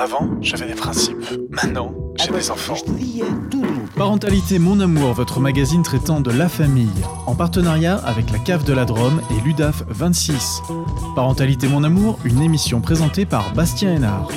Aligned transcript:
Avant, 0.00 0.28
j'avais 0.40 0.68
des 0.68 0.76
principes. 0.76 1.16
Maintenant, 1.50 1.92
j'ai 2.14 2.30
des 2.30 2.52
enfants. 2.52 2.76
Parentalité 3.96 4.60
Mon 4.60 4.78
Amour, 4.78 5.12
votre 5.12 5.40
magazine 5.40 5.82
traitant 5.82 6.20
de 6.20 6.30
la 6.30 6.48
famille, 6.48 6.86
en 7.26 7.34
partenariat 7.34 7.96
avec 7.96 8.30
la 8.30 8.38
Cave 8.38 8.62
de 8.62 8.72
la 8.72 8.84
Drôme 8.84 9.20
et 9.32 9.44
l'UDAF 9.44 9.82
26. 9.88 10.62
Parentalité 11.16 11.66
Mon 11.66 11.82
Amour, 11.82 12.20
une 12.24 12.40
émission 12.40 12.80
présentée 12.80 13.26
par 13.26 13.52
Bastien 13.54 13.96
Hénard. 13.96 14.28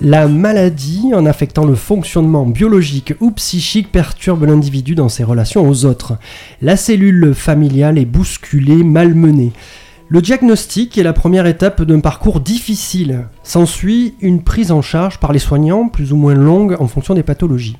La 0.00 0.28
maladie, 0.28 1.10
en 1.12 1.26
affectant 1.26 1.64
le 1.64 1.74
fonctionnement 1.74 2.46
biologique 2.46 3.14
ou 3.18 3.32
psychique, 3.32 3.90
perturbe 3.90 4.44
l'individu 4.44 4.94
dans 4.94 5.08
ses 5.08 5.24
relations 5.24 5.68
aux 5.68 5.84
autres. 5.84 6.16
La 6.62 6.76
cellule 6.76 7.34
familiale 7.34 7.98
est 7.98 8.04
bousculée, 8.04 8.84
malmenée. 8.84 9.50
Le 10.08 10.22
diagnostic 10.22 10.96
est 10.98 11.02
la 11.02 11.12
première 11.12 11.46
étape 11.46 11.82
d'un 11.82 11.98
parcours 11.98 12.38
difficile. 12.38 13.26
S'ensuit 13.42 14.14
une 14.20 14.40
prise 14.40 14.70
en 14.70 14.80
charge 14.80 15.18
par 15.18 15.32
les 15.32 15.40
soignants, 15.40 15.88
plus 15.88 16.12
ou 16.12 16.16
moins 16.16 16.34
longue 16.34 16.76
en 16.78 16.86
fonction 16.86 17.14
des 17.14 17.24
pathologies. 17.24 17.76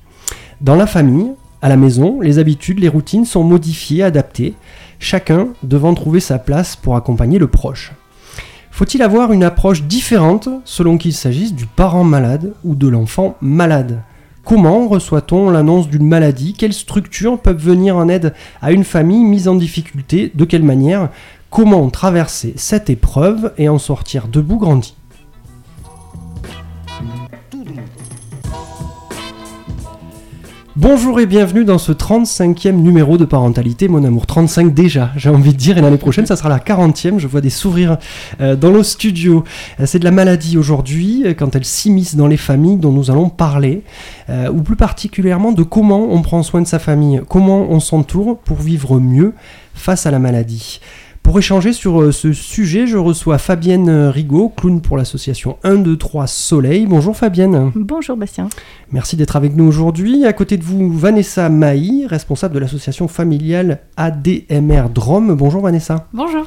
Dans 0.61 0.75
la 0.75 0.89
famille, 0.89 1.31
à 1.63 1.69
la 1.69 1.77
maison, 1.77 2.21
les 2.21 2.41
habitudes, 2.41 2.81
les 2.81 2.89
routines 2.89 3.27
sont 3.27 3.45
modifiées, 3.45 4.03
adaptées, 4.03 4.55
chacun 4.99 5.51
devant 5.63 5.95
trouver 5.95 6.19
sa 6.19 6.41
place 6.41 6.75
pour 6.75 6.97
accompagner 6.97 7.39
le 7.39 7.47
proche. 7.47 7.93
Faut-il 8.73 9.03
avoir 9.03 9.33
une 9.33 9.45
approche 9.45 9.85
différente 9.85 10.49
selon 10.65 10.99
qu'il 10.99 11.13
s'agisse 11.13 11.55
du 11.55 11.67
parent 11.67 12.03
malade 12.03 12.55
ou 12.65 12.75
de 12.75 12.89
l'enfant 12.89 13.37
malade? 13.41 14.03
Comment 14.45 14.87
reçoit-on 14.87 15.51
l'annonce 15.51 15.89
d'une 15.89 16.07
maladie? 16.07 16.55
Quelles 16.55 16.73
structures 16.73 17.41
peuvent 17.41 17.57
venir 17.57 17.97
en 17.97 18.09
aide 18.09 18.33
à 18.63 18.71
une 18.71 18.85
famille 18.85 19.25
mise 19.25 19.49
en 19.49 19.57
difficulté? 19.57 20.31
De 20.35 20.45
quelle 20.45 20.63
manière 20.63 21.09
Comment 21.57 21.89
traverser 21.89 22.53
cette 22.57 22.91
épreuve 22.91 23.55
et 23.57 23.71
en 23.71 23.79
sortir 23.79 24.29
debout 24.29 24.59
grandi 24.59 24.95
Bonjour 30.77 31.19
et 31.19 31.25
bienvenue 31.25 31.65
dans 31.65 31.79
ce 31.79 31.93
35e 31.93 32.73
numéro 32.73 33.17
de 33.17 33.25
Parentalité 33.25 33.89
Mon 33.89 34.05
Amour. 34.05 34.27
35 34.27 34.75
déjà, 34.75 35.13
j'ai 35.17 35.31
envie 35.31 35.55
de 35.55 35.57
dire, 35.57 35.79
et 35.79 35.81
l'année 35.81 35.97
prochaine, 35.97 36.27
ça 36.27 36.37
sera 36.37 36.51
la 36.51 36.59
40e. 36.59 37.19
Je 37.19 37.27
vois 37.27 37.41
des 37.41 37.49
sourires 37.49 37.97
euh, 38.43 38.55
dans 38.55 38.71
nos 38.71 38.83
studios. 38.83 39.43
Euh, 39.81 39.87
c'est 39.87 39.99
de 39.99 40.05
la 40.05 40.11
maladie 40.11 40.59
aujourd'hui, 40.59 41.23
euh, 41.25 41.33
quand 41.33 41.57
elle 41.57 41.65
s'immisce 41.65 42.17
dans 42.17 42.27
les 42.27 42.37
familles 42.37 42.77
dont 42.77 42.93
nous 42.93 43.11
allons 43.11 43.31
parler, 43.31 43.83
ou 44.53 44.61
plus 44.61 44.77
particulièrement 44.77 45.53
de 45.53 45.63
comment 45.63 46.09
on 46.11 46.21
prend 46.21 46.43
soin 46.43 46.61
de 46.61 46.67
sa 46.67 46.79
famille, 46.79 47.23
comment 47.27 47.63
on 47.71 47.81
s'entoure 47.81 48.39
pour 48.41 48.59
vivre 48.59 49.01
mieux 49.01 49.33
face 49.73 50.05
à 50.05 50.11
la 50.11 50.19
maladie. 50.19 50.81
Pour 51.27 51.41
échanger 51.41 51.73
sur 51.73 52.01
euh, 52.01 52.13
ce 52.13 52.33
sujet, 52.33 52.87
je 52.87 52.97
reçois 52.97 53.39
Fabienne 53.39 53.91
Rigaud, 53.91 54.49
clown 54.49 54.81
pour 54.81 54.97
l'association 54.97 55.59
1, 55.65 55.75
2, 55.75 55.97
3 55.97 56.29
Soleil. 56.29 56.87
Bonjour 56.87 57.17
Fabienne. 57.17 57.73
Bonjour 57.75 58.17
Bastien. 58.17 58.49
Merci 58.93 59.17
d'être 59.17 59.35
avec 59.35 59.57
nous 59.57 59.65
aujourd'hui. 59.65 60.25
À 60.25 60.33
côté 60.33 60.57
de 60.57 60.63
vous, 60.63 60.89
Vanessa 60.89 61.49
Maï, 61.49 62.07
responsable 62.07 62.55
de 62.55 62.61
l'association 62.61 63.09
familiale 63.09 63.81
ADMR 63.97 64.89
Drôme. 64.95 65.35
Bonjour 65.35 65.63
Vanessa. 65.63 66.07
Bonjour. 66.13 66.47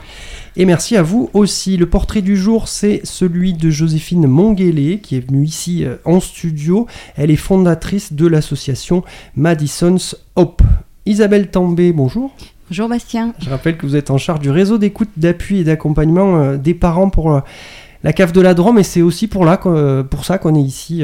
Et 0.55 0.63
merci 0.63 0.95
à 0.95 1.03
vous 1.03 1.29
aussi. 1.33 1.75
Le 1.75 1.89
portrait 1.89 2.21
du 2.21 2.37
jour, 2.37 2.69
c'est 2.69 3.01
celui 3.03 3.51
de 3.51 3.69
Joséphine 3.69 4.27
Monguélé, 4.27 5.01
qui 5.01 5.17
est 5.17 5.27
venue 5.27 5.43
ici 5.43 5.83
euh, 5.83 5.97
en 6.05 6.21
studio. 6.21 6.87
Elle 7.17 7.31
est 7.31 7.35
fondatrice 7.35 8.13
de 8.13 8.27
l'association 8.27 9.03
Madison's 9.35 10.15
Hope. 10.37 10.61
Isabelle 11.05 11.49
També, 11.51 11.91
bonjour. 11.91 12.31
Bonjour 12.69 12.87
Bastien. 12.87 13.33
Je 13.39 13.49
rappelle 13.49 13.77
que 13.77 13.85
vous 13.87 13.95
êtes 13.95 14.11
en 14.11 14.19
charge 14.19 14.41
du 14.41 14.51
réseau 14.51 14.77
d'écoute, 14.77 15.09
d'appui 15.17 15.61
et 15.61 15.63
d'accompagnement 15.63 16.37
euh, 16.37 16.55
des 16.55 16.75
parents 16.75 17.09
pour 17.09 17.33
euh, 17.33 17.39
la 18.03 18.13
cave 18.13 18.31
de 18.31 18.41
la 18.41 18.53
Drôme 18.53 18.77
et 18.77 18.83
c'est 18.83 19.01
aussi 19.01 19.27
pour, 19.27 19.43
là, 19.43 19.59
euh, 19.65 20.03
pour 20.03 20.23
ça 20.23 20.37
qu'on 20.37 20.53
est 20.53 20.61
ici 20.61 21.03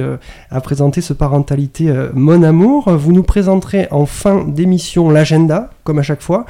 à 0.51 0.61
présenter 0.61 1.01
ce 1.01 1.11
parentalité 1.13 1.91
Mon 2.13 2.43
Amour. 2.43 2.91
Vous 2.91 3.13
nous 3.13 3.23
présenterez 3.23 3.87
en 3.89 4.05
fin 4.05 4.45
d'émission 4.45 5.09
l'agenda, 5.09 5.71
comme 5.83 5.97
à 5.97 6.03
chaque 6.03 6.21
fois. 6.21 6.45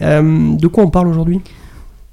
de 0.00 0.66
quoi 0.68 0.84
on 0.84 0.90
parle 0.90 1.08
aujourd'hui? 1.08 1.40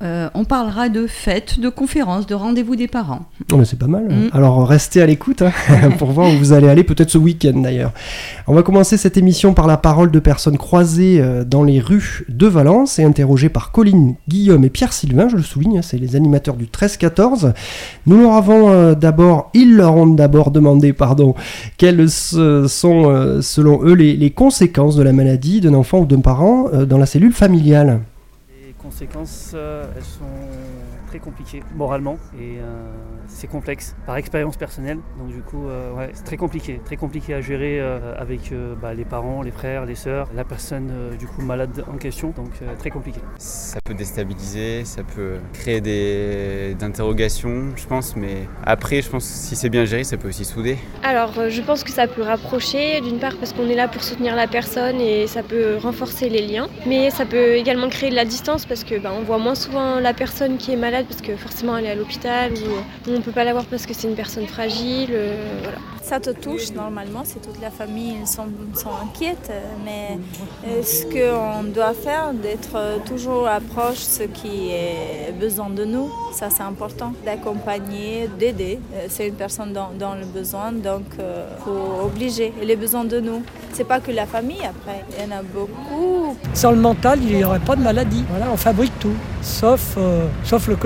Euh, 0.03 0.29
on 0.35 0.45
parlera 0.45 0.89
de 0.89 1.07
fêtes, 1.07 1.59
de 1.59 1.69
conférences, 1.69 2.27
de 2.27 2.35
rendez-vous 2.35 2.75
des 2.75 2.87
parents. 2.87 3.25
Oh, 3.51 3.63
c'est 3.63 3.79
pas 3.79 3.87
mal. 3.87 4.03
Mm. 4.03 4.29
Alors 4.31 4.67
restez 4.67 5.01
à 5.01 5.07
l'écoute 5.07 5.41
hein, 5.41 5.51
pour 5.97 6.11
voir 6.11 6.29
où 6.29 6.37
vous 6.37 6.53
allez 6.53 6.69
aller, 6.69 6.83
peut-être 6.83 7.09
ce 7.09 7.17
week-end 7.17 7.59
d'ailleurs. 7.59 7.93
On 8.45 8.53
va 8.53 8.61
commencer 8.61 8.95
cette 8.95 9.17
émission 9.17 9.55
par 9.55 9.65
la 9.65 9.77
parole 9.77 10.11
de 10.11 10.19
personnes 10.19 10.59
croisées 10.59 11.19
euh, 11.19 11.43
dans 11.43 11.63
les 11.63 11.79
rues 11.79 12.25
de 12.29 12.45
Valence 12.45 12.99
et 12.99 13.03
interrogées 13.03 13.49
par 13.49 13.71
Colline, 13.71 14.13
Guillaume 14.27 14.63
et 14.65 14.69
Pierre-Sylvain, 14.69 15.29
je 15.29 15.35
le 15.35 15.41
souligne, 15.41 15.79
hein, 15.79 15.81
c'est 15.81 15.97
les 15.97 16.15
animateurs 16.15 16.57
du 16.57 16.65
13-14. 16.65 17.53
Nous 18.05 18.21
leur 18.21 18.33
avons 18.33 18.69
euh, 18.69 18.93
d'abord, 18.93 19.49
ils 19.55 19.75
leur 19.75 19.95
ont 19.95 20.05
d'abord 20.05 20.51
demandé, 20.51 20.93
pardon, 20.93 21.33
quelles 21.77 22.07
sont 22.07 23.41
selon 23.41 23.83
eux 23.83 23.93
les, 23.93 24.15
les, 24.15 24.29
conséquences 24.29 24.95
de 24.95 25.01
la 25.01 25.11
maladie 25.11 25.59
d'un 25.59 25.73
enfant 25.73 26.01
ou 26.01 26.05
d'un 26.05 26.21
parent 26.21 26.69
dans 26.85 26.99
la 26.99 27.07
cellule 27.07 27.33
familiale 27.33 28.01
conséquences, 28.87 29.51
euh, 29.53 29.85
elles 29.95 30.03
sont 30.03 30.23
très 31.07 31.19
compliquées 31.19 31.63
moralement 31.75 32.18
et 32.38 32.59
euh, 32.59 32.91
c'est 33.28 33.47
complexe 33.47 33.95
par 34.06 34.18
expérience 34.18 34.57
personnelle. 34.57 35.00
Donc 35.19 35.29
du 35.29 35.41
coup, 35.41 35.68
euh, 35.68 35.94
ouais, 35.94 36.09
c'est 36.13 36.23
très 36.23 36.38
compliqué, 36.38 36.79
très 36.84 36.97
compliqué 36.97 37.34
à 37.34 37.41
gérer 37.41 37.79
euh, 37.79 38.13
avec 38.18 38.51
euh, 38.51 38.75
bah, 38.75 38.94
les 38.94 39.06
parents, 39.06 39.41
les 39.41 39.51
frères, 39.51 39.85
les 39.85 39.95
sœurs, 39.95 40.29
la 40.35 40.44
personne 40.44 40.91
du 41.18 41.28
coup 41.28 41.41
malade 41.41 41.84
en 41.91 41.97
question. 41.97 42.34
Donc 42.35 42.51
très 42.79 42.90
compliqué. 42.90 43.19
Ça 43.38 43.79
peut 43.84 43.94
déstabiliser, 43.94 44.85
ça 44.85 45.03
peut 45.03 45.38
créer 45.53 45.81
des 45.81 46.75
interrogations, 46.81 47.75
je 47.75 47.85
pense. 47.85 48.16
Mais 48.16 48.47
après, 48.66 49.01
je 49.01 49.09
pense 49.09 49.25
que 49.28 49.34
si 49.34 49.56
c'est 49.56 49.69
bien 49.69 49.85
géré, 49.85 50.03
ça 50.03 50.18
peut 50.18 50.28
aussi 50.28 50.45
souder. 50.45 50.78
Alors, 51.03 51.50
je 51.50 51.62
pense 51.62 51.84
que 51.84 51.91
ça 51.91 52.07
peut 52.07 52.22
rapprocher, 52.22 53.01
d'une 53.01 53.19
part 53.19 53.35
parce 53.38 53.53
qu'on 53.53 53.68
est 53.68 53.75
là 53.75 53.88
pour 53.88 54.03
soutenir 54.03 54.35
la 54.35 54.47
personne 54.47 55.00
et 55.00 55.28
ça 55.28 55.44
peut 55.44 55.78
renforcer 55.78 56.29
les 56.29 56.45
liens, 56.45 56.68
mais 56.85 57.09
ça 57.09 57.25
peut 57.25 57.56
également 57.56 57.89
créer 57.89 58.09
de 58.09 58.16
la 58.16 58.25
distance 58.25 58.66
parce 58.66 58.84
que 58.84 59.00
bah, 59.00 59.12
on 59.18 59.24
voit 59.24 59.38
moins 59.38 59.56
souvent 59.56 60.00
la 60.00 60.13
personne 60.13 60.57
qui 60.57 60.72
est 60.72 60.78
malade 60.78 60.96
parce 61.05 61.21
que 61.21 61.35
forcément 61.35 61.77
elle 61.77 61.85
est 61.85 61.91
à 61.91 61.95
l'hôpital 61.95 62.53
ou 62.53 63.11
on 63.11 63.21
peut 63.21 63.31
pas 63.31 63.43
l'avoir 63.43 63.65
parce 63.65 63.85
que 63.85 63.93
c'est 63.93 64.07
une 64.07 64.15
personne 64.15 64.47
fragile. 64.47 65.09
Euh, 65.11 65.59
voilà. 65.61 65.77
Ça 66.01 66.21
te 66.21 66.29
touche 66.29 66.71
normalement, 66.71 67.23
c'est 67.25 67.41
toute 67.41 67.59
la 67.59 67.69
famille, 67.69 68.15
ils 68.21 68.27
sont, 68.27 68.47
sont 68.73 68.91
inquiètes, 69.03 69.51
mais 69.83 70.17
euh, 70.65 70.81
ce 70.81 71.03
qu'on 71.03 71.63
doit 71.63 71.93
faire, 71.93 72.33
d'être 72.33 72.75
euh, 72.77 72.97
toujours 73.05 73.45
approche 73.45 73.97
ce 73.97 74.23
qui 74.23 74.69
est 74.71 75.33
besoin 75.37 75.69
de 75.69 75.83
nous, 75.83 76.09
ça 76.31 76.49
c'est 76.49 76.63
important, 76.63 77.11
d'accompagner, 77.25 78.29
d'aider. 78.39 78.79
C'est 79.09 79.27
une 79.27 79.33
personne 79.33 79.73
dans, 79.73 79.89
dans, 79.99 80.15
le 80.15 80.25
besoin, 80.25 80.71
donc 80.71 81.03
il 81.19 81.63
faut 81.65 82.05
obliger 82.05 82.53
les 82.63 82.77
besoins 82.77 83.03
de 83.03 83.19
nous. 83.19 83.43
C'est 83.73 83.83
pas 83.83 83.99
que 83.99 84.11
la 84.11 84.25
famille 84.25 84.63
après, 84.63 85.03
il 85.11 85.25
y 85.25 85.27
en 85.27 85.37
a 85.37 85.41
beaucoup. 85.41 86.37
Sans 86.53 86.71
le 86.71 86.77
mental, 86.77 87.19
il 87.21 87.35
n'y 87.35 87.43
aurait 87.43 87.59
pas 87.59 87.75
de 87.75 87.81
maladie. 87.81 88.23
Voilà, 88.29 88.45
on 88.49 88.57
fabrique 88.57 88.97
tout, 88.99 89.15
sauf, 89.41 89.97
sauf 90.45 90.67
le 90.69 90.77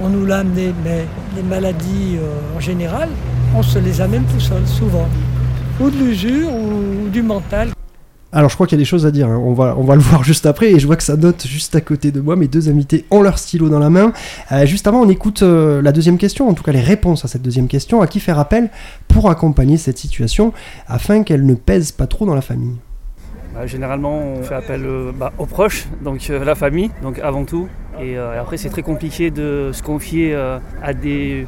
On 0.00 0.08
nous 0.08 0.26
l'a 0.26 0.38
amené, 0.38 0.74
mais 0.82 1.04
les 1.36 1.42
maladies 1.42 2.16
euh, 2.16 2.56
en 2.56 2.60
général, 2.60 3.08
on 3.54 3.62
se 3.62 3.78
les 3.78 4.00
amène 4.00 4.24
tout 4.24 4.40
seul, 4.40 4.66
souvent. 4.66 5.06
Ou 5.80 5.90
de 5.90 5.96
l'usure 5.96 6.48
ou, 6.52 7.08
du 7.08 7.22
mental. 7.22 7.68
Alors 8.32 8.50
je 8.50 8.56
crois 8.56 8.66
qu'il 8.66 8.76
y 8.76 8.80
a 8.80 8.82
des 8.82 8.84
choses 8.84 9.06
à 9.06 9.12
dire, 9.12 9.28
hein. 9.28 9.40
on, 9.40 9.52
va, 9.52 9.76
on 9.78 9.84
va 9.84 9.94
le 9.94 10.00
voir 10.00 10.24
juste 10.32 10.46
après, 10.46 10.72
et 10.72 10.80
je 10.80 10.86
vois 10.88 10.96
que 10.96 11.04
ça 11.04 11.16
note 11.16 11.46
juste 11.46 11.76
à 11.76 11.80
côté 11.80 12.10
de 12.10 12.20
moi, 12.20 12.34
mes 12.34 12.48
deux 12.48 12.68
invités 12.68 13.04
ont 13.12 13.22
leur 13.22 13.38
stylo 13.38 13.68
dans 13.68 13.78
la 13.78 13.90
main. 13.90 14.12
Euh, 14.50 14.66
juste 14.66 14.88
avant, 14.88 15.02
on 15.02 15.08
écoute 15.08 15.42
euh, 15.42 15.80
la 15.80 15.92
deuxième 15.92 16.18
question, 16.18 16.48
en 16.48 16.54
tout 16.54 16.64
cas 16.64 16.72
les 16.72 16.80
réponses 16.80 17.24
à 17.24 17.28
cette 17.28 17.42
deuxième 17.42 17.68
question, 17.68 18.02
à 18.02 18.08
qui 18.08 18.18
faire 18.18 18.40
appel 18.40 18.70
pour 19.06 19.30
accompagner 19.30 19.76
cette 19.76 19.98
situation, 19.98 20.52
afin 20.88 21.22
qu'elle 21.22 21.46
ne 21.46 21.54
pèse 21.54 21.92
pas 21.92 22.08
trop 22.08 22.26
dans 22.26 22.34
la 22.34 22.42
famille? 22.42 22.74
Bah, 23.54 23.66
Généralement, 23.66 24.18
on 24.18 24.42
fait 24.42 24.54
appel 24.54 24.82
bah, 25.14 25.32
aux 25.38 25.46
proches, 25.46 25.86
donc 26.02 26.26
la 26.28 26.54
famille, 26.54 26.90
donc 27.02 27.18
avant 27.18 27.44
tout, 27.44 27.68
et 28.00 28.16
après 28.18 28.56
c'est 28.56 28.70
très 28.70 28.82
compliqué 28.82 29.30
de 29.30 29.70
se 29.72 29.82
confier 29.82 30.34
à 30.82 30.92
des 30.92 31.46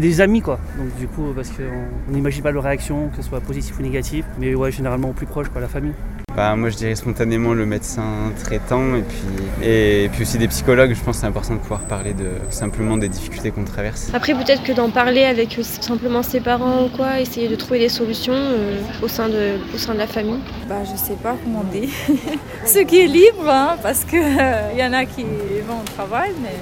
des 0.00 0.20
amis 0.20 0.40
quoi. 0.40 0.58
Donc 0.78 0.94
du 0.98 1.06
coup 1.06 1.32
parce 1.34 1.50
qu'on 1.50 2.12
n'imagine 2.12 2.42
pas 2.42 2.50
leur 2.52 2.62
réaction, 2.62 3.08
que 3.08 3.16
ce 3.16 3.28
soit 3.28 3.40
positif 3.40 3.78
ou 3.78 3.82
négatif, 3.82 4.24
mais 4.38 4.54
ouais 4.54 4.70
généralement 4.70 5.10
au 5.10 5.12
plus 5.12 5.26
proche 5.26 5.48
quoi, 5.48 5.60
la 5.60 5.68
famille. 5.68 5.94
Bah, 6.36 6.56
moi 6.56 6.68
je 6.68 6.76
dirais 6.76 6.96
spontanément 6.96 7.54
le 7.54 7.64
médecin 7.64 8.32
traitant 8.42 8.96
et 8.96 9.02
puis, 9.02 9.68
et 9.68 10.08
puis 10.12 10.22
aussi 10.22 10.36
des 10.36 10.48
psychologues, 10.48 10.92
je 10.92 11.00
pense 11.00 11.16
que 11.16 11.20
c'est 11.20 11.26
important 11.28 11.54
de 11.54 11.60
pouvoir 11.60 11.82
parler 11.82 12.12
de 12.12 12.28
simplement 12.50 12.96
des 12.96 13.08
difficultés 13.08 13.52
qu'on 13.52 13.64
traverse. 13.64 14.10
Après 14.12 14.34
peut-être 14.34 14.64
que 14.64 14.72
d'en 14.72 14.90
parler 14.90 15.24
avec 15.24 15.56
simplement 15.62 16.24
ses 16.24 16.40
parents 16.40 16.86
ou 16.86 16.88
quoi, 16.88 17.20
essayer 17.20 17.46
de 17.46 17.54
trouver 17.54 17.78
des 17.78 17.88
solutions 17.88 18.34
euh, 18.34 18.80
au, 19.02 19.06
sein 19.06 19.28
de, 19.28 19.58
au 19.72 19.78
sein 19.78 19.94
de 19.94 19.98
la 19.98 20.08
famille. 20.08 20.40
Bah 20.68 20.82
je 20.82 20.96
sais 20.98 21.16
pas 21.22 21.36
comment 21.44 21.62
dire. 21.64 21.88
Ce 22.66 22.80
qui 22.80 23.00
est 23.00 23.06
libre 23.06 23.48
hein, 23.48 23.76
parce 23.80 24.04
qu'il 24.04 24.18
euh, 24.18 24.72
y 24.76 24.82
en 24.82 24.92
a 24.92 25.04
qui 25.04 25.22
vont 25.22 25.80
au 25.80 25.94
travail 25.94 26.32
mais 26.42 26.56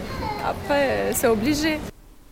après 0.46 1.12
c'est 1.12 1.28
obligé. 1.28 1.78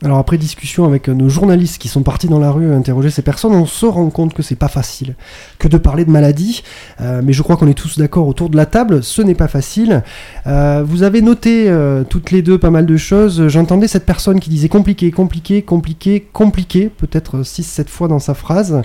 Alors 0.03 0.17
après 0.17 0.39
discussion 0.39 0.87
avec 0.87 1.09
nos 1.09 1.29
journalistes 1.29 1.77
qui 1.77 1.89
sont 1.89 2.03
partis 2.03 2.27
dans 2.27 2.39
la 2.39 2.51
rue 2.51 2.73
interroger 2.73 3.11
ces 3.11 3.21
personnes, 3.21 3.53
on 3.53 3.67
se 3.67 3.85
rend 3.85 4.09
compte 4.09 4.33
que 4.33 4.43
c'est 4.43 4.57
pas 4.57 4.69
facile 4.69 5.15
que 5.59 5.69
de 5.69 5.77
parler 5.77 6.07
de 6.07 6.11
maladie. 6.11 6.63
Euh, 7.03 7.21
mais 7.23 7.35
je 7.35 7.43
crois 7.43 7.59
qu'on 7.59 7.69
est 7.69 7.75
tous 7.75 7.99
d'accord 7.99 8.27
autour 8.27 8.49
de 8.49 8.57
la 8.57 8.65
table, 8.65 9.03
ce 9.03 9.21
n'est 9.21 9.35
pas 9.35 9.49
facile. 9.49 10.03
Euh, 10.47 10.83
vous 10.87 11.03
avez 11.03 11.21
noté 11.21 11.69
euh, 11.69 12.03
toutes 12.03 12.31
les 12.31 12.41
deux 12.41 12.57
pas 12.57 12.71
mal 12.71 12.87
de 12.87 12.97
choses. 12.97 13.49
J'entendais 13.49 13.89
cette 13.89 14.07
personne 14.07 14.41
qui 14.41 14.49
disait 14.49 14.71
compliqué, 14.71 15.11
compliqué, 15.11 15.61
compliqué, 15.61 16.27
compliqué, 16.33 16.89
peut-être 16.89 17.41
6-7 17.43 17.89
fois 17.89 18.09
dans 18.09 18.19
sa 18.19 18.33
phrase. 18.33 18.81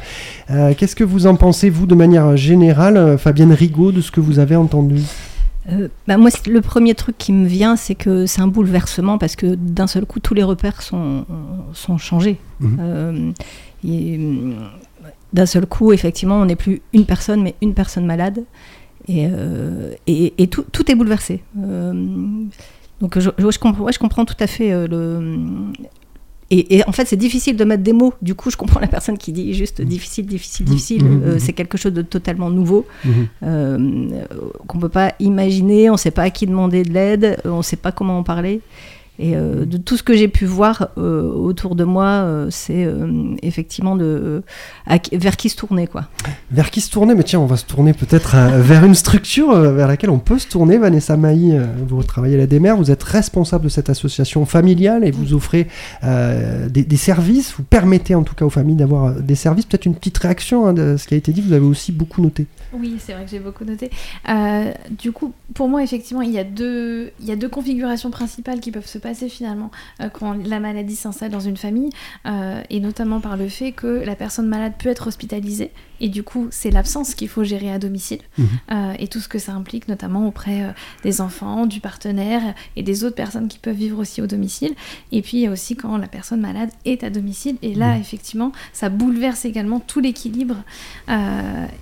Qu'est-ce 0.49 0.95
que 0.95 1.05
vous 1.05 1.27
en 1.27 1.35
pensez, 1.35 1.69
vous, 1.69 1.85
de 1.85 1.95
manière 1.95 2.35
générale, 2.35 3.17
Fabienne 3.17 3.53
Rigaud, 3.53 3.91
de 3.91 4.01
ce 4.01 4.11
que 4.11 4.19
vous 4.19 4.39
avez 4.39 4.55
entendu? 4.55 5.01
Euh, 5.71 5.87
bah 6.07 6.17
moi, 6.17 6.29
le 6.47 6.61
premier 6.61 6.93
truc 6.93 7.17
qui 7.17 7.31
me 7.31 7.47
vient, 7.47 7.75
c'est 7.75 7.95
que 7.95 8.25
c'est 8.25 8.41
un 8.41 8.47
bouleversement 8.47 9.17
parce 9.17 9.35
que 9.35 9.55
d'un 9.55 9.87
seul 9.87 10.05
coup, 10.05 10.19
tous 10.19 10.33
les 10.33 10.43
repères 10.43 10.81
sont, 10.81 11.25
sont 11.73 11.97
changés. 11.97 12.37
Mhm. 12.59 12.77
Euh, 12.79 13.31
euh, 13.85 14.53
d'un 15.33 15.45
seul 15.45 15.65
coup, 15.65 15.91
effectivement, 15.91 16.35
on 16.35 16.45
n'est 16.45 16.55
plus 16.55 16.81
une 16.93 17.05
personne, 17.05 17.41
mais 17.41 17.55
une 17.61 17.73
personne 17.73 18.05
malade. 18.05 18.43
Et, 19.07 19.29
et, 20.07 20.47
tout, 20.47 20.65
tout, 20.71 20.91
est 20.91 20.95
bouleversé. 20.95 21.43
donc, 21.53 23.19
je, 23.19 23.29
je, 23.37 23.59
comprends, 23.59 23.91
je 23.91 23.99
comprends 23.99 24.25
tout 24.25 24.35
à 24.39 24.47
fait 24.47 24.87
le, 24.87 25.37
et, 26.51 26.83
en 26.85 26.91
fait, 26.91 27.05
c'est 27.05 27.15
difficile 27.15 27.57
de 27.57 27.65
mettre 27.65 27.81
des 27.81 27.93
mots. 27.93 28.13
Du 28.21 28.35
coup, 28.35 28.51
je 28.51 28.57
comprends 28.57 28.79
la 28.79 28.87
personne 28.87 29.17
qui 29.17 29.31
dit 29.31 29.53
juste 29.55 29.79
mmh. 29.79 29.85
difficile, 29.85 30.25
difficile, 30.27 30.65
mmh. 30.65 30.69
difficile. 30.69 31.03
Mmh. 31.03 31.23
Euh, 31.23 31.39
c'est 31.39 31.53
quelque 31.53 31.77
chose 31.77 31.93
de 31.93 32.03
totalement 32.03 32.51
nouveau 32.51 32.85
euh, 33.43 33.77
qu'on 34.67 34.77
ne 34.77 34.81
peut 34.81 34.89
pas 34.89 35.15
imaginer. 35.19 35.89
On 35.89 35.93
ne 35.93 35.97
sait 35.97 36.11
pas 36.11 36.23
à 36.23 36.29
qui 36.29 36.45
demander 36.45 36.83
de 36.83 36.93
l'aide. 36.93 37.37
On 37.45 37.57
ne 37.57 37.61
sait 37.63 37.77
pas 37.77 37.91
comment 37.91 38.19
en 38.19 38.23
parler. 38.23 38.61
Et 39.17 39.35
euh, 39.35 39.65
de 39.65 39.77
tout 39.77 39.95
ce 39.95 40.03
que 40.03 40.15
j'ai 40.15 40.27
pu 40.27 40.45
voir 40.45 40.89
euh, 40.97 41.31
autour 41.31 41.75
de 41.75 41.83
moi, 41.83 42.05
euh, 42.05 42.47
c'est 42.49 42.87
effectivement 43.41 43.95
de 43.95 44.43
vers 45.13 45.37
qui 45.37 45.49
se 45.49 45.55
tourner 45.55 45.87
quoi. 45.87 46.05
Vers 46.51 46.69
qui 46.69 46.81
se 46.81 46.91
tourner? 46.91 47.15
Mais 47.15 47.23
tiens, 47.23 47.39
on 47.39 47.45
va 47.45 47.57
se 47.57 47.65
tourner 47.65 47.93
peut-être 47.93 48.35
vers 48.57 48.83
une 48.83 48.95
structure 48.95 49.55
vers 49.55 49.87
laquelle 49.87 50.09
on 50.09 50.19
peut 50.19 50.39
se 50.39 50.47
tourner. 50.47 50.77
Vanessa 50.77 51.15
Mailly, 51.15 51.57
vous 51.87 52.03
travaillez 52.03 52.35
à 52.35 52.39
la 52.39 52.47
DEMER, 52.47 52.73
vous 52.77 52.91
êtes 52.91 53.03
responsable 53.03 53.65
de 53.65 53.69
cette 53.69 53.89
association 53.89 54.45
familiale 54.45 55.05
et 55.05 55.11
vous 55.11 55.33
offrez 55.33 55.67
des, 56.03 56.83
des, 56.83 56.97
services. 56.97 57.53
Vous 57.57 57.63
permettez 57.63 58.15
en 58.15 58.23
tout 58.23 58.35
cas 58.35 58.45
aux 58.45 58.49
familles 58.49 58.75
d'avoir 58.75 59.13
des 59.13 59.35
services. 59.35 59.65
Peut-être 59.65 59.85
une 59.85 59.95
petite 59.95 60.17
réaction 60.17 60.67
hein, 60.67 60.73
de 60.73 60.97
ce 60.97 61.07
qui 61.07 61.13
a 61.13 61.17
été 61.17 61.31
dit. 61.31 61.41
Vous 61.41 61.53
avez 61.53 61.65
aussi 61.65 61.91
beaucoup 61.91 62.21
noté. 62.21 62.47
Oui, 62.73 62.97
c'est 62.99 63.13
vrai 63.13 63.23
que 63.23 63.31
j'ai 63.31 63.39
beaucoup 63.39 63.63
noté. 63.63 63.89
du 64.91 65.11
coup, 65.11 65.33
pour 65.53 65.69
moi, 65.69 65.83
effectivement, 65.83 66.21
il 66.21 66.31
y 66.31 66.39
a 66.39 66.43
deux, 66.43 67.11
il 67.21 67.27
y 67.27 67.31
a 67.31 67.35
deux 67.35 67.49
configurations 67.49 68.11
principales 68.11 68.59
qui 68.59 68.71
peuvent 68.71 68.85
se 68.85 68.99
passer 69.05 69.29
finalement 69.29 69.69
euh, 70.01 70.09
quand 70.09 70.33
la 70.33 70.59
maladie 70.59 70.95
s'installe 70.95 71.29
dans 71.29 71.39
une 71.39 71.57
famille, 71.57 71.91
euh, 72.25 72.61
et 72.71 72.79
notamment 72.79 73.21
par 73.21 73.37
le 73.37 73.47
fait 73.47 73.71
que 73.71 74.03
la 74.03 74.15
personne 74.15 74.47
malade 74.47 74.73
peut 74.79 74.89
être 74.89 75.07
hospitalisée, 75.07 75.71
et 75.99 76.09
du 76.09 76.23
coup 76.23 76.47
c'est 76.51 76.71
l'absence 76.71 77.15
qu'il 77.15 77.27
faut 77.27 77.43
gérer 77.43 77.71
à 77.71 77.79
domicile, 77.79 78.19
mhm. 78.37 78.47
euh, 78.71 78.93
et 78.99 79.07
tout 79.07 79.19
ce 79.19 79.27
que 79.27 79.39
ça 79.39 79.53
implique 79.53 79.87
notamment 79.87 80.27
auprès 80.27 80.73
des 81.03 81.21
enfants, 81.21 81.65
du 81.65 81.79
partenaire 81.79 82.41
et 82.75 82.83
des 82.83 83.03
autres 83.03 83.15
personnes 83.15 83.47
qui 83.47 83.59
peuvent 83.59 83.75
vivre 83.75 83.99
aussi 83.99 84.21
au 84.21 84.27
domicile, 84.27 84.73
et 85.11 85.21
puis 85.21 85.47
aussi 85.47 85.75
quand 85.75 85.97
la 85.97 86.07
personne 86.07 86.41
malade 86.41 86.69
est 86.85 87.03
à 87.03 87.09
domicile, 87.09 87.57
et 87.61 87.73
là 87.75 87.95
mhm. 87.95 88.01
effectivement 88.01 88.51
ça 88.73 88.89
bouleverse 88.89 89.45
également 89.45 89.79
tout 89.79 89.99
l'équilibre, 89.99 90.57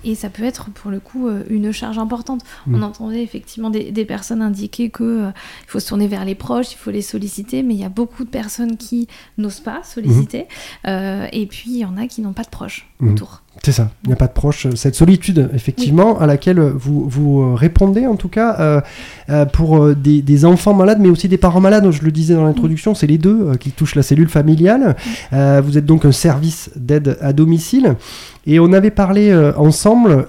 et 0.04 0.14
ça 0.14 0.28
peut 0.30 0.44
être 0.44 0.70
pour 0.70 0.90
le 0.90 1.00
coup 1.00 1.28
une 1.48 1.72
charge 1.72 1.98
importante. 1.98 2.42
On 2.66 2.70
mhm. 2.70 2.82
entendait 2.82 3.22
effectivement 3.22 3.70
des, 3.70 3.90
des 3.90 4.04
personnes 4.04 4.42
indiquer 4.42 4.90
qu'il 4.90 5.32
il 5.64 5.70
faut 5.70 5.80
se 5.80 5.88
tourner 5.88 6.08
vers 6.08 6.24
les 6.24 6.34
proches, 6.34 6.72
il 6.72 6.76
faut 6.76 6.90
les 6.90 7.02
solliciter, 7.02 7.62
mais 7.62 7.74
il 7.74 7.80
y 7.80 7.84
a 7.84 7.88
beaucoup 7.88 8.24
de 8.24 8.28
personnes 8.28 8.76
qui 8.76 9.08
n'osent 9.38 9.60
pas 9.60 9.82
solliciter. 9.82 10.46
Euh, 10.86 11.26
et 11.32 11.46
puis, 11.46 11.70
il 11.70 11.78
y 11.78 11.84
en 11.84 11.96
a 11.96 12.06
qui 12.06 12.20
n'ont 12.20 12.32
pas 12.32 12.44
de 12.44 12.48
proches 12.48 12.86
autour. 13.00 13.42
C'est 13.64 13.72
ça, 13.72 13.88
il 14.02 14.08
n'y 14.08 14.12
a 14.12 14.16
pas 14.16 14.26
de 14.26 14.32
proches. 14.32 14.66
Cette 14.74 14.94
solitude, 14.94 15.48
effectivement, 15.54 16.18
à 16.20 16.26
laquelle 16.26 16.60
vous, 16.60 17.08
vous 17.08 17.40
euh, 17.40 17.54
répondez, 17.54 18.06
en 18.06 18.16
tout 18.16 18.28
cas, 18.28 18.82
euh, 19.30 19.46
pour 19.46 19.94
des, 19.94 20.44
enfants 20.44 20.74
malades, 20.74 20.98
mais 21.00 21.08
aussi 21.08 21.28
des 21.28 21.38
parents 21.38 21.62
malades, 21.62 21.90
je 21.90 22.02
le 22.02 22.10
disais 22.10 22.34
dans 22.34 22.44
l'introduction, 22.44 22.94
c'est 22.94 23.06
les 23.06 23.16
deux 23.16 23.56
qui 23.56 23.70
touchent 23.70 23.94
la 23.94 24.02
cellule 24.02 24.28
familiale. 24.28 24.96
vous 25.32 25.78
êtes 25.78 25.86
donc 25.86 26.04
un 26.04 26.12
service 26.12 26.70
d'aide 26.76 27.16
à 27.22 27.32
domicile. 27.32 27.94
Et 28.46 28.60
on 28.60 28.74
avait 28.74 28.90
parlé 28.90 29.34
ensemble 29.56 30.26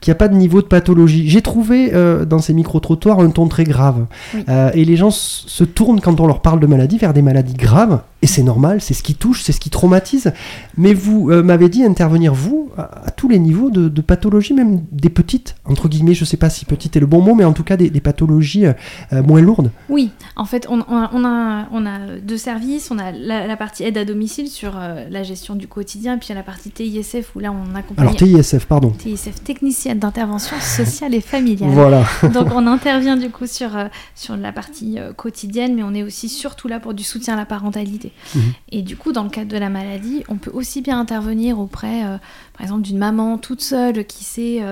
qu'il 0.00 0.10
n'y 0.10 0.16
a 0.16 0.18
pas 0.18 0.28
de 0.28 0.34
niveau 0.34 0.62
de 0.62 0.66
pathologie. 0.66 1.28
J'ai 1.28 1.42
trouvé 1.42 1.90
euh, 1.94 2.24
dans 2.24 2.38
ces 2.38 2.52
micro-trottoirs 2.52 3.20
un 3.20 3.30
ton 3.30 3.48
très 3.48 3.64
grave. 3.64 4.06
Euh, 4.48 4.70
et 4.74 4.84
les 4.84 4.96
gens 4.96 5.10
se 5.10 5.64
tournent, 5.64 6.00
quand 6.00 6.20
on 6.20 6.26
leur 6.26 6.40
parle 6.40 6.60
de 6.60 6.66
maladie, 6.66 6.98
vers 6.98 7.12
des 7.12 7.22
maladies 7.22 7.54
graves. 7.54 8.02
Et 8.22 8.26
c'est 8.26 8.42
normal, 8.42 8.80
c'est 8.80 8.94
ce 8.94 9.02
qui 9.02 9.14
touche, 9.14 9.42
c'est 9.42 9.52
ce 9.52 9.60
qui 9.60 9.70
traumatise. 9.70 10.32
Mais 10.76 10.94
vous 10.94 11.30
euh, 11.30 11.42
m'avez 11.42 11.68
dit 11.68 11.84
intervenir, 11.84 12.34
vous, 12.34 12.70
à, 12.76 13.10
tous 13.10 13.28
les 13.28 13.38
niveaux 13.38 13.70
de, 13.70 14.00
pathologie, 14.00 14.54
même 14.54 14.82
des 14.90 15.10
petites, 15.10 15.56
entre 15.64 15.88
guillemets, 15.88 16.14
je 16.14 16.22
ne 16.22 16.26
sais 16.26 16.36
pas 16.36 16.50
si 16.50 16.64
petite 16.64 16.96
est 16.96 17.00
le 17.00 17.06
bon 17.06 17.20
mot, 17.20 17.34
mais 17.34 17.44
en 17.44 17.52
tout 17.52 17.64
cas 17.64 17.76
des, 17.76 17.90
pathologies 18.00 18.64
moins 19.12 19.40
lourdes. 19.40 19.70
Oui, 19.88 20.10
en 20.36 20.44
fait, 20.44 20.66
on, 20.70 20.80
a, 20.80 21.68
on 21.72 21.86
a 21.86 21.98
deux 22.22 22.36
services. 22.36 22.90
On 22.90 22.98
a 22.98 23.12
la, 23.12 23.56
partie 23.56 23.84
aide 23.84 23.98
à 23.98 24.04
domicile 24.04 24.48
sur 24.48 24.72
la 25.10 25.22
gestion 25.22 25.54
du 25.54 25.66
quotidien, 25.66 26.18
puis 26.18 26.28
il 26.28 26.30
y 26.30 26.32
a 26.32 26.36
la 26.36 26.42
partie 26.42 26.70
TISF 26.70 27.34
où 27.34 27.40
là 27.40 27.52
on 27.52 27.74
accompagne. 27.74 28.06
Alors 28.06 28.16
TISF, 28.16 28.66
pardon. 28.66 28.90
TISF, 28.90 29.42
technicien 29.42 29.85
d'intervention 29.94 30.56
sociale 30.60 31.14
et 31.14 31.20
familiale. 31.20 31.70
Voilà. 31.70 32.04
Donc 32.34 32.48
on 32.52 32.66
intervient 32.66 33.16
du 33.16 33.30
coup 33.30 33.46
sur, 33.46 33.76
euh, 33.76 33.86
sur 34.14 34.36
la 34.36 34.52
partie 34.52 34.98
euh, 34.98 35.12
quotidienne, 35.12 35.74
mais 35.74 35.82
on 35.82 35.94
est 35.94 36.02
aussi 36.02 36.28
surtout 36.28 36.68
là 36.68 36.80
pour 36.80 36.94
du 36.94 37.04
soutien 37.04 37.34
à 37.34 37.36
la 37.36 37.46
parentalité. 37.46 38.12
Mhm. 38.34 38.42
Et 38.72 38.82
du 38.82 38.96
coup, 38.96 39.12
dans 39.12 39.22
le 39.22 39.30
cadre 39.30 39.50
de 39.50 39.58
la 39.58 39.68
maladie, 39.68 40.24
on 40.28 40.36
peut 40.36 40.50
aussi 40.52 40.82
bien 40.82 40.98
intervenir 40.98 41.58
auprès, 41.58 42.04
euh, 42.04 42.16
par 42.56 42.62
exemple, 42.62 42.82
d'une 42.82 42.98
maman 42.98 43.38
toute 43.38 43.60
seule 43.60 44.04
qui 44.04 44.24
s'est 44.24 44.62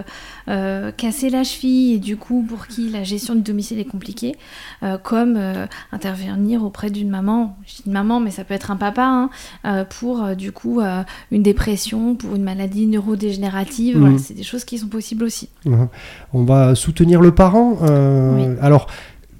cassé 0.96 1.31
la 1.31 1.44
cheville 1.44 1.94
et 1.94 1.98
du 1.98 2.16
coup 2.16 2.44
pour 2.48 2.66
qui 2.66 2.88
la 2.90 3.04
gestion 3.04 3.34
du 3.34 3.42
domicile 3.42 3.78
est 3.78 3.84
compliquée, 3.84 4.36
comme 5.02 5.38
intervenir 5.92 6.64
auprès 6.64 6.90
d'une 6.90 7.10
maman, 7.10 7.56
je 7.66 7.76
dis 7.76 7.82
une 7.86 7.92
maman, 7.92 8.20
mais 8.20 8.31
ça 8.31 8.44
peut 8.44 8.54
être 8.54 8.70
un 8.70 8.76
papa, 8.76 9.28
hein, 9.64 9.84
pour 9.98 10.34
du 10.36 10.52
coup 10.52 10.81
une 11.31 11.42
dépression, 11.42 12.14
pour 12.14 12.34
une 12.34 12.44
maladie 12.44 12.86
neurodégénérative. 12.86 13.98
Voilà, 13.98 14.14
mhm. 14.14 14.19
c'est 14.19 14.34
des 14.34 14.42
choses 14.42 14.64
qui 14.64 14.78
sont 14.78 14.88
possibles 14.88 15.25
aussi. 15.25 15.48
On 16.32 16.44
va 16.44 16.75
soutenir 16.75 17.20
le 17.20 17.32
parent. 17.32 17.78
Euh, 17.82 18.56
alors, 18.60 18.88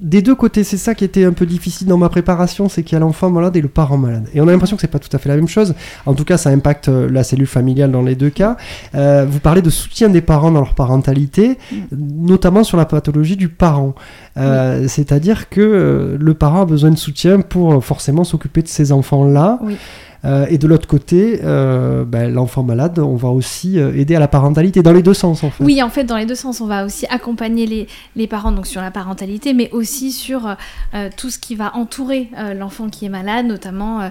des 0.01 0.23
deux 0.23 0.35
côtés, 0.35 0.65
c'est 0.65 0.77
ça 0.77 0.95
qui 0.95 1.05
était 1.05 1.25
un 1.25 1.33
peu 1.33 1.47
difficile 1.47 1.87
dans 1.87 1.97
ma 1.97 2.09
préparation, 2.09 2.69
c'est 2.69 2.83
qu'il 2.83 2.95
y 2.95 2.97
a 2.97 3.01
l'enfant 3.01 3.31
malade 3.31 3.57
et 3.57 3.61
le 3.61 3.69
parent 3.69 3.97
malade. 3.97 4.29
Et 4.35 4.41
on 4.41 4.49
a 4.49 4.53
l'impression 4.53 4.77
que 4.77 4.81
c'est 4.81 4.89
pas 4.89 4.99
tout 4.99 5.15
à 5.15 5.19
fait 5.19 5.29
la 5.29 5.37
même 5.37 5.49
chose. 5.49 5.75
En 6.07 6.15
tout 6.15 6.25
cas, 6.25 6.37
ça 6.37 6.51
impacte 6.51 6.89
euh, 6.89 7.09
la 7.09 7.25
cellule 7.25 7.47
familiale 7.47 7.91
dans 7.93 8.03
les 8.03 8.15
deux 8.15 8.31
cas. 8.31 8.57
Euh, 8.95 9.25
vous 9.29 9.41
parlez 9.41 9.63
de 9.63 9.71
soutien 9.71 10.09
des 10.09 10.21
parents 10.21 10.51
dans 10.51 10.61
leur 10.61 10.75
parentalité, 10.75 11.59
mm. 11.71 11.77
notamment 11.93 12.65
sur 12.65 12.77
la 12.77 12.87
pathologie 12.87 13.37
du 13.37 13.49
parent. 13.49 13.95
C'est-à-dire 14.37 15.49
que 15.49 16.17
le 16.19 16.35
parent 16.35 16.63
a 16.63 16.67
besoin 16.67 16.91
de 16.91 16.97
soutien 16.97 17.41
pour 17.41 17.85
forcément 17.85 18.25
s'occuper 18.25 18.63
de 18.63 18.69
ces 18.69 18.91
enfants-là. 18.91 19.61
Oui. 19.63 19.77
Euh, 20.25 20.47
et 20.49 20.59
de 20.59 20.67
l'autre 20.67 20.87
côté, 20.87 21.41
euh, 21.43 22.05
ben, 22.05 22.33
l'enfant 22.33 22.63
malade, 22.63 22.99
on 22.99 23.17
va 23.17 23.29
aussi 23.29 23.79
euh, 23.79 23.95
aider 23.95 24.15
à 24.15 24.21
la 24.21 24.29
parentalité, 24.29 24.83
dans 24.83 24.93
les 24.93 25.03
deux 25.03 25.15
sens 25.15 25.45
en 25.45 25.51
fait. 25.51 25.63
Oui, 25.63 25.83
en 25.83 25.91
fait, 25.91 26.05
dans 26.05 26.17
les 26.17 26.27
deux 26.27 26.35
sens, 26.35 26.61
on 26.61 26.67
va 26.67 26.85
aussi 26.85 27.07
accompagner 27.11 27.67
les, 27.67 27.87
les 28.17 28.27
parents 28.27 28.53
donc 28.53 28.67
sur 28.67 28.81
la 28.81 28.91
parentalité, 28.91 29.53
mais 29.53 29.71
aussi 29.73 30.13
sur 30.13 30.57
tout 31.17 31.31
ce 31.31 31.39
qui 31.39 31.55
va 31.55 31.75
entourer 31.77 32.31
l'enfant 32.57 32.89
qui 32.89 33.05
est 33.07 33.09
malade, 33.09 33.47
notamment 33.47 34.11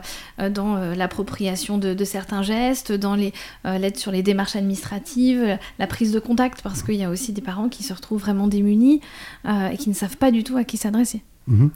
dans 0.51 0.77
l'appropriation 0.95 1.77
de, 1.77 1.93
de, 1.93 2.03
certains 2.03 2.41
gestes, 2.41 2.91
dans 2.91 3.15
l'aide 3.15 3.97
sur 3.97 4.11
les 4.11 4.23
démarches 4.23 4.55
administratives, 4.55 5.57
la 5.79 5.87
prise 5.87 6.11
de 6.11 6.19
contact, 6.19 6.61
parce 6.61 6.83
qu'il 6.83 6.95
y 6.95 7.03
a 7.03 7.09
aussi 7.09 7.31
des 7.31 7.41
parents 7.41 7.69
qui 7.69 7.83
se 7.83 7.93
retrouvent 7.93 8.21
vraiment 8.21 8.47
démunis 8.47 9.01
et 9.45 9.77
qui 9.77 9.89
ne 9.89 9.95
savent 9.95 10.17
pas 10.17 10.31
du 10.31 10.43
tout 10.43 10.57
à 10.57 10.63
qui 10.63 10.77
s'adresser. 10.77 11.23
Mmh 11.47 11.67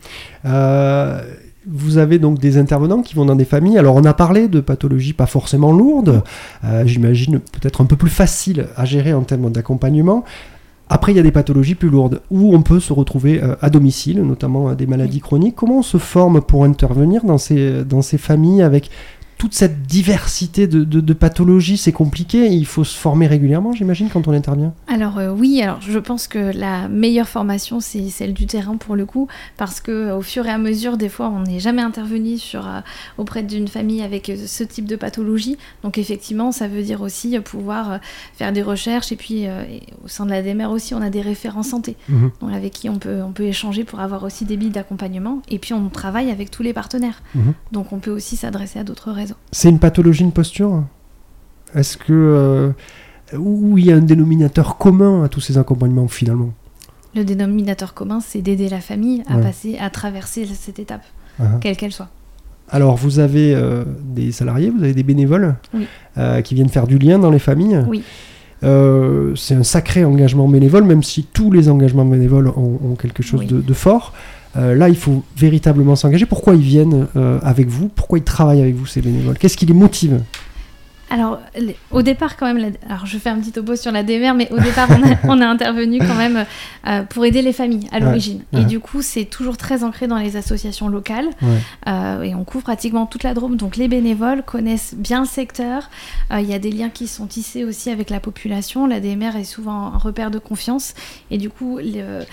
vous 1.70 1.98
avez 1.98 2.20
donc 2.20 2.40
des 2.40 2.58
intervenants 2.58 3.02
qui 3.02 3.16
vont 3.16 3.26
dans 3.26 3.36
des 3.36 3.46
familles. 3.46 3.78
Alors 3.78 3.96
on 3.96 4.06
a 4.06 4.14
parlé 4.14 4.48
de 4.48 4.60
pathologies 4.60 5.14
pas 5.14 5.26
forcément 5.26 5.72
lourdes, 5.72 6.24
euh, 6.64 6.86
j'imagine 6.86 7.40
peut-être 7.40 7.82
un 7.82 7.86
peu 7.86 7.96
plus 7.96 8.10
faciles 8.10 8.68
à 8.76 8.86
gérer 8.86 9.14
en 9.14 9.22
termes 9.22 9.52
d'accompagnement. 9.52 10.24
Après, 10.90 11.12
il 11.12 11.16
y 11.16 11.20
a 11.20 11.24
des 11.24 11.32
pathologies 11.32 11.76
plus 11.76 11.90
lourdes 11.90 12.22
où 12.32 12.56
on 12.56 12.62
peut 12.62 12.80
se 12.80 12.94
retrouver 12.94 13.44
euh, 13.44 13.56
à 13.62 13.70
domicile, 13.70 14.22
notamment 14.22 14.70
euh, 14.70 14.76
des 14.76 14.88
maladies 14.88 15.20
chroniques. 15.20 15.56
Comment 15.56 15.80
on 15.80 15.84
se 15.84 15.98
forme 15.98 16.42
pour 16.42 16.64
intervenir 16.64 17.26
dans 17.26 17.38
ces, 17.38 17.84
dans 17.84 18.02
ces 18.02 18.18
familles 18.18 18.62
avec 18.62 18.90
toute 19.38 19.54
cette 19.54 19.84
diversité 19.84 20.68
de, 20.68 20.84
de, 20.84 21.14
pathologies, 21.14 21.78
c'est 21.78 21.92
compliqué. 21.92 22.48
Il 22.48 22.66
faut 22.66 22.84
se 22.84 22.98
former 22.98 23.28
régulièrement, 23.28 23.72
j'imagine, 23.72 24.10
quand 24.10 24.28
on 24.28 24.34
intervient. 24.34 24.74
Alors 24.88 25.20
euh, 25.20 25.32
oui, 25.32 25.62
alors 25.62 25.80
je 25.82 26.00
pense 26.00 26.28
que 26.28 26.40
la 26.58 26.88
meilleure 26.88 27.28
formation, 27.28 27.80
c'est 27.80 28.10
celle 28.10 28.34
du 28.34 28.48
terrain 28.48 28.78
pour 28.78 28.96
le 28.96 29.06
coup, 29.06 29.28
parce 29.58 29.80
que 29.80 30.12
au 30.12 30.22
fur 30.22 30.48
et 30.48 30.50
à 30.50 30.58
mesure, 30.58 30.98
des 30.98 31.10
fois, 31.10 31.30
on 31.30 31.42
n'est 31.42 31.60
jamais 31.60 31.84
intervenu 31.84 32.40
sur 32.40 32.68
euh, 32.68 32.80
auprès 33.18 33.44
d'une 33.44 33.68
famille 33.68 34.02
avec 34.02 34.30
euh, 34.30 34.38
ce 34.48 34.64
type 34.64 34.86
de 34.86 34.96
pathologie. 34.96 35.58
Donc 35.84 36.00
effectivement, 36.00 36.52
ça 36.52 36.68
veut 36.68 36.82
dire 36.82 37.02
aussi 37.02 37.38
pouvoir 37.40 38.00
faire 38.34 38.52
des 38.52 38.64
recherches 38.64 39.12
et 39.12 39.16
puis 39.16 39.46
au 40.04 40.08
sein 40.08 40.26
de 40.26 40.32
la 40.32 40.42
DMR 40.42 40.66
aussi, 40.66 40.96
on 40.96 41.02
a 41.02 41.10
des 41.10 41.22
référents 41.22 41.64
santé, 41.64 41.96
mhm. 42.10 42.32
avec 42.52 42.74
qui 42.74 42.90
on 42.90 42.98
peut 42.98 43.22
on 43.22 43.32
peut 43.32 43.44
échanger 43.44 43.84
pour 43.84 44.00
avoir 44.00 44.24
aussi 44.24 44.46
des 44.46 44.58
billes 44.58 44.72
d'accompagnement. 44.72 45.42
Et 45.50 45.60
puis 45.60 45.74
on 45.74 45.90
travaille 45.90 46.32
avec 46.32 46.50
tous 46.50 46.64
les 46.64 46.74
partenaires, 46.74 47.22
mhm. 47.36 47.54
donc 47.72 47.94
on 47.94 48.00
peut 48.00 48.12
aussi 48.12 48.36
s'adresser 48.36 48.80
à 48.80 48.84
d'autres 48.84 49.12
réseaux. 49.12 49.27
C'est 49.52 49.70
une 49.70 49.80
pathologie 49.80 50.26
de 50.26 50.32
posture? 50.32 50.84
Est-ce 51.74 51.98
que. 51.98 52.14
Euh, 52.14 52.72
où 53.38 53.78
il 53.78 53.86
y 53.86 53.92
a 53.92 53.96
un 53.96 54.02
dénominateur 54.02 54.78
commun 54.78 55.24
à 55.24 55.28
tous 55.28 55.42
ces 55.42 55.58
accompagnements 55.58 56.08
finalement? 56.08 56.54
Le 57.14 57.26
dénominateur 57.26 57.94
commun, 57.94 58.20
c'est 58.26 58.42
d'aider 58.42 58.70
la 58.70 58.80
famille 58.80 59.24
à 59.28 59.38
passer, 59.38 59.78
à 59.80 59.90
traverser 59.90 60.46
cette 60.46 60.80
étape, 60.80 61.04
uh-huh. 61.42 61.60
quelle 61.60 61.76
qu'elle 61.76 61.92
soit. 61.92 62.10
Alors, 62.70 62.96
vous 62.96 63.20
avez 63.20 63.54
euh, 63.54 63.84
des 64.02 64.32
salariés, 64.32 64.70
vous 64.70 64.84
avez 64.84 64.94
des 64.94 65.04
bénévoles 65.04 65.56
euh, 66.18 66.42
qui 66.42 66.56
viennent 66.56 66.70
faire 66.70 66.88
du 66.88 66.98
lien 66.98 67.20
dans 67.20 67.32
les 67.32 67.40
familles. 67.40 67.84
Oui. 67.88 68.04
c'est 68.62 69.56
un 69.56 69.64
sacré 69.64 70.06
engagement 70.06 70.48
bénévole, 70.48 70.84
même 70.84 71.04
si 71.04 71.24
tous 71.24 71.52
les 71.52 71.70
engagements 71.70 72.06
bénévoles 72.06 72.48
ont, 72.50 72.96
quelque 72.96 73.24
chose 73.24 73.46
de, 73.46 73.74
fort. 73.74 74.14
Euh, 74.58 74.76
là, 74.76 74.90
il 74.90 74.98
faut 74.98 75.24
véritablement 75.36 75.96
s'engager. 75.96 76.26
Pourquoi 76.26 76.56
ils 76.56 76.62
viennent 76.62 77.08
euh, 77.16 77.40
avec 77.44 77.68
vous? 77.68 77.90
Pourquoi 77.90 78.18
ils 78.18 78.24
travaillent 78.24 78.62
avec 78.62 78.76
vous, 78.76 78.86
ces 78.86 79.02
bénévoles? 79.02 79.38
Qu'est-ce 79.38 79.58
qui 79.58 79.66
les 79.66 79.74
motive? 79.74 80.22
Alors, 81.10 81.40
au 81.92 82.02
départ, 82.02 82.38
quand 82.38 82.52
même, 82.54 82.74
alors 82.90 83.06
je 83.06 83.18
fais 83.18 83.30
un 83.30 83.40
petit 83.40 83.52
topo 83.52 83.76
sur 83.76 83.92
la 83.92 84.04
DMR, 84.04 84.34
mais 84.36 84.52
au 84.52 84.60
départ, 84.60 84.88
on 85.24 85.42
a, 85.42 85.48
intervenu 85.48 86.00
quand 86.00 86.16
même 86.16 86.46
euh, 86.88 87.04
pour 87.04 87.26
aider 87.26 87.42
les 87.42 87.54
familles 87.54 87.88
à 87.92 88.00
l'origine. 88.00 88.44
Et 88.54 88.66
du 88.66 88.80
coup, 88.80 89.02
c'est 89.02 89.26
toujours 89.26 89.58
très 89.58 89.84
ancré 89.84 90.08
dans 90.08 90.18
les 90.18 90.36
associations 90.36 90.90
locales. 90.90 91.30
et 91.86 92.36
on 92.36 92.44
couvre 92.44 92.64
pratiquement 92.64 93.06
toute 93.06 93.24
la 93.24 93.34
Drôme. 93.34 93.56
Donc, 93.56 93.78
les 93.78 93.88
bénévoles 93.88 94.44
connaissent 94.44 94.96
bien 94.96 95.22
le 95.22 95.28
secteur. 95.28 95.90
Il 96.32 96.46
y 96.46 96.54
a 96.54 96.60
des 96.60 96.72
liens 96.72 96.90
qui 96.90 97.08
sont 97.08 97.28
tissés 97.28 97.64
aussi 97.64 97.90
avec 97.90 98.10
la 98.10 98.20
population. 98.20 98.88
La 98.88 99.00
DMR 99.00 99.36
est 99.38 99.44
souvent 99.44 99.94
un 99.94 99.98
repère 99.98 100.32
de 100.32 100.40
confiance. 100.40 100.94
Et 101.32 101.38
du 101.38 101.50
coup, 101.50 101.80
le 101.82 102.26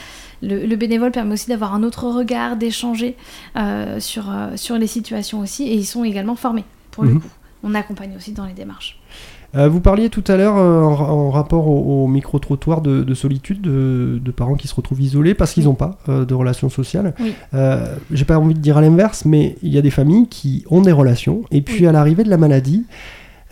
le, 0.45 0.77
bénévole 0.77 1.11
permet 1.11 1.33
aussi 1.33 1.49
d'avoir 1.49 1.75
un 1.75 1.83
autre 1.83 2.09
regard, 2.09 2.57
d'échanger 2.57 3.17
euh, 3.57 4.01
sur, 4.01 4.31
euh, 4.31 4.57
sur 4.57 4.77
les 4.77 4.87
situations 4.87 5.41
aussi, 5.41 5.65
et 5.65 5.75
ils 5.75 5.87
sont 5.87 6.05
également 6.05 6.37
formés 6.37 6.65
pour 6.91 7.05
le 7.05 7.15
mhm. 7.15 7.21
coup. 7.21 7.29
On 7.65 7.75
accompagne 7.75 8.13
aussi 8.17 8.33
dans 8.33 8.47
les 8.47 8.53
démarches. 8.53 9.01
Euh, 9.57 9.69
vous 9.69 9.81
parliez 9.81 10.11
tout 10.11 10.25
à 10.29 10.37
l'heure 10.37 10.55
en, 10.55 11.31
rapport 11.31 11.69
au, 11.69 12.07
micro-trottoir 12.07 12.81
de, 12.81 13.15
solitude 13.15 13.61
de, 13.61 14.31
parents 14.31 14.55
qui 14.55 14.69
se 14.69 14.75
retrouvent 14.75 15.01
isolés 15.01 15.35
parce 15.35 15.53
qu'ils 15.53 15.65
n'ont 15.65 15.75
pas 15.75 15.99
de 16.09 16.35
relations 16.35 16.69
sociales. 16.69 17.15
Oui. 17.21 17.35
J'ai 18.13 18.25
pas 18.25 18.39
envie 18.39 18.55
de 18.55 18.59
dire 18.61 18.77
à 18.77 18.81
l'inverse, 18.81 19.25
mais 19.25 19.57
il 19.63 19.73
y 19.73 19.79
a 19.79 19.83
des 19.83 19.91
familles 19.91 20.29
qui 20.29 20.65
ont 20.71 20.83
des 20.83 20.93
relations 20.93 21.43
et 21.51 21.63
puis 21.63 21.87
à 21.87 21.93
l'arrivée 21.93 22.25
de 22.25 22.31
la 22.31 22.37
maladie, 22.37 22.85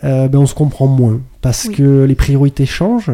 ben, 0.01 0.35
on 0.35 0.45
se 0.45 0.53
comprend 0.53 0.87
moins 0.87 1.21
parce 1.43 1.67
que 1.67 2.05
les 2.05 2.15
priorités 2.15 2.65
changent. 2.65 3.11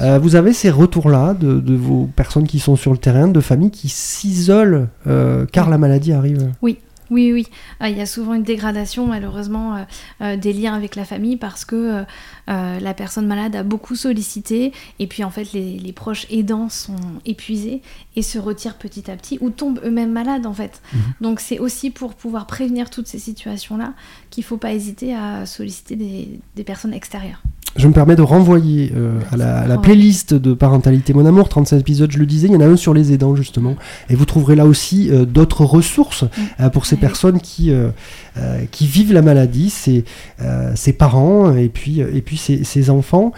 Euh, 0.00 0.18
vous 0.18 0.34
avez 0.36 0.52
ces 0.52 0.68
retours-là 0.68 1.32
de, 1.32 1.74
vos 1.74 2.10
personnes 2.14 2.46
qui 2.46 2.58
sont 2.58 2.76
sur 2.76 2.90
le 2.90 2.98
terrain, 2.98 3.28
de 3.28 3.40
familles 3.40 3.70
qui 3.70 3.88
s'isolent 3.88 4.88
euh, 5.06 5.46
car 5.50 5.70
la 5.70 5.78
maladie 5.78 6.12
arrive? 6.12 6.50
Oui, 6.60 6.78
oui, 7.10 7.32
oui. 7.32 7.46
Ah, 7.80 7.90
il 7.90 7.96
y 7.96 8.00
a 8.00 8.06
souvent 8.06 8.34
une 8.34 8.42
dégradation, 8.42 9.06
malheureusement, 9.06 9.76
euh, 9.76 9.82
euh, 10.22 10.36
des 10.36 10.52
liens 10.52 10.74
avec 10.74 10.96
la 10.96 11.04
famille 11.04 11.36
parce 11.36 11.64
que 11.64 12.04
euh, 12.48 12.80
la 12.80 12.94
personne 12.94 13.26
malade 13.26 13.56
a 13.56 13.62
beaucoup 13.62 13.96
sollicité 13.96 14.72
et 14.98 15.06
puis 15.06 15.24
en 15.24 15.30
fait 15.30 15.52
les, 15.52 15.92
proches 15.92 16.26
aidants 16.30 16.68
sont 16.68 16.96
épuisés 17.24 17.82
et 18.14 18.22
se 18.22 18.38
retirent 18.38 18.76
petit 18.76 19.10
à 19.10 19.16
petit 19.16 19.38
ou 19.40 19.50
tombent 19.50 19.80
eux-mêmes 19.84 20.12
malades 20.12 20.46
en 20.46 20.52
fait. 20.52 20.80
Mhm. 20.92 21.00
Donc 21.20 21.40
c'est 21.40 21.58
aussi 21.58 21.90
pour 21.90 22.14
pouvoir 22.14 22.46
prévenir 22.46 22.90
toutes 22.90 23.06
ces 23.06 23.18
situations-là 23.18 23.94
qu'il 24.30 24.42
ne 24.42 24.46
faut 24.46 24.58
pas 24.58 24.72
hésiter 24.72 25.14
à 25.14 25.46
solliciter 25.46 25.96
des 25.96 26.64
personnes 26.64 26.94
extérieures 26.94 27.42
je 27.76 27.86
me 27.86 27.92
permets 27.92 28.16
de 28.16 28.22
renvoyer 28.22 28.92
euh, 28.96 29.20
à 29.30 29.66
la, 29.66 29.78
playlist 29.78 30.34
de 30.34 30.52
Parentalité 30.52 31.12
Mon 31.14 31.26
Amour, 31.26 31.48
37 31.48 31.80
épisodes, 31.80 32.10
je 32.10 32.18
le 32.18 32.26
disais, 32.26 32.48
il 32.48 32.54
y 32.54 32.56
en 32.56 32.60
a 32.60 32.66
un 32.66 32.76
sur 32.76 32.92
les 32.92 33.12
aidants 33.12 33.36
justement. 33.36 33.76
Et 34.10 34.16
vous 34.16 34.24
trouverez 34.24 34.56
là 34.56 34.66
aussi 34.66 35.10
euh, 35.10 35.24
d'autres 35.24 35.64
ressources 35.64 36.24
mm. 36.24 36.28
euh, 36.60 36.68
pour 36.70 36.86
ces 36.86 36.96
personnes 36.96 37.40
qui, 37.40 37.72
qui 38.70 38.86
vivent 38.86 39.12
la 39.12 39.22
maladie, 39.22 39.70
ses, 39.70 40.04
ses 40.74 40.92
parents 40.92 41.54
et 41.56 41.68
puis, 41.68 42.00
et 42.00 42.22
puis 42.22 42.36
ses, 42.36 42.90
enfants 42.90 43.32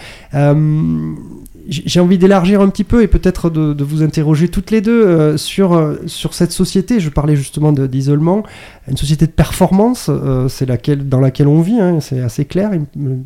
j'ai 1.70 2.00
envie 2.00 2.18
d'élargir 2.18 2.60
un 2.60 2.68
petit 2.68 2.84
peu 2.84 3.02
et 3.02 3.06
peut-être 3.06 3.48
de, 3.48 3.84
vous 3.84 4.02
interroger 4.02 4.48
toutes 4.48 4.70
les 4.70 4.80
deux 4.80 5.36
sur, 5.36 5.96
sur 6.06 6.34
cette 6.34 6.52
société. 6.52 7.00
Je 7.00 7.10
parlais 7.10 7.36
justement 7.36 7.72
d'isolement, 7.72 8.42
une 8.88 8.96
société 8.96 9.26
de 9.26 9.30
performance, 9.30 10.10
c'est 10.48 10.66
laquelle, 10.66 11.08
dans 11.08 11.20
laquelle 11.20 11.48
on 11.48 11.60
vit, 11.60 11.80
hein, 11.80 11.98
c'est 12.00 12.20
assez 12.20 12.44
clair. 12.44 12.70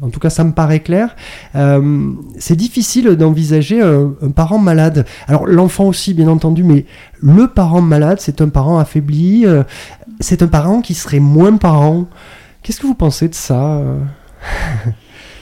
En 0.02 0.10
tout 0.10 0.20
cas, 0.20 0.30
ça 0.30 0.44
me 0.44 0.52
paraît 0.52 0.80
clair. 0.80 1.16
Euh, 1.54 2.12
c'est 2.38 2.56
difficile 2.56 3.10
d'envisager 3.16 3.80
un, 3.80 4.30
parent 4.34 4.58
malade. 4.58 5.06
Alors 5.26 5.46
l'enfant 5.46 5.84
aussi, 5.84 6.14
bien 6.14 6.28
entendu, 6.28 6.62
mais 6.64 6.86
le 7.20 7.48
parent 7.48 7.80
malade, 7.80 8.18
c'est 8.20 8.40
un 8.40 8.48
parent 8.48 8.78
affaibli, 8.78 9.46
euh, 9.46 9.62
c'est 10.20 10.42
un 10.42 10.48
parent 10.48 10.80
qui 10.80 10.94
serait 10.94 11.20
moins 11.20 11.56
parent. 11.56 12.06
Qu'est-ce 12.62 12.80
que 12.80 12.86
vous 12.86 12.94
pensez 12.94 13.28
de 13.28 13.34
ça 13.34 13.76
euh? 13.76 13.98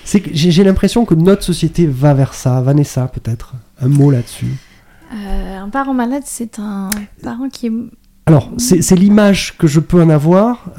C'est 0.05 0.21
que 0.21 0.31
j'ai 0.33 0.65
l'impression 0.65 1.05
que 1.05 1.15
notre 1.15 1.43
société 1.43 1.87
va 1.87 2.15
vers 2.15 2.35
ça. 2.35 2.61
Vanessa, 2.61 3.07
peut-être 3.09 3.55
un 3.81 3.89
mot 3.89 4.11
là-dessus. 4.11 4.55
un 5.11 5.69
parent 5.69 5.95
malade, 5.95 6.23
c'est 6.27 6.59
un 6.59 6.91
parent 7.23 7.49
qui 7.49 7.67
est 7.67 7.73
alors, 8.27 8.53
c'est 8.57 8.95
l'image 8.95 9.59
que 9.59 9.67
je 9.67 9.81
peux 9.81 10.01
en 10.01 10.09
avoir 10.09 10.71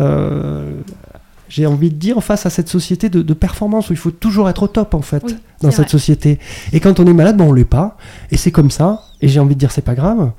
j'ai 1.53 1.67
envie 1.67 1.91
de 1.91 1.95
dire, 1.95 2.23
face 2.23 2.47
à 2.47 2.49
cette 2.49 2.67
société 2.67 3.09
de, 3.09 3.33
performance 3.35 3.91
où 3.91 3.93
il 3.93 3.97
faut 3.97 4.09
toujours 4.09 4.49
être 4.49 4.63
au 4.63 4.67
top, 4.67 4.95
en 4.95 5.03
fait, 5.03 5.23
dans 5.61 5.69
cette 5.69 5.89
société. 5.89 6.39
Et 6.71 6.79
quand 6.79 6.99
on 6.99 7.05
est 7.05 7.13
malade, 7.13 7.37
ben, 7.37 7.45
on 7.45 7.53
l'est 7.53 7.63
pas. 7.63 7.95
Et 8.31 8.37
c'est 8.37 8.49
comme 8.49 8.71
ça. 8.71 9.03
Et 9.21 9.27
j'ai 9.27 9.39
envie 9.39 9.53
de 9.53 9.59
dire, 9.59 9.71
c'est 9.71 9.83
pas 9.83 9.93
grave. 9.93 10.31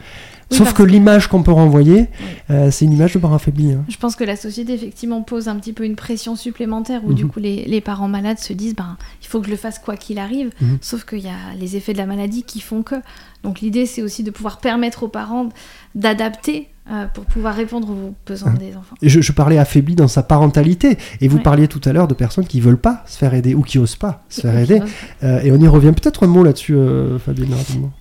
Sauf 0.55 0.73
que, 0.73 0.83
l'image 0.83 1.29
qu'on 1.29 1.43
peut 1.43 1.53
renvoyer, 1.53 2.09
euh, 2.51 2.71
c'est 2.71 2.85
une 2.85 2.93
image 2.93 3.15
de 3.15 3.19
parent 3.19 3.35
affaibli. 3.35 3.73
Hein. 3.73 3.85
Je 3.89 3.97
pense 3.97 4.17
que 4.17 4.25
la 4.25 4.37
société, 4.37 4.75
effectivement, 4.75 5.23
pose 5.23 5.49
un 5.49 5.57
petit 5.57 5.73
peu 5.73 5.85
une 5.85 5.97
pression 5.97 6.37
supplémentaire 6.37 7.03
où, 7.05 7.13
du 7.13 7.25
mhm. 7.25 7.31
coup, 7.31 7.41
les, 7.41 7.81
parents 7.81 8.09
malades 8.09 8.39
se 8.39 8.53
disent 8.53 8.75
ben, 8.75 8.97
il 9.23 9.27
faut 9.27 9.41
que 9.41 9.47
je 9.47 9.51
le 9.51 9.57
fasse 9.57 9.79
quoi 9.79 9.97
qu'il 9.97 10.19
arrive. 10.19 10.51
Mhm. 10.61 10.79
Sauf 10.81 11.05
qu'il 11.05 11.21
y 11.21 11.29
a 11.29 11.55
les 11.59 11.77
effets 11.77 11.93
de 11.93 11.99
la 11.99 12.07
maladie 12.07 12.43
qui 12.43 12.61
font 12.61 12.83
que. 12.83 12.97
Donc, 13.43 13.61
l'idée, 13.61 13.87
c'est 13.87 14.03
aussi 14.03 14.23
de 14.23 14.31
pouvoir 14.31 14.59
permettre 14.59 15.03
aux 15.03 15.09
parents 15.09 15.49
d'adapter 15.95 16.69
euh, 16.91 17.07
pour 17.07 17.25
pouvoir 17.25 17.55
répondre 17.55 17.89
aux 17.91 18.15
besoins 18.27 18.53
hein. 18.53 18.59
des 18.59 18.77
enfants. 18.77 18.97
Je, 19.03 19.21
je, 19.21 19.33
parlais 19.33 19.59
affaibli 19.59 19.95
dans 19.95 20.09
sa 20.09 20.23
parentalité, 20.23 20.99
et 21.21 21.29
vous 21.29 21.39
parliez 21.39 21.67
tout 21.67 21.81
à 21.85 21.93
l'heure 21.93 22.09
de 22.09 22.15
personnes 22.15 22.47
qui 22.47 22.61
veulent 22.61 22.81
pas 22.81 23.03
se 23.07 23.17
faire 23.17 23.33
aider 23.33 23.55
ou 23.55 23.63
qui 23.63 23.79
osent 23.79 23.97
pas 23.97 24.23
se 24.29 24.43
faire 24.43 24.59
aider. 24.59 24.83
Euh, 25.23 25.41
et 25.41 25.51
on 25.51 25.57
y 25.57 25.69
revient 25.69 25.93
peut-être 25.93 26.25
un 26.25 26.27
mot 26.27 26.43
là-dessus, 26.43 26.77
Fabienne, 27.25 27.55
rapidement. 27.55 27.93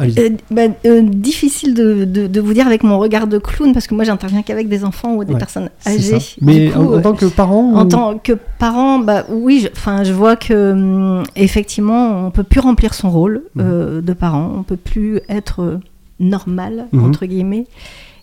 Euh, 0.00 0.30
bah, 0.50 0.62
euh, 0.86 1.02
difficile 1.02 1.74
de, 1.74 2.04
de, 2.04 2.40
vous 2.40 2.52
dire 2.52 2.66
avec 2.66 2.82
mon 2.82 2.98
regard 2.98 3.26
de 3.26 3.38
clown 3.38 3.72
parce 3.72 3.86
que 3.86 3.94
moi 3.94 4.04
j'interviens 4.04 4.42
qu'avec 4.42 4.68
des 4.68 4.84
enfants 4.84 5.14
ou 5.14 5.24
des 5.24 5.34
personnes 5.34 5.70
âgées. 5.86 6.18
Mais 6.40 6.74
en, 6.74 7.00
tant 7.00 7.14
que 7.14 7.26
parent 7.26 7.74
En 7.74 7.86
tant 7.86 8.18
que 8.18 8.32
parent, 8.58 8.98
bah, 8.98 9.24
oui, 9.30 9.68
enfin 9.72 10.02
je, 10.02 10.12
vois 10.12 10.36
que 10.36 10.72
hum, 10.72 11.22
effectivement 11.36 12.26
on 12.26 12.30
peut 12.30 12.42
plus 12.42 12.60
remplir 12.60 12.94
son 12.94 13.10
rôle 13.10 13.42
euh, 13.58 14.00
de 14.00 14.12
parent, 14.12 14.52
on 14.58 14.62
peut 14.62 14.76
plus 14.76 15.20
être 15.28 15.80
normal 16.18 16.86
mhm. 16.92 17.04
entre 17.04 17.26
guillemets. 17.26 17.66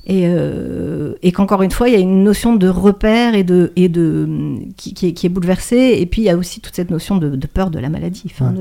Et, 0.08 0.26
et 1.22 1.32
qu'encore 1.32 1.62
une 1.62 1.72
fois, 1.72 1.88
il 1.88 1.94
y 1.94 1.96
a 1.96 2.00
une 2.00 2.24
notion 2.24 2.56
de 2.56 2.68
repère 2.68 3.36
et 3.36 3.44
de, 3.44 3.72
et 3.76 3.88
de, 3.88 4.26
hum, 4.28 4.60
qui, 4.76 4.96
qui, 4.96 5.08
est, 5.08 5.14
qui 5.14 5.28
est 5.28 5.30
bouleversée. 5.30 5.98
Et 6.00 6.06
puis, 6.08 6.24
il 6.24 6.26
y 6.26 6.30
a 6.30 6.36
aussi 6.36 6.60
toute 6.60 6.76
cette 6.76 6.90
notion 6.90 7.18
de, 7.18 7.30
de 7.30 7.48
peur 7.48 7.70
de 7.70 7.78
la 7.78 7.88
maladie. 7.88 8.24
Enfin, 8.26 8.52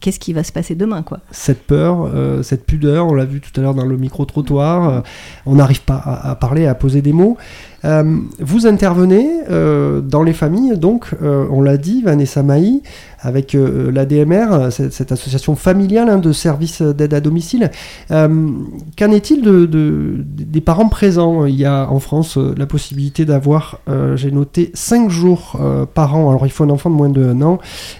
qu'est-ce 0.00 0.18
qui 0.18 0.32
va 0.32 0.44
se 0.44 0.52
passer 0.52 0.74
demain 0.74 1.02
quoi 1.02 1.20
Cette 1.30 1.62
peur, 1.66 2.08
euh, 2.14 2.42
cette 2.42 2.64
pudeur, 2.64 3.06
on 3.06 3.14
l'a 3.14 3.24
vu 3.24 3.40
tout 3.40 3.58
à 3.58 3.62
l'heure 3.62 3.74
dans 3.74 3.84
le 3.84 3.96
micro-trottoir, 3.96 4.88
euh, 4.88 5.00
on 5.46 5.56
n'arrive 5.56 5.82
pas 5.82 5.96
à, 5.96 6.34
parler, 6.34 6.66
à 6.66 6.74
poser 6.74 7.02
des 7.02 7.12
mots. 7.12 7.36
Euh, 7.84 8.18
vous 8.38 8.66
intervenez 8.66 9.26
dans 9.48 10.22
les 10.22 10.32
familles, 10.32 10.76
donc 10.76 11.14
on 11.22 11.62
l'a 11.62 11.76
dit, 11.76 12.02
Vanessa 12.02 12.42
Maï, 12.42 12.82
avec 13.20 13.54
l'ADMR, 13.54 14.70
cette, 14.70 15.12
association 15.12 15.56
familiale 15.56 16.08
hein, 16.08 16.18
de 16.18 16.32
services 16.32 16.82
d'aide 16.82 17.14
à 17.14 17.20
domicile. 17.20 17.70
Qu'en 18.08 19.10
est-il 19.10 19.42
de, 19.42 20.22
des 20.24 20.60
parents 20.60 20.88
présents? 20.88 21.46
Il 21.46 21.56
y 21.56 21.64
a 21.64 21.90
en 21.90 22.00
France 22.00 22.36
la 22.36 22.66
possibilité 22.66 23.24
d'avoir, 23.24 23.80
j'ai 24.14 24.30
noté, 24.30 24.70
5 24.74 25.10
jours 25.10 25.58
par 25.94 26.16
an. 26.16 26.30
Alors 26.30 26.46
il 26.46 26.50
faut 26.50 26.64
un 26.64 26.70
enfant 26.70 26.90
de 26.90 26.94
moins 26.94 27.08
de 27.08 27.24
1 27.24 27.42
an 27.42 27.58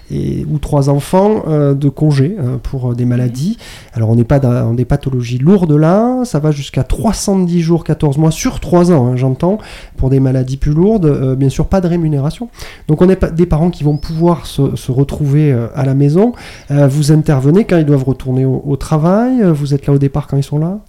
et, 0.09 0.45
ou 0.49 0.57
3 0.57 0.89
ans 0.89 0.99
enfants 1.01 1.43
de 1.73 1.89
congé 1.89 2.35
pour 2.63 2.93
des 2.95 3.05
maladies. 3.05 3.57
Alors 3.93 4.09
on 4.09 4.15
n'est 4.15 4.23
pas 4.23 4.39
dans 4.39 4.73
des 4.73 4.85
pathologies 4.85 5.39
lourdes 5.39 5.71
là, 5.71 6.23
ça 6.25 6.39
va 6.39 6.51
jusqu'à 6.51 6.83
310 6.83 7.61
jours, 7.61 7.83
14 7.83 8.17
mois 8.17 8.31
sur 8.31 8.59
3 8.59 8.91
ans, 8.91 9.07
hein, 9.07 9.15
j'entends, 9.15 9.57
pour 9.97 10.09
des 10.09 10.19
maladies 10.19 10.57
plus 10.57 10.73
lourdes. 10.73 11.35
bien 11.35 11.49
sûr, 11.49 11.67
pas 11.67 11.81
de 11.81 11.87
rémunération. 11.87 12.49
Donc 12.87 13.01
on 13.01 13.09
est 13.09 13.33
des 13.33 13.45
parents 13.45 13.71
qui 13.71 13.83
vont 13.83 13.97
pouvoir 13.97 14.45
se, 14.45 14.91
retrouver 14.91 15.51
à 15.75 15.85
la 15.85 15.95
maison. 15.95 16.33
vous 16.69 17.11
intervenez 17.11 17.65
quand 17.65 17.77
ils 17.77 17.85
doivent 17.85 18.03
retourner 18.03 18.45
au 18.45 18.75
travail, 18.75 19.41
vous 19.51 19.73
êtes 19.73 19.87
là 19.87 19.93
au 19.93 19.97
départ 19.97 20.27
quand 20.27 20.37
ils 20.37 20.43
sont 20.43 20.59
là 20.59 20.79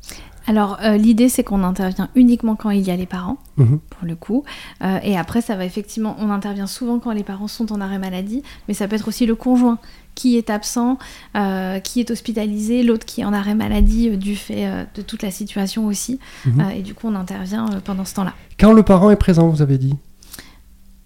alors, 0.47 0.79
euh, 0.83 0.97
l'idée, 0.97 1.29
c'est 1.29 1.45
qu'on 1.45 1.63
intervient 1.63 2.09
uniquement 2.15 2.57
quand 2.57 2.71
il 2.71 2.81
y 2.81 2.91
a 2.91 2.97
les 2.97 3.07
parents, 3.07 3.39
mhm. 3.57 3.79
pour 3.79 4.07
le 4.07 4.17
coup. 4.17 4.45
Euh, 4.83 4.99
et 5.03 5.17
après, 5.17 5.41
ça 5.41 5.57
va 5.57 5.65
effectivement, 5.65 6.17
on 6.19 6.31
intervient 6.31 6.67
souvent 6.67 6.99
quand 6.99 7.13
les 7.13 7.23
parents 7.23 7.49
sont 7.49 7.73
en 7.73 7.81
arrêt 7.81 7.99
maladie, 7.99 8.43
mais 8.67 8.75
ça 8.75 8.89
peut 8.89 8.97
être 8.97 9.09
aussi 9.09 9.27
le 9.27 9.35
conjoint 9.35 9.79
qui 10.15 10.37
est 10.37 10.51
absent, 10.51 10.99
euh, 11.37 11.79
qui 11.81 12.01
est 12.01 12.11
hospitalisé, 12.11 12.83
l'autre 12.83 13.07
qui 13.07 13.23
est 13.23 13.25
en 13.25 13.33
arrêt 13.33 13.55
maladie 13.55 14.17
du 14.17 14.37
fait 14.37 14.69
de 14.95 15.03
toute 15.03 15.23
la 15.23 15.31
situation 15.31 15.87
aussi. 15.87 16.19
Mhm. 16.45 16.65
et 16.77 16.83
du 16.83 16.95
coup, 16.95 17.09
on 17.09 17.15
intervient 17.15 17.67
pendant 17.85 18.05
ce 18.05 18.15
temps-là. 18.15 18.35
Quand 18.59 18.73
le 18.73 18.83
parent 18.83 19.11
est 19.11 19.17
présent, 19.17 19.49
vous 19.49 19.63
avez 19.63 19.79
dit? 19.79 19.97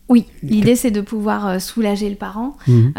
Oui, 0.08 0.26
l'idée 0.42 0.76
c'est 0.76 0.92
de 0.92 1.00
pouvoir 1.00 1.60
soulager 1.60 2.08
le 2.08 2.16
parent. 2.16 2.56
Mhm. 2.66 2.92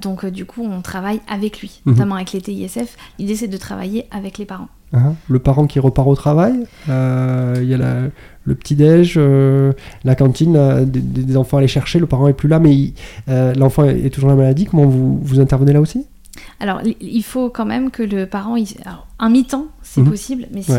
donc 0.00 0.26
du 0.26 0.44
coup, 0.44 0.62
on 0.64 0.82
travaille 0.82 1.20
avec 1.28 1.60
lui, 1.60 1.80
notamment 1.86 2.16
avec 2.16 2.32
les 2.32 2.40
TISF. 2.40 2.96
L'idée 3.18 3.36
c'est 3.36 3.48
de 3.48 3.56
travailler 3.56 4.06
avec 4.10 4.38
les 4.38 4.46
parents. 4.46 4.68
Hein, 4.94 5.14
le 5.28 5.38
parent 5.38 5.66
qui 5.66 5.78
repart 5.78 6.06
au 6.06 6.14
travail, 6.14 6.66
euh, 6.90 7.54
il 7.62 7.68
y 7.68 7.74
a 7.74 8.10
le 8.44 8.54
petit-déj, 8.54 9.14
euh, 9.16 9.72
la 10.04 10.14
cantine, 10.14 10.84
des, 10.84 11.36
enfants 11.36 11.58
à 11.58 11.60
aller 11.60 11.68
chercher, 11.68 11.98
le 11.98 12.06
parent 12.06 12.28
est 12.28 12.32
plus 12.32 12.48
là, 12.48 12.58
mais 12.58 12.92
euh, 13.28 13.54
l'enfant 13.54 13.84
est, 13.84 14.10
toujours 14.10 14.30
la 14.30 14.36
maladie. 14.36 14.66
Comment 14.66 14.86
vous, 14.86 15.18
vous 15.22 15.40
intervenez 15.40 15.72
là 15.72 15.80
aussi? 15.80 16.06
Alors, 16.60 16.80
il 17.00 17.22
faut 17.22 17.50
quand 17.50 17.66
même 17.66 17.90
que 17.90 18.02
le 18.02 18.26
parent, 18.26 18.56
un 19.18 19.28
mi-temps, 19.28 19.66
c'est 19.82 20.00
mhm. 20.00 20.10
possible, 20.10 20.46
mais 20.52 20.62
si, 20.62 20.72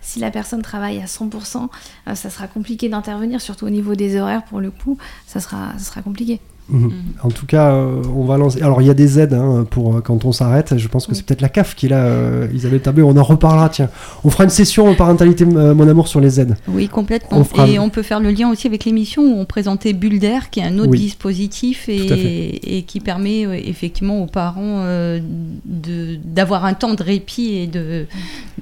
si, 0.00 0.18
la 0.18 0.30
personne 0.30 0.62
travaille 0.62 0.98
à 1.00 1.04
100%, 1.04 1.68
ça 2.14 2.30
sera 2.30 2.46
compliqué 2.48 2.88
d'intervenir, 2.88 3.40
surtout 3.40 3.66
au 3.66 3.70
niveau 3.70 3.94
des 3.94 4.18
horaires, 4.18 4.44
pour 4.44 4.60
le 4.60 4.70
coup, 4.70 4.96
ça 5.26 5.40
sera, 5.40 5.72
ça 5.76 5.84
sera 5.84 6.02
compliqué. 6.02 6.40
Mhm. 6.68 6.92
En 7.22 7.28
tout 7.28 7.44
cas, 7.44 7.72
euh, 7.72 8.02
on 8.16 8.24
va 8.24 8.38
lancer. 8.38 8.62
Alors, 8.62 8.80
il 8.80 8.86
y 8.86 8.90
a 8.90 8.94
des 8.94 9.18
aides 9.18 9.34
hein, 9.34 9.66
pour 9.68 9.96
euh, 9.96 10.00
quand 10.00 10.24
on 10.24 10.32
s'arrête. 10.32 10.78
Je 10.78 10.88
pense 10.88 11.06
que 11.06 11.14
c'est 11.14 11.24
peut-être 11.24 11.42
la 11.42 11.50
CAF 11.50 11.74
qui 11.74 11.86
est 11.86 11.88
là, 11.90 12.06
euh, 12.06 12.48
Isabelle 12.54 12.80
Tabé. 12.80 13.02
On 13.02 13.16
en 13.16 13.22
reparlera. 13.22 13.68
Tiens, 13.68 13.90
on 14.24 14.30
fera 14.30 14.44
une 14.44 14.50
session 14.50 14.88
en 14.88 14.94
parentalité, 14.94 15.44
mon 15.44 15.86
amour, 15.86 16.08
sur 16.08 16.20
les 16.20 16.40
aides. 16.40 16.56
Oui, 16.68 16.88
complètement. 16.88 17.44
Et 17.66 17.78
on 17.78 17.90
peut 17.90 18.02
faire 18.02 18.20
le 18.20 18.30
lien 18.30 18.50
aussi 18.50 18.66
avec 18.66 18.84
l'émission 18.84 19.22
où 19.22 19.38
on 19.38 19.44
présentait 19.44 19.92
Bulder, 19.92 20.38
qui 20.50 20.60
est 20.60 20.64
un 20.64 20.78
autre 20.78 20.92
dispositif 20.92 21.88
et, 21.88 22.78
et, 22.78 22.82
qui 22.82 23.00
permet 23.00 23.42
effectivement 23.68 24.22
aux 24.22 24.26
parents 24.26 24.84
d'avoir 25.64 26.64
un 26.64 26.74
temps 26.74 26.94
de 26.94 27.02
répit 27.02 27.54
et 27.54 27.66
de, 27.66 28.06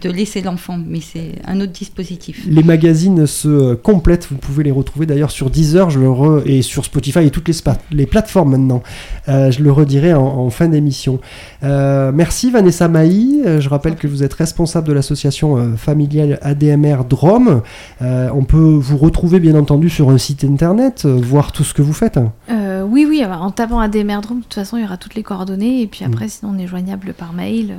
de 0.00 0.10
laisser 0.10 0.42
l'enfant. 0.42 0.78
Mais 0.84 1.00
c'est 1.00 1.36
un 1.46 1.60
autre 1.60 1.72
dispositif. 1.72 2.44
Les 2.48 2.62
magazines 2.62 3.26
se 3.26 3.74
complètent. 3.74 4.26
Vous 4.30 4.38
pouvez 4.38 4.64
les 4.64 4.72
retrouver 4.72 5.06
d'ailleurs 5.06 5.30
sur 5.30 5.50
Deezer 5.50 5.90
je 5.90 6.00
le 6.00 6.10
re... 6.10 6.42
et 6.46 6.62
sur 6.62 6.84
Spotify 6.84 7.20
et 7.20 7.30
toutes 7.30 7.48
les 7.48 7.54
spots 7.54 7.72
les 7.96 8.06
plateformes 8.06 8.50
maintenant. 8.52 8.82
Euh, 9.28 9.50
je 9.50 9.62
le 9.62 9.72
redirai 9.72 10.14
en, 10.14 10.50
fin 10.50 10.68
d'émission. 10.68 11.20
Euh, 11.62 12.12
merci 12.12 12.50
Vanessa 12.50 12.88
Maï. 12.88 13.42
Euh, 13.44 13.60
je 13.60 13.68
rappelle 13.68 13.96
que 13.96 14.06
vous 14.06 14.22
êtes 14.22 14.34
responsable 14.34 14.88
de 14.88 14.92
l'association 14.92 15.76
familiale 15.76 16.38
ADMR 16.42 17.04
Drôme. 17.08 17.62
on 18.00 18.44
peut 18.44 18.56
vous 18.58 18.96
retrouver 18.96 19.40
bien 19.40 19.54
entendu 19.54 19.90
sur 19.90 20.10
un 20.10 20.18
site 20.18 20.44
internet, 20.44 21.06
voir 21.06 21.52
tout 21.52 21.64
ce 21.64 21.74
que 21.74 21.82
vous 21.82 21.92
faites. 21.92 22.18
oui, 22.48 23.06
oui, 23.08 23.24
en 23.24 23.50
tapant 23.50 23.78
ADMR 23.78 24.20
Drôme, 24.22 24.38
de 24.38 24.44
toute 24.44 24.54
façon, 24.54 24.76
il 24.76 24.82
y 24.82 24.84
aura 24.84 24.96
toutes 24.96 25.14
les 25.14 25.22
coordonnées. 25.22 25.82
Et 25.82 25.86
puis 25.86 26.04
après, 26.04 26.26
mm. 26.26 26.30
sinon, 26.30 26.52
on 26.56 26.58
est 26.58 26.66
joignable 26.66 27.14
par 27.14 27.32
mail. 27.32 27.74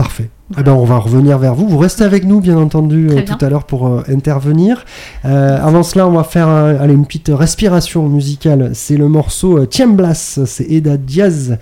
Parfait. 0.00 0.30
Eh 0.58 0.62
ben, 0.62 0.72
on 0.72 0.84
va 0.84 0.96
revenir 0.96 1.36
vers 1.36 1.54
vous. 1.54 1.68
Vous 1.68 1.76
restez 1.76 2.04
avec 2.04 2.24
nous, 2.24 2.40
bien 2.40 2.56
entendu, 2.56 3.10
euh, 3.10 3.20
tout 3.20 3.36
à 3.44 3.50
l'heure 3.50 3.64
pour 3.64 3.86
euh, 3.86 4.02
intervenir. 4.08 4.86
Euh, 5.26 5.62
avant 5.62 5.82
cela, 5.82 6.08
on 6.08 6.12
va 6.12 6.24
faire 6.24 6.48
une 6.48 7.04
petite 7.04 7.30
respiration 7.30 8.08
musicale. 8.08 8.70
C'est 8.72 8.96
le 8.96 9.08
morceau 9.08 9.66
Tiemblas. 9.66 10.40
C'est 10.46 10.64
Eda 10.70 10.96
Diaz 10.96 11.58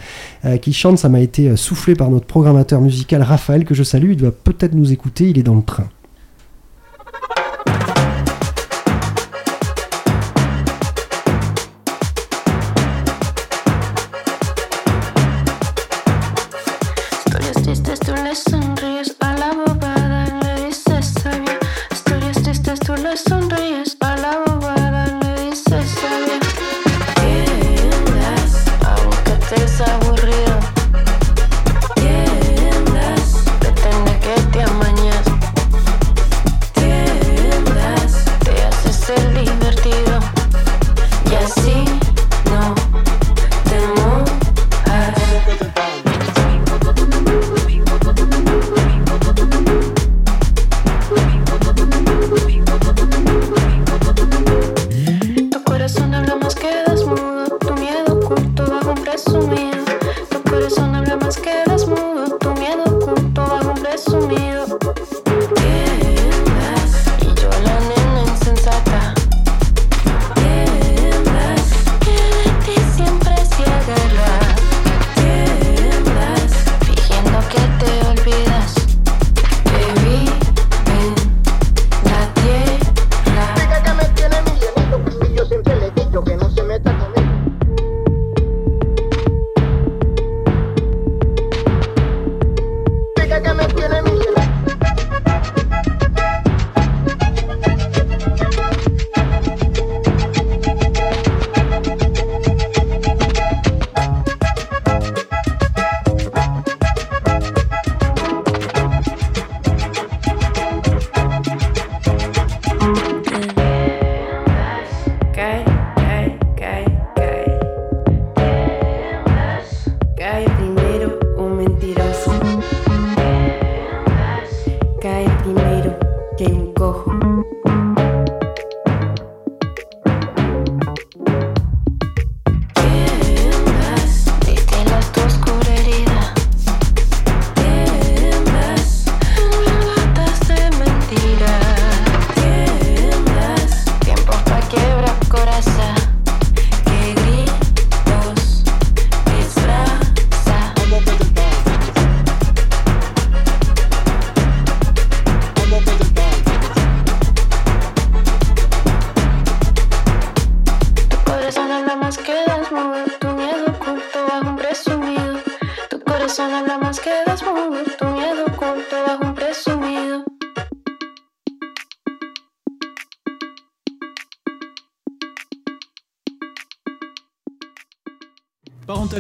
qui 0.63 0.73
chante. 0.73 0.99
Ça 0.99 1.09
m'a 1.09 1.19
été 1.19 1.57
soufflé 1.57 1.97
par 1.97 2.11
notre 2.11 2.27
programmateur 2.27 2.81
musical 2.81 3.23
Raphaël, 3.23 3.65
que 3.65 3.75
je 3.75 3.83
salue. 3.83 4.13
Il 4.13 4.19
doit 4.19 4.31
peut-être 4.31 4.75
nous 4.75 4.93
écouter. 4.93 5.29
Il 5.29 5.37
est 5.37 5.43
dans 5.43 5.57
le 5.57 5.63
train. 5.63 5.89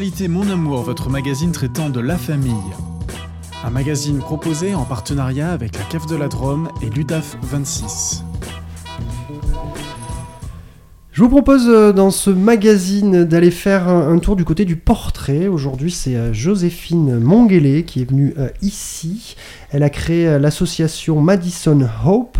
Parentalité 0.08 0.28
Mon 0.28 0.50
Amour, 0.50 0.82
votre 0.84 1.10
magazine 1.10 1.52
traitant 1.52 1.90
de 1.90 2.00
la 2.00 2.16
famille. 2.16 2.54
Un 3.62 3.68
magazine 3.68 4.20
proposé 4.20 4.74
en 4.74 4.84
partenariat 4.84 5.52
avec 5.52 5.76
la 5.76 5.84
CAF 5.84 6.06
de 6.06 6.16
la 6.16 6.28
Drôme 6.28 6.70
et 6.80 6.88
l'UDAF 6.88 7.36
26. 7.42 8.24
Je 11.12 11.22
vous 11.22 11.28
propose 11.28 11.68
euh, 11.68 11.92
dans 11.92 12.10
ce 12.10 12.30
magazine 12.30 13.24
d'aller 13.24 13.50
faire 13.50 13.88
un 13.88 14.18
tour 14.18 14.34
du 14.34 14.46
côté 14.46 14.64
du 14.64 14.76
portrait. 14.76 15.46
Aujourd'hui, 15.46 15.90
c'est 15.90 16.16
euh, 16.16 16.32
Joséphine 16.32 17.18
Monguelet 17.18 17.82
qui 17.82 18.00
est 18.00 18.08
venue 18.08 18.32
euh, 18.38 18.48
ici. 18.62 19.36
Elle 19.72 19.82
a 19.82 19.90
créé 19.90 20.38
l'association 20.38 21.20
Madison 21.20 21.86
Hope 22.06 22.38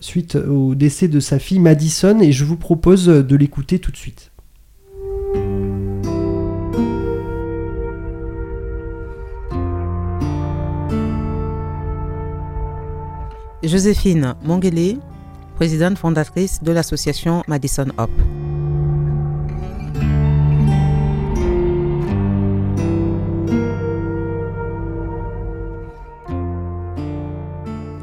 suite 0.00 0.36
au 0.36 0.74
décès 0.74 1.08
de 1.08 1.20
sa 1.20 1.38
fille 1.38 1.58
Madison 1.58 2.18
et 2.20 2.32
je 2.32 2.46
vous 2.46 2.56
propose 2.56 3.06
de 3.06 3.36
l'écouter 3.36 3.78
tout 3.78 3.90
de 3.90 3.96
suite. 3.98 4.31
Joséphine 13.64 14.34
Monguelet, 14.42 14.96
présidente 15.54 15.96
fondatrice 15.96 16.64
de 16.64 16.72
l'association 16.72 17.44
Madison 17.46 17.86
Hop. 17.96 18.10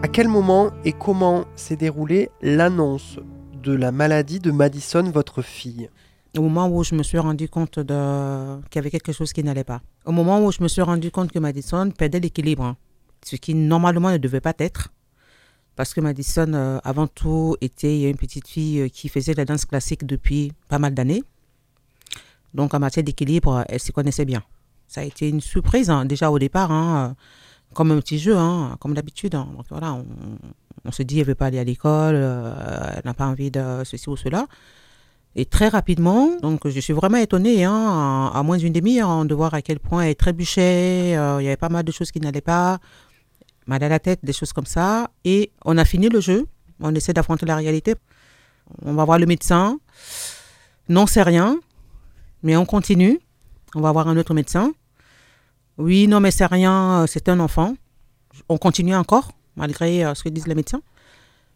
À 0.01 0.07
quel 0.07 0.29
moment 0.29 0.71
et 0.85 0.93
comment 0.93 1.43
s'est 1.57 1.75
déroulée 1.75 2.29
l'annonce 2.41 3.19
de 3.61 3.73
la 3.73 3.91
maladie 3.91 4.39
de 4.39 4.51
Madison, 4.51 5.03
votre 5.11 5.41
fille? 5.41 5.89
Au 6.37 6.41
moment 6.41 6.69
où 6.69 6.85
je 6.85 6.95
me 6.95 7.03
suis 7.03 7.17
rendu 7.17 7.49
compte 7.49 7.79
de... 7.79 8.61
qu'il 8.69 8.75
y 8.75 8.79
avait 8.79 8.91
quelque 8.91 9.11
chose 9.11 9.33
qui 9.33 9.43
n'allait 9.43 9.65
pas. 9.65 9.81
Au 10.05 10.13
moment 10.13 10.43
où 10.45 10.53
je 10.53 10.63
me 10.63 10.69
suis 10.69 10.81
rendu 10.81 11.11
compte 11.11 11.33
que 11.33 11.39
Madison 11.39 11.91
perdait 11.91 12.21
l'équilibre, 12.21 12.75
ce 13.25 13.35
qui 13.35 13.53
normalement 13.53 14.11
ne 14.11 14.17
devait 14.17 14.39
pas 14.39 14.53
être 14.59 14.89
parce 15.79 15.93
que 15.93 16.01
Madison, 16.01 16.51
euh, 16.53 16.77
avant 16.83 17.07
tout, 17.07 17.55
était 17.61 18.09
une 18.09 18.17
petite 18.17 18.49
fille 18.49 18.81
euh, 18.81 18.89
qui 18.89 19.07
faisait 19.07 19.33
la 19.33 19.45
danse 19.45 19.63
classique 19.63 20.05
depuis 20.05 20.51
pas 20.67 20.77
mal 20.77 20.93
d'années. 20.93 21.23
Donc, 22.53 22.73
en 22.73 22.79
matière 22.79 23.05
d'équilibre, 23.05 23.63
elle 23.69 23.79
s'y 23.79 23.93
connaissait 23.93 24.25
bien. 24.25 24.43
Ça 24.89 24.99
a 24.99 25.05
été 25.05 25.29
une 25.29 25.39
surprise, 25.39 25.89
hein, 25.89 26.03
déjà 26.03 26.31
au 26.31 26.37
départ, 26.37 26.69
hein, 26.73 27.11
euh, 27.11 27.73
comme 27.73 27.91
un 27.91 27.99
petit 28.01 28.19
jeu, 28.19 28.35
hein, 28.35 28.75
comme 28.81 28.93
d'habitude. 28.93 29.31
Donc, 29.31 29.67
voilà, 29.69 30.03
on, 30.83 30.91
se 30.91 31.01
dit, 31.01 31.19
elle 31.19 31.21
ne 31.21 31.27
veut 31.27 31.35
pas 31.35 31.45
aller 31.45 31.59
à 31.59 31.63
l'école, 31.63 32.15
elle 32.15 33.01
n'a 33.05 33.13
pas 33.13 33.27
envie 33.27 33.49
de 33.49 33.83
ceci 33.85 34.09
ou 34.09 34.17
cela. 34.17 34.47
Et 35.37 35.45
très 35.45 35.69
rapidement, 35.69 36.35
donc 36.41 36.67
je 36.67 36.79
suis 36.81 36.91
vraiment 36.91 37.19
étonnée, 37.19 37.63
à 37.63 38.41
moins 38.43 38.57
d'une 38.57 38.73
demi-heure, 38.73 39.23
de 39.23 39.33
voir 39.33 39.53
à 39.53 39.61
quel 39.61 39.79
point 39.79 40.01
elle 40.01 40.15
trébuchait, 40.17 41.11
il 41.11 41.43
y 41.43 41.47
avait 41.47 41.55
pas 41.55 41.69
mal 41.69 41.85
de 41.85 41.91
choses 41.93 42.11
qui 42.11 42.19
n'allaient 42.19 42.41
pas 42.41 42.79
mal 43.69 43.83
à 43.83 43.89
la 43.89 43.99
tête, 43.99 44.19
des 44.23 44.33
choses 44.33 44.51
comme 44.51 44.65
ça. 44.65 45.09
Et 45.23 45.51
on 45.63 45.77
a 45.77 45.85
fini 45.85 46.09
le 46.09 46.19
jeu. 46.19 46.47
On 46.81 46.93
essaie 46.95 47.13
d'affronter 47.13 47.45
la 47.45 47.55
réalité. 47.55 47.95
On 48.83 48.93
va 48.93 49.05
voir 49.05 49.19
le 49.19 49.25
médecin. 49.25 49.79
Non, 50.89 51.05
c'est 51.07 51.23
rien. 51.23 51.59
Mais 52.43 52.55
on 52.57 52.65
continue. 52.65 53.19
On 53.75 53.81
va 53.81 53.91
voir 53.91 54.07
un 54.07 54.17
autre 54.17 54.33
médecin. 54.33 54.71
Oui, 55.77 56.07
non, 56.07 56.19
mais 56.19 56.31
c'est 56.31 56.47
rien. 56.47 57.05
C'est 57.07 57.29
un 57.29 57.39
enfant. 57.39 57.75
On 58.49 58.57
continue 58.57 58.95
encore, 58.95 59.31
malgré 59.55 60.03
euh, 60.03 60.13
ce 60.15 60.23
que 60.23 60.29
disent 60.29 60.47
les 60.47 60.55
médecins. 60.55 60.81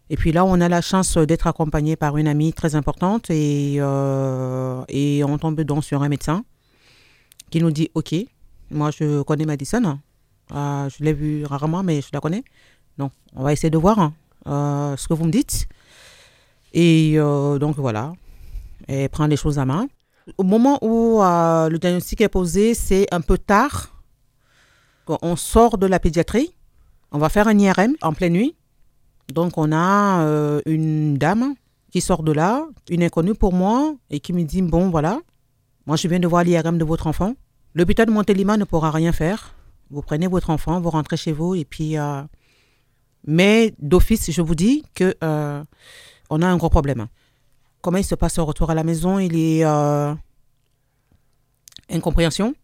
Et 0.10 0.18
puis 0.18 0.32
là, 0.32 0.46
on 0.46 0.60
a 0.62 0.70
la 0.70 0.82
chance 0.82 1.18
d'être 1.18 1.48
accompagné 1.48 1.96
par 1.96 2.18
une 2.18 2.28
amie 2.28 2.54
très 2.54 2.76
importante 2.76 3.30
et, 3.30 3.78
euh, 3.80 4.84
et 4.90 5.24
on 5.24 5.38
tombe 5.38 5.60
donc 5.62 5.84
sur 5.84 6.04
un 6.04 6.10
médecin 6.10 6.44
qui 7.50 7.62
nous 7.62 7.72
dit 7.72 7.90
Ok, 7.96 8.14
moi 8.70 8.92
je 8.92 9.22
connais 9.24 9.46
Madison, 9.46 10.00
euh, 10.52 10.90
je 10.90 11.04
l'ai 11.04 11.14
vu 11.14 11.46
rarement, 11.46 11.84
mais 11.84 12.02
je 12.02 12.10
la 12.14 12.20
connais. 12.20 12.44
Donc, 12.98 13.12
on 13.36 13.44
va 13.44 13.54
essayer 13.54 13.70
de 13.70 13.78
voir 13.78 14.00
hein, 14.00 14.14
euh, 14.48 14.98
ce 14.98 15.08
que 15.08 15.14
vous 15.14 15.26
me 15.26 15.32
dites. 15.32 15.68
Et 16.74 17.14
euh, 17.18 17.60
donc, 17.60 17.76
voilà. 17.78 18.14
Et 18.88 19.08
prendre 19.08 19.30
les 19.30 19.38
choses 19.38 19.60
à 19.60 19.66
main. 19.66 19.88
Au 20.38 20.44
moment 20.44 20.80
où 20.82 21.20
le 21.22 21.78
diagnostic 21.78 22.22
est 22.22 22.30
posé, 22.30 22.74
c'est 22.74 23.08
un 23.14 23.22
peu 23.22 23.38
tard. 23.38 23.90
On 25.08 25.36
sort 25.36 25.78
de 25.78 25.86
la 25.86 26.00
pédiatrie. 26.00 26.54
On 27.12 27.18
va 27.18 27.30
faire 27.30 27.48
un 27.48 27.58
IRM 27.58 27.96
en 28.02 28.14
pleine 28.14 28.34
nuit. 28.34 28.56
Donc, 29.34 29.58
on 29.58 29.72
a 29.72 30.62
une 30.66 31.18
dame 31.18 31.56
qui 31.92 32.02
sort 32.02 32.24
de 32.24 32.32
là, 32.32 32.66
une 32.90 33.04
inconnue 33.04 33.36
pour 33.36 33.54
moi, 33.54 33.94
et 34.10 34.20
qui 34.20 34.34
me 34.34 34.44
dit 34.44 34.64
Bon, 34.64 34.90
voilà, 34.90 35.20
moi 35.86 35.96
je 35.96 36.08
viens 36.08 36.20
de 36.20 36.28
voir 36.28 36.44
l'IRM 36.44 36.80
de 36.80 36.84
votre 36.84 37.06
enfant. 37.06 37.36
L'hôpital 37.76 38.08
de 38.08 38.12
Montélimar 38.12 38.58
ne 38.58 38.64
pourra 38.64 38.90
rien 38.90 39.12
faire. 39.12 39.54
Vous 39.94 40.02
prenez 40.02 40.26
votre 40.26 40.50
enfant, 40.50 40.82
vous 40.82 40.90
rentrez 40.90 41.18
chez 41.18 41.32
vous 41.32 41.54
et 41.54 41.66
puis. 41.66 42.00
Euh, 42.00 42.24
mais 43.26 43.76
d'office, 43.78 44.32
je 44.32 44.42
vous 44.42 44.56
dis 44.56 44.84
que 44.96 45.16
euh, 45.24 45.64
on 46.32 46.42
a 46.42 46.48
un 46.48 46.58
gros 46.58 46.70
problème. 46.70 47.08
Comment 47.82 48.00
il 48.00 48.04
se 48.04 48.16
passe 48.16 48.40
au 48.40 48.46
retour 48.46 48.72
à 48.72 48.74
la 48.74 48.84
maison? 48.84 49.20
Il 49.20 49.38
est 49.38 49.64
euh, 49.64 50.16
incompréhension. 51.92 52.56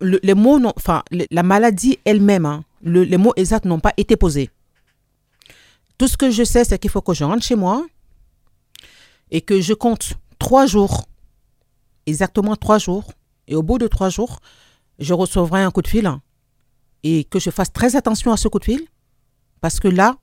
les 0.00 0.34
mots, 0.34 0.60
enfin, 0.76 1.02
la 1.10 1.42
maladie 1.42 1.98
elle-même, 2.04 2.46
hein, 2.46 2.64
les 2.82 3.18
mots 3.18 3.32
exacts 3.34 3.66
n'ont 3.66 3.80
pas 3.80 3.92
été 3.96 4.16
posés. 4.16 4.50
Tout 5.98 6.06
ce 6.06 6.16
que 6.16 6.30
je 6.30 6.44
sais, 6.44 6.64
c'est 6.64 6.78
qu'il 6.78 6.90
faut 6.90 7.02
que 7.02 7.12
je 7.12 7.24
rentre 7.24 7.44
chez 7.44 7.56
moi 7.56 7.84
et 9.32 9.40
que 9.40 9.60
je 9.60 9.74
compte 9.74 10.14
trois 10.38 10.66
jours, 10.66 11.08
exactement 12.06 12.54
trois 12.54 12.78
jours. 12.78 13.12
Et 13.48 13.56
au 13.56 13.64
bout 13.64 13.78
de 13.78 13.88
trois 13.88 14.10
jours, 14.10 14.38
je 15.00 15.14
recevrai 15.14 15.62
un 15.62 15.70
coup 15.70 15.82
de 15.82 15.88
fil 15.88 16.10
et 17.02 17.24
que 17.24 17.38
je 17.38 17.50
fasse 17.50 17.72
très 17.72 17.96
attention 17.96 18.32
à 18.32 18.36
ce 18.36 18.48
coup 18.48 18.58
de 18.58 18.64
fil 18.64 18.86
parce 19.60 19.80
que 19.80 19.88
là, 19.88 20.16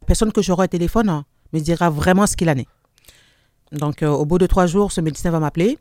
la 0.00 0.06
personne 0.06 0.32
que 0.32 0.42
j'aurai 0.42 0.64
au 0.64 0.68
téléphone 0.68 1.24
me 1.52 1.60
dira 1.60 1.90
vraiment 1.90 2.26
ce 2.26 2.36
qu'il 2.36 2.48
en 2.48 2.56
est. 2.56 2.68
Donc, 3.72 4.02
euh, 4.02 4.08
au 4.08 4.24
bout 4.24 4.38
de 4.38 4.46
trois 4.46 4.66
jours, 4.66 4.92
ce 4.92 5.00
médecin 5.00 5.30
va 5.30 5.40
m'appeler. 5.40 5.78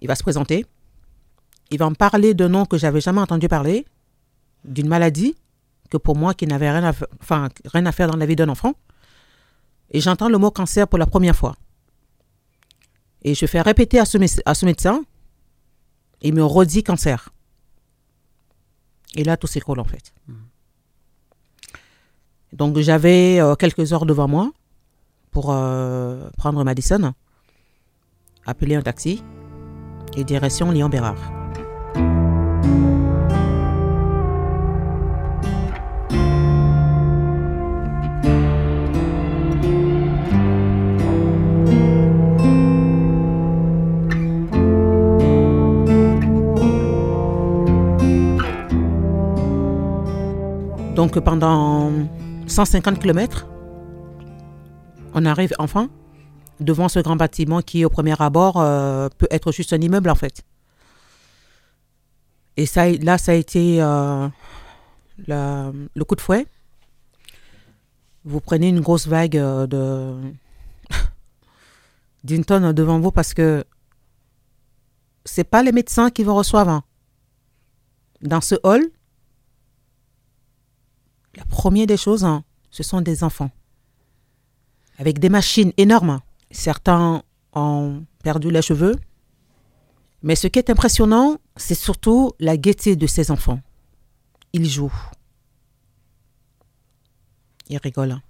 Il 0.00 0.08
va 0.08 0.14
se 0.14 0.22
présenter. 0.22 0.64
Il 1.70 1.78
va 1.78 1.90
me 1.90 1.94
parler 1.94 2.34
d'un 2.34 2.48
nom 2.48 2.66
que 2.66 2.78
j'avais 2.78 3.00
jamais 3.00 3.20
entendu 3.20 3.48
parler, 3.48 3.86
d'une 4.64 4.88
maladie 4.88 5.34
que 5.90 5.96
pour 5.96 6.16
moi 6.16 6.34
qui 6.34 6.46
n'avait 6.46 6.70
rien, 6.70 6.84
à, 6.84 7.48
rien 7.66 7.86
à 7.86 7.92
faire 7.92 8.08
dans 8.08 8.16
la 8.16 8.26
vie 8.26 8.36
d'un 8.36 8.48
enfant. 8.48 8.74
Et 9.90 10.00
j'entends 10.00 10.28
le 10.28 10.38
mot 10.38 10.50
cancer 10.50 10.86
pour 10.88 10.98
la 10.98 11.06
première 11.06 11.36
fois. 11.36 11.56
Et 13.22 13.34
je 13.34 13.46
fais 13.46 13.60
répéter 13.60 13.98
à 13.98 14.04
ce 14.04 14.64
médecin 14.64 15.04
il 16.22 16.34
me 16.34 16.44
redit 16.44 16.82
cancer. 16.82 17.30
Et 19.14 19.24
là, 19.24 19.36
tout 19.36 19.46
s'écroule 19.46 19.80
en 19.80 19.84
fait. 19.84 20.12
Hmm. 20.28 20.34
Donc 22.52 22.78
j'avais 22.78 23.40
euh, 23.40 23.54
quelques 23.54 23.92
heures 23.92 24.06
devant 24.06 24.28
moi 24.28 24.52
pour 25.30 25.50
euh, 25.50 26.28
prendre 26.36 26.62
Madison, 26.64 27.12
appeler 28.46 28.74
un 28.74 28.82
taxi 28.82 29.22
et 30.16 30.24
direction 30.24 30.70
Lyon-Bérard. 30.70 31.41
Donc 51.02 51.18
pendant 51.18 51.90
150 52.46 53.00
km, 53.00 53.48
on 55.14 55.24
arrive 55.24 55.52
enfin 55.58 55.90
devant 56.60 56.88
ce 56.88 57.00
grand 57.00 57.16
bâtiment 57.16 57.60
qui, 57.60 57.84
au 57.84 57.88
premier 57.88 58.14
abord, 58.22 58.60
euh, 58.60 59.08
peut 59.18 59.26
être 59.32 59.50
juste 59.50 59.72
un 59.72 59.80
immeuble 59.80 60.10
en 60.10 60.14
fait. 60.14 60.44
Et 62.56 62.66
ça, 62.66 62.88
là, 62.88 63.18
ça 63.18 63.32
a 63.32 63.34
été 63.34 63.82
euh, 63.82 64.28
le 65.26 66.04
coup 66.04 66.14
de 66.14 66.20
fouet. 66.20 66.46
Vous 68.24 68.38
prenez 68.38 68.68
une 68.68 68.78
grosse 68.78 69.08
vague 69.08 69.36
euh, 69.36 69.66
de 69.66 70.14
d'une 72.22 72.44
tonne 72.44 72.72
devant 72.72 73.00
vous 73.00 73.10
parce 73.10 73.34
que 73.34 73.64
c'est 75.24 75.42
pas 75.42 75.64
les 75.64 75.72
médecins 75.72 76.10
qui 76.10 76.22
vous 76.22 76.36
reçoivent. 76.36 76.68
Hein. 76.68 76.84
Dans 78.20 78.40
ce 78.40 78.54
hall, 78.62 78.88
la 81.36 81.44
première 81.44 81.86
des 81.86 81.96
choses, 81.96 82.24
hein, 82.24 82.44
ce 82.70 82.82
sont 82.82 83.00
des 83.00 83.24
enfants. 83.24 83.50
Avec 84.98 85.18
des 85.18 85.28
machines 85.28 85.72
énormes. 85.76 86.20
Certains 86.50 87.22
ont 87.54 88.04
perdu 88.22 88.50
les 88.50 88.62
cheveux. 88.62 88.96
Mais 90.22 90.36
ce 90.36 90.46
qui 90.46 90.58
est 90.58 90.70
impressionnant, 90.70 91.38
c'est 91.56 91.74
surtout 91.74 92.32
la 92.38 92.56
gaieté 92.56 92.94
de 92.96 93.06
ces 93.06 93.30
enfants. 93.30 93.60
Ils 94.52 94.68
jouent. 94.68 94.92
Ils 97.68 97.78
rigolent. 97.78 98.20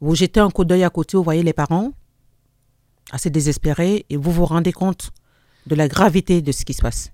Vous 0.00 0.14
jetez 0.14 0.40
un 0.40 0.50
coup 0.50 0.64
d'œil 0.64 0.84
à 0.84 0.90
côté, 0.90 1.16
vous 1.16 1.22
voyez 1.22 1.42
les 1.42 1.52
parents. 1.52 1.92
assez 3.12 3.28
désespéré 3.28 4.06
et 4.08 4.16
vous 4.16 4.30
vous 4.30 4.46
rendez 4.46 4.72
compte 4.72 5.10
de 5.66 5.74
la 5.74 5.88
gravité 5.88 6.42
de 6.42 6.52
ce 6.52 6.64
qui 6.64 6.74
se 6.74 6.80
passe. 6.80 7.12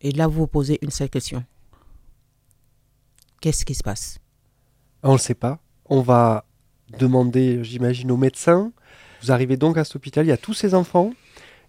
Et 0.00 0.12
là, 0.12 0.26
vous 0.26 0.40
vous 0.40 0.46
posez 0.46 0.78
une 0.82 0.90
seule 0.90 1.10
question. 1.10 1.44
Qu'est-ce 3.40 3.64
qui 3.64 3.74
se 3.74 3.82
passe? 3.82 4.18
On 5.02 5.08
ne 5.08 5.12
le 5.14 5.18
sait 5.18 5.34
pas. 5.34 5.58
On 5.88 6.00
va 6.00 6.44
demander, 6.98 7.62
j'imagine, 7.62 8.10
aux 8.10 8.16
médecins. 8.16 8.72
Vous 9.22 9.32
arrivez 9.32 9.56
donc 9.56 9.76
à 9.78 9.84
cet 9.84 9.96
hôpital, 9.96 10.24
il 10.26 10.28
y 10.28 10.32
a 10.32 10.36
tous 10.36 10.54
ces 10.54 10.74
enfants, 10.74 11.12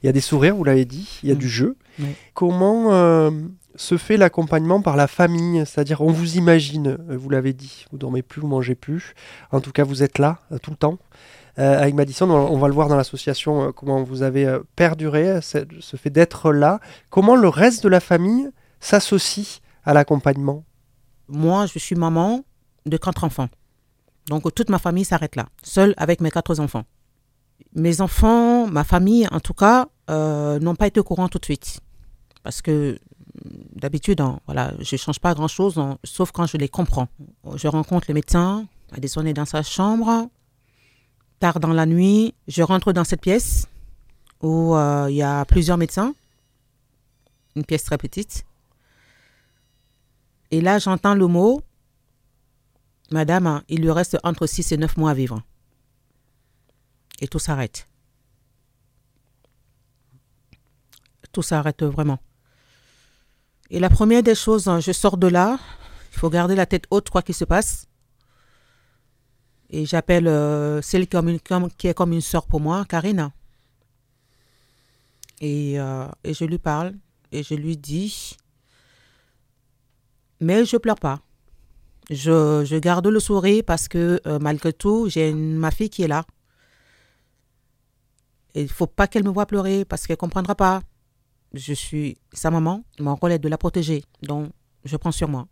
il 0.01 0.05
y 0.05 0.09
a 0.09 0.11
des 0.11 0.21
sourires, 0.21 0.55
vous 0.55 0.63
l'avez 0.63 0.85
dit, 0.85 1.19
il 1.23 1.29
y 1.29 1.31
a 1.31 1.35
Mm. 1.35 1.39
du 1.39 1.49
jeu. 1.49 1.77
Comment 2.33 2.93
euh, 2.93 3.31
se 3.75 3.97
fait 3.97 4.17
l'accompagnement 4.17 4.81
par 4.81 4.95
la 4.95 5.07
famille? 5.07 5.63
C'est-à-dire, 5.65 6.01
on 6.01 6.11
vous 6.11 6.37
imagine, 6.37 6.97
euh, 7.09 7.17
vous 7.17 7.29
l'avez 7.29 7.53
dit, 7.53 7.85
vous 7.91 7.97
dormez 7.97 8.21
plus, 8.21 8.39
vous 8.41 8.47
mangez 8.47 8.75
plus. 8.75 9.13
En 9.51 9.61
tout 9.61 9.71
cas, 9.71 9.83
vous 9.83 10.03
êtes 10.03 10.17
là 10.19 10.39
euh, 10.51 10.57
tout 10.59 10.71
le 10.71 10.77
temps. 10.77 10.97
Euh, 11.57 11.81
avec 11.81 11.93
Madison, 11.95 12.29
on, 12.29 12.53
on 12.53 12.57
va 12.57 12.67
le 12.67 12.73
voir 12.73 12.87
dans 12.87 12.95
l'association, 12.95 13.63
euh, 13.67 13.71
comment 13.71 14.03
vous 14.03 14.21
avez 14.21 14.57
perduré 14.75 15.41
ce, 15.41 15.57
ce 15.81 15.97
fait 15.97 16.09
d'être 16.11 16.53
là. 16.53 16.79
Comment 17.09 17.35
le 17.35 17.49
reste 17.49 17.83
de 17.83 17.89
la 17.89 17.99
famille 17.99 18.47
s'associe 18.79 19.59
à 19.83 19.93
l'accompagnement? 19.93 20.63
Moi, 21.29 21.67
je 21.67 21.79
suis 21.79 21.95
maman 21.95 22.43
de 22.85 22.97
quatre 22.97 23.23
enfants. 23.23 23.49
Donc 24.27 24.53
toute 24.53 24.69
ma 24.69 24.79
famille 24.79 25.05
s'arrête 25.05 25.35
là, 25.35 25.47
seule 25.63 25.93
avec 25.97 26.21
mes 26.21 26.31
quatre 26.31 26.59
enfants. 26.59 26.83
Mes 27.73 28.01
enfants, 28.01 28.67
ma 28.67 28.83
famille 28.83 29.27
en 29.31 29.39
tout 29.39 29.53
cas, 29.53 29.87
euh, 30.09 30.59
n'ont 30.59 30.75
pas 30.75 30.87
été 30.87 30.99
au 30.99 31.03
courant 31.03 31.27
tout 31.27 31.39
de 31.39 31.45
suite. 31.45 31.79
Parce 32.43 32.61
que 32.61 32.93
mm, 32.93 33.79
d'habitude, 33.79 34.21
hein, 34.21 34.39
voilà, 34.45 34.73
je 34.79 34.95
ne 34.95 34.97
change 34.97 35.19
pas 35.19 35.33
grand-chose, 35.33 35.77
hein, 35.77 35.97
sauf 36.03 36.31
quand 36.31 36.45
je 36.45 36.57
les 36.57 36.69
comprends. 36.69 37.07
Je 37.55 37.67
rencontre 37.67 38.05
le 38.09 38.13
médecin, 38.13 38.67
Madison 38.91 39.25
est 39.25 39.33
dans 39.33 39.45
sa 39.45 39.63
chambre. 39.63 40.29
Tard 41.39 41.59
dans 41.59 41.73
la 41.73 41.85
nuit, 41.85 42.33
je 42.47 42.61
rentre 42.63 42.91
dans 42.91 43.03
cette 43.03 43.21
pièce 43.21 43.67
où 44.41 44.75
euh, 44.75 45.07
il 45.09 45.15
y 45.15 45.23
a 45.23 45.45
plusieurs 45.45 45.77
médecins. 45.77 46.13
Une 47.55 47.65
pièce 47.65 47.83
très 47.83 47.97
petite. 47.97 48.45
Et 50.51 50.61
là, 50.61 50.79
j'entends 50.79 51.15
le 51.15 51.27
mot 51.27 51.61
Madame, 53.11 53.47
hein, 53.47 53.63
il 53.69 53.81
lui 53.81 53.91
reste 53.91 54.17
entre 54.23 54.45
6 54.45 54.71
et 54.71 54.77
9 54.77 54.97
mois 54.97 55.11
à 55.11 55.13
vivre. 55.13 55.41
Et 57.21 57.27
tout 57.27 57.39
s'arrête. 57.39 57.87
Tout 61.31 61.41
s'arrête 61.41 61.83
vraiment. 61.83 62.19
Et 63.71 63.79
la 63.79 63.89
première 63.89 64.23
des 64.23 64.35
choses, 64.35 64.67
hein, 64.67 64.79
je 64.79 64.91
sors 64.91 65.17
de 65.17 65.27
là. 65.27 65.59
Il 66.11 66.19
faut 66.19 66.29
garder 66.29 66.55
la 66.55 66.65
tête 66.65 66.85
haute, 66.91 67.09
quoi 67.09 67.21
qu'il 67.21 67.35
se 67.35 67.45
passe. 67.45 67.87
Et 69.69 69.85
j'appelle 69.85 70.27
euh, 70.27 70.81
celle 70.81 71.07
qui 71.07 71.87
est 71.87 71.93
comme 71.93 72.13
une 72.13 72.21
sœur 72.21 72.47
pour 72.47 72.59
moi, 72.59 72.85
Karina. 72.85 73.31
Euh, 75.41 76.07
et 76.23 76.33
je 76.33 76.45
lui 76.45 76.57
parle 76.57 76.93
et 77.31 77.43
je 77.43 77.53
lui 77.53 77.77
dis, 77.77 78.35
mais 80.39 80.65
je 80.65 80.77
pleure 80.77 80.99
pas. 80.99 81.21
Je, 82.09 82.79
garde 82.79 83.07
le 83.07 83.19
sourire 83.19 83.63
parce 83.65 83.87
que 83.87 84.19
euh, 84.25 84.39
malgré 84.39 84.73
tout, 84.73 85.07
j'ai 85.09 85.33
ma 85.33 85.71
fille 85.71 85.89
qui 85.89 86.03
est 86.03 86.07
là. 86.07 86.25
Il 88.55 88.67
faut 88.67 88.87
pas 88.87 89.07
qu'elle 89.07 89.23
me 89.23 89.29
voie 89.29 89.45
pleurer 89.45 89.85
parce 89.85 90.07
qu'elle 90.07 90.17
comprendra 90.17 90.55
pas. 90.55 90.81
Je 91.53 91.73
suis 91.73 92.17
sa 92.33 92.51
maman, 92.51 92.83
mon 92.99 93.15
rôle 93.15 93.33
est 93.33 93.39
de 93.39 93.47
la 93.47 93.57
protéger. 93.57 94.03
Donc, 94.23 94.51
je 94.85 94.97
prends 94.97 95.11
sur 95.11 95.27
moi. 95.29 95.47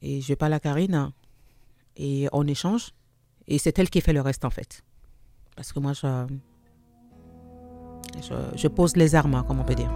Et 0.00 0.20
je 0.20 0.34
parle 0.34 0.52
à 0.52 0.60
Karine 0.60 1.12
et 1.96 2.28
on 2.32 2.46
échange. 2.46 2.92
Et 3.48 3.58
c'est 3.58 3.76
elle 3.78 3.90
qui 3.90 4.00
fait 4.00 4.12
le 4.12 4.20
reste 4.20 4.44
en 4.44 4.50
fait. 4.50 4.84
Parce 5.56 5.72
que 5.72 5.80
moi, 5.80 5.92
je, 5.92 6.26
je, 8.56 8.68
pose 8.68 8.96
les 8.96 9.14
armes, 9.14 9.42
comme 9.46 9.58
on 9.58 9.64
peut 9.64 9.74
dire. 9.74 9.90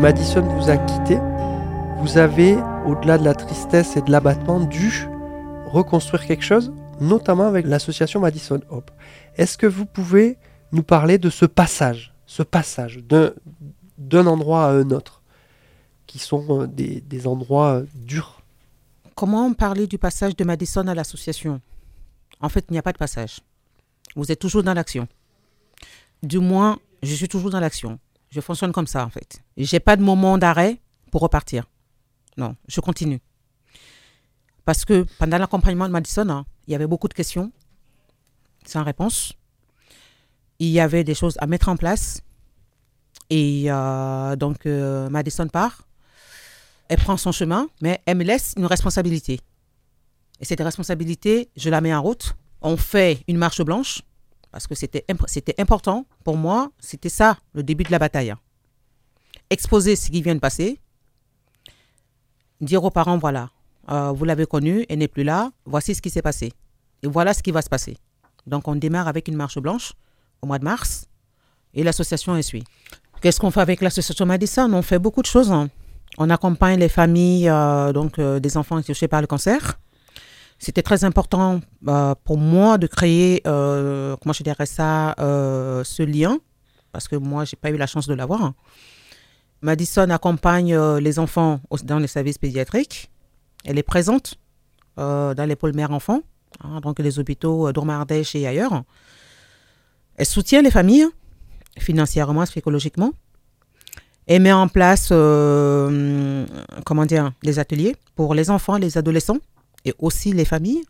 Madison 0.00 0.40
vous 0.40 0.70
a 0.70 0.78
quitté. 0.78 1.18
Vous 1.98 2.16
avez, 2.16 2.56
au-delà 2.86 3.18
de 3.18 3.24
la 3.24 3.34
tristesse 3.34 3.98
et 3.98 4.00
de 4.00 4.10
l'abattement, 4.10 4.58
dû 4.58 5.06
reconstruire 5.66 6.24
quelque 6.24 6.42
chose, 6.42 6.72
notamment 7.02 7.46
avec 7.46 7.66
l'association 7.66 8.18
Madison 8.18 8.62
Hope. 8.70 8.90
Est-ce 9.36 9.58
que 9.58 9.66
vous 9.66 9.84
pouvez 9.84 10.38
nous 10.72 10.82
parler 10.82 11.18
de 11.18 11.28
ce 11.28 11.44
passage, 11.44 12.14
ce 12.24 12.42
passage 12.42 13.00
d'un, 13.98 14.26
endroit 14.26 14.68
à 14.68 14.70
un 14.70 14.90
autre, 14.90 15.20
qui 16.06 16.18
sont 16.18 16.62
euh, 16.62 16.66
des, 16.66 17.02
des 17.02 17.26
endroits 17.26 17.74
euh, 17.74 17.86
durs? 17.94 18.40
Comment 19.14 19.52
parler 19.52 19.86
du 19.86 19.98
passage 19.98 20.34
de 20.34 20.44
Madison 20.44 20.86
à 20.88 20.94
l'association? 20.94 21.60
En 22.40 22.48
fait, 22.48 22.64
il 22.70 22.72
n'y 22.72 22.78
a 22.78 22.82
pas 22.82 22.92
de 22.92 22.98
passage. 22.98 23.40
Vous 24.16 24.32
êtes 24.32 24.38
toujours 24.38 24.62
dans 24.62 24.72
l'action. 24.72 25.06
Du 26.22 26.38
moins, 26.38 26.78
je 27.02 27.14
suis 27.14 27.28
toujours 27.28 27.50
dans 27.50 27.60
l'action. 27.60 27.98
Je 28.30 28.40
fonctionne 28.40 28.72
comme 28.72 28.86
ça, 28.86 29.04
en 29.04 29.10
fait. 29.10 29.42
J'ai 29.56 29.80
pas 29.80 29.96
de 29.96 30.02
moment 30.02 30.38
d'arrêt 30.38 30.80
pour 31.10 31.20
repartir. 31.20 31.64
Non, 32.36 32.56
je 32.68 32.80
continue. 32.80 33.20
Parce 34.64 34.84
que 34.84 35.04
pendant 35.18 35.38
l'accompagnement 35.38 35.86
de 35.86 35.92
Madison, 35.92 36.28
hein, 36.28 36.46
il 36.66 36.72
y 36.72 36.74
avait 36.74 36.86
beaucoup 36.86 37.08
de 37.08 37.14
questions 37.14 37.50
sans 38.64 38.84
réponse. 38.84 39.32
Il 40.58 40.68
y 40.68 40.80
avait 40.80 41.04
des 41.04 41.14
choses 41.14 41.36
à 41.40 41.46
mettre 41.46 41.68
en 41.68 41.76
place. 41.76 42.20
Et 43.30 43.64
euh, 43.66 44.36
donc, 44.36 44.66
euh, 44.66 45.08
Madison 45.08 45.48
part. 45.48 45.86
Elle 46.88 46.98
prend 46.98 47.16
son 47.16 47.32
chemin, 47.32 47.68
mais 47.80 48.00
elle 48.06 48.16
me 48.16 48.24
laisse 48.24 48.54
une 48.56 48.66
responsabilité. 48.66 49.40
Et 50.40 50.44
cette 50.44 50.60
responsabilité, 50.60 51.48
je 51.56 51.70
la 51.70 51.80
mets 51.80 51.94
en 51.94 52.02
route. 52.02 52.34
On 52.62 52.76
fait 52.76 53.22
une 53.28 53.38
marche 53.38 53.62
blanche, 53.62 54.02
parce 54.52 54.66
que 54.66 54.74
c'était 54.74 55.04
imp- 55.08 55.26
important 55.58 56.04
pour 56.24 56.36
moi. 56.36 56.70
C'était 56.78 57.08
ça, 57.08 57.38
le 57.52 57.62
début 57.62 57.84
de 57.84 57.90
la 57.90 57.98
bataille. 57.98 58.34
Exposer 59.50 59.96
ce 59.96 60.10
qui 60.10 60.22
vient 60.22 60.34
de 60.34 60.40
passer. 60.40 60.78
Dire 62.60 62.84
aux 62.84 62.90
parents, 62.90 63.16
voilà, 63.18 63.50
euh, 63.90 64.12
vous 64.12 64.24
l'avez 64.24 64.44
connue, 64.46 64.84
elle 64.88 64.98
n'est 64.98 65.08
plus 65.08 65.24
là, 65.24 65.50
voici 65.64 65.94
ce 65.94 66.02
qui 66.02 66.10
s'est 66.10 66.22
passé. 66.22 66.52
Et 67.02 67.06
voilà 67.06 67.32
ce 67.32 67.42
qui 67.42 67.50
va 67.52 67.62
se 67.62 67.68
passer. 67.70 67.96
Donc 68.46 68.68
on 68.68 68.76
démarre 68.76 69.08
avec 69.08 69.28
une 69.28 69.36
marche 69.36 69.58
blanche 69.58 69.94
au 70.42 70.46
mois 70.46 70.58
de 70.58 70.64
mars, 70.64 71.06
et 71.72 71.82
l'association 71.82 72.36
essuie. 72.36 72.64
Qu'est-ce 73.22 73.40
qu'on 73.40 73.50
fait 73.50 73.60
avec 73.60 73.80
l'association 73.80 74.26
Madison? 74.26 74.70
On 74.72 74.82
fait 74.82 74.98
beaucoup 74.98 75.22
de 75.22 75.26
choses. 75.26 75.50
hein. 75.52 75.68
On 76.18 76.28
accompagne 76.30 76.78
les 76.78 76.88
familles 76.88 77.48
euh, 77.48 77.92
donc, 77.92 78.18
euh, 78.18 78.40
des 78.40 78.56
enfants 78.56 78.80
touchés 78.82 79.08
par 79.08 79.20
le 79.20 79.26
cancer. 79.26 79.78
C'était 80.62 80.82
très 80.82 81.04
important 81.04 81.62
euh, 81.88 82.14
pour 82.22 82.36
moi 82.36 82.76
de 82.76 82.86
créer, 82.86 83.40
euh, 83.46 84.14
je 84.26 84.42
dirais 84.42 84.66
ça, 84.66 85.14
euh, 85.18 85.82
ce 85.84 86.02
lien, 86.02 86.38
parce 86.92 87.08
que 87.08 87.16
moi, 87.16 87.46
j'ai 87.46 87.56
pas 87.56 87.70
eu 87.70 87.78
la 87.78 87.86
chance 87.86 88.06
de 88.06 88.12
l'avoir. 88.12 88.52
Madison 89.62 90.10
accompagne 90.10 90.76
les 90.98 91.18
enfants 91.18 91.60
dans 91.82 91.98
les 91.98 92.06
services 92.06 92.36
pédiatriques. 92.36 93.10
Elle 93.64 93.78
est 93.78 93.82
présente 93.82 94.38
dans 94.96 95.48
les 95.48 95.56
pôles 95.56 95.74
mères-enfants, 95.74 96.20
hein, 96.62 96.80
donc 96.80 96.98
les 96.98 97.18
hôpitaux 97.18 97.72
d'Ormardèche 97.72 98.34
et 98.34 98.46
ailleurs. 98.46 98.82
Elle 100.16 100.26
soutient 100.26 100.60
les 100.60 100.70
familles 100.70 101.06
financièrement, 101.78 102.44
psychologiquement. 102.44 103.12
Elle 104.26 104.42
met 104.42 104.52
en 104.52 104.68
place, 104.68 105.08
comment 105.08 107.06
dire, 107.06 107.32
des 107.42 107.58
ateliers 107.58 107.96
pour 108.14 108.34
les 108.34 108.50
enfants, 108.50 108.76
les 108.76 108.98
adolescents 108.98 109.38
et 109.84 109.94
aussi 109.98 110.32
les 110.32 110.44
familles. 110.44 110.82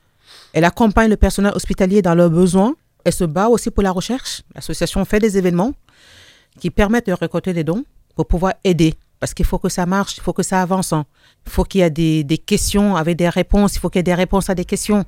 Elle 0.53 0.65
accompagne 0.65 1.11
le 1.11 1.17
personnel 1.17 1.53
hospitalier 1.55 2.03
dans 2.03 2.15
leurs 2.15 2.31
besoins. 2.31 2.75
Elle 3.05 3.13
se 3.13 3.25
bat 3.25 3.49
aussi 3.49 3.71
pour 3.71 3.83
la 3.83 3.91
recherche. 3.93 4.43
L'association 4.55 5.05
fait 5.05 5.19
des 5.19 5.39
événements 5.39 5.73
qui 6.59 6.71
permettent 6.71 7.07
de 7.07 7.13
récolter 7.13 7.53
des 7.53 7.65
dons 7.65 7.85
pour 8.15 8.27
pouvoir 8.27 8.55
aider. 8.65 8.95
Parce 9.19 9.35
qu'il 9.35 9.45
faut 9.47 9.59
que 9.59 9.69
ça 9.69 9.87
marche, 9.87 10.17
il 10.17 10.23
faut 10.23 10.33
que 10.33 10.43
ça 10.43 10.63
avance. 10.63 10.93
hein. 10.93 11.05
Il 11.47 11.53
faut 11.53 11.65
qu'il 11.65 11.81
y 11.81 11.85
ait 11.85 11.91
des, 11.91 12.25
des 12.25 12.39
questions 12.39 12.97
avec 12.97 13.17
des 13.17 13.29
réponses, 13.29 13.77
il 13.77 13.79
faut 13.79 13.91
qu'il 13.91 13.99
y 13.99 14.01
ait 14.01 14.05
des 14.05 14.15
réponses 14.15 14.49
à 14.51 14.55
des 14.55 14.65
questions. 14.65 15.05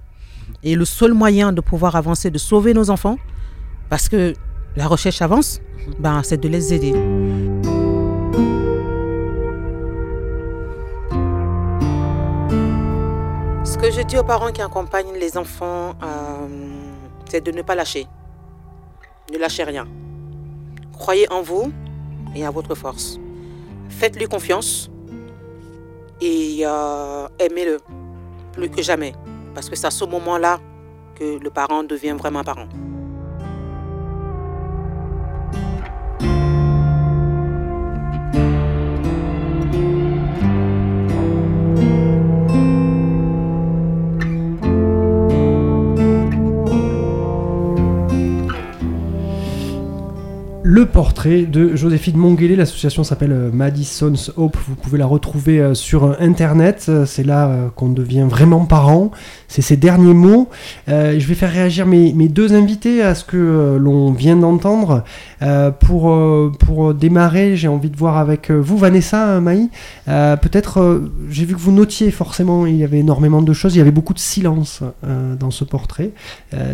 Et 0.62 0.74
le 0.74 0.84
seul 0.84 1.12
moyen 1.12 1.52
de 1.52 1.60
pouvoir 1.60 1.96
avancer, 1.96 2.30
de 2.30 2.38
sauver 2.38 2.74
nos 2.74 2.90
enfants, 2.90 3.16
parce 3.88 4.08
que 4.08 4.34
la 4.76 4.86
recherche 4.86 5.22
avance, 5.22 5.60
ben, 5.98 6.22
c'est 6.22 6.38
de 6.38 6.48
les 6.48 6.74
aider. 6.74 7.81
Que 13.82 13.90
je 13.90 14.00
dis 14.02 14.16
aux 14.16 14.22
parents 14.22 14.52
qui 14.52 14.62
accompagnent 14.62 15.14
les 15.14 15.36
enfants, 15.36 15.96
euh, 16.04 16.46
c'est 17.28 17.40
de 17.40 17.50
ne 17.50 17.62
pas 17.62 17.74
lâcher. 17.74 18.06
Ne 19.32 19.38
lâchez 19.38 19.64
rien. 19.64 19.88
Croyez 20.92 21.28
en 21.32 21.42
vous 21.42 21.72
et 22.36 22.46
en 22.46 22.52
votre 22.52 22.76
force. 22.76 23.18
Faites-lui 23.88 24.26
confiance 24.26 24.88
et 26.20 26.60
euh, 26.64 27.26
aimez-le 27.40 27.78
plus 28.52 28.70
que 28.70 28.82
jamais. 28.82 29.14
Parce 29.52 29.68
que 29.68 29.74
c'est 29.74 29.88
à 29.88 29.90
ce 29.90 30.04
moment-là 30.04 30.60
que 31.16 31.40
le 31.42 31.50
parent 31.50 31.82
devient 31.82 32.14
vraiment 32.16 32.44
parent. 32.44 32.68
Le 50.82 50.88
portrait 50.88 51.42
de 51.42 51.76
Joséphine 51.76 52.16
Monguelet. 52.16 52.56
L'association 52.56 53.04
s'appelle 53.04 53.30
euh, 53.30 53.50
Madison's 53.52 54.32
Hope. 54.36 54.56
Vous 54.66 54.74
pouvez 54.74 54.98
la 54.98 55.06
retrouver 55.06 55.60
euh, 55.60 55.74
sur 55.74 56.20
Internet. 56.20 56.90
C'est 57.06 57.22
là 57.22 57.70
qu'on 57.76 57.88
devient 57.88 58.26
vraiment 58.28 58.64
parent. 58.64 59.12
C'est 59.46 59.62
ses 59.62 59.76
derniers 59.76 60.12
mots. 60.12 60.48
je 60.88 61.24
vais 61.24 61.34
faire 61.34 61.52
réagir 61.52 61.86
mes, 61.86 62.12
deux 62.28 62.52
invités 62.54 63.00
à 63.00 63.14
ce 63.14 63.24
que 63.24 63.76
l'on 63.78 64.10
vient 64.12 64.34
d'entendre. 64.34 65.04
pour, 65.80 66.94
démarrer, 66.94 67.54
j'ai 67.56 67.68
envie 67.68 67.90
de 67.90 67.96
voir 67.96 68.16
avec 68.16 68.50
vous, 68.50 68.78
Vanessa, 68.78 69.40
Maï. 69.40 69.68
Peut-être, 70.06 71.02
j'ai 71.30 71.44
vu 71.44 71.54
que 71.54 71.60
vous 71.60 71.72
notiez 71.72 72.10
forcément, 72.10 72.66
il 72.66 72.76
y 72.76 72.84
avait 72.84 73.00
énormément 73.00 73.42
de 73.42 73.52
choses. 73.52 73.74
Il 73.74 73.78
y 73.78 73.82
avait 73.82 73.90
beaucoup 73.90 74.14
de 74.14 74.18
silence 74.18 74.82
dans 75.38 75.50
ce 75.50 75.64
portrait. 75.64 76.12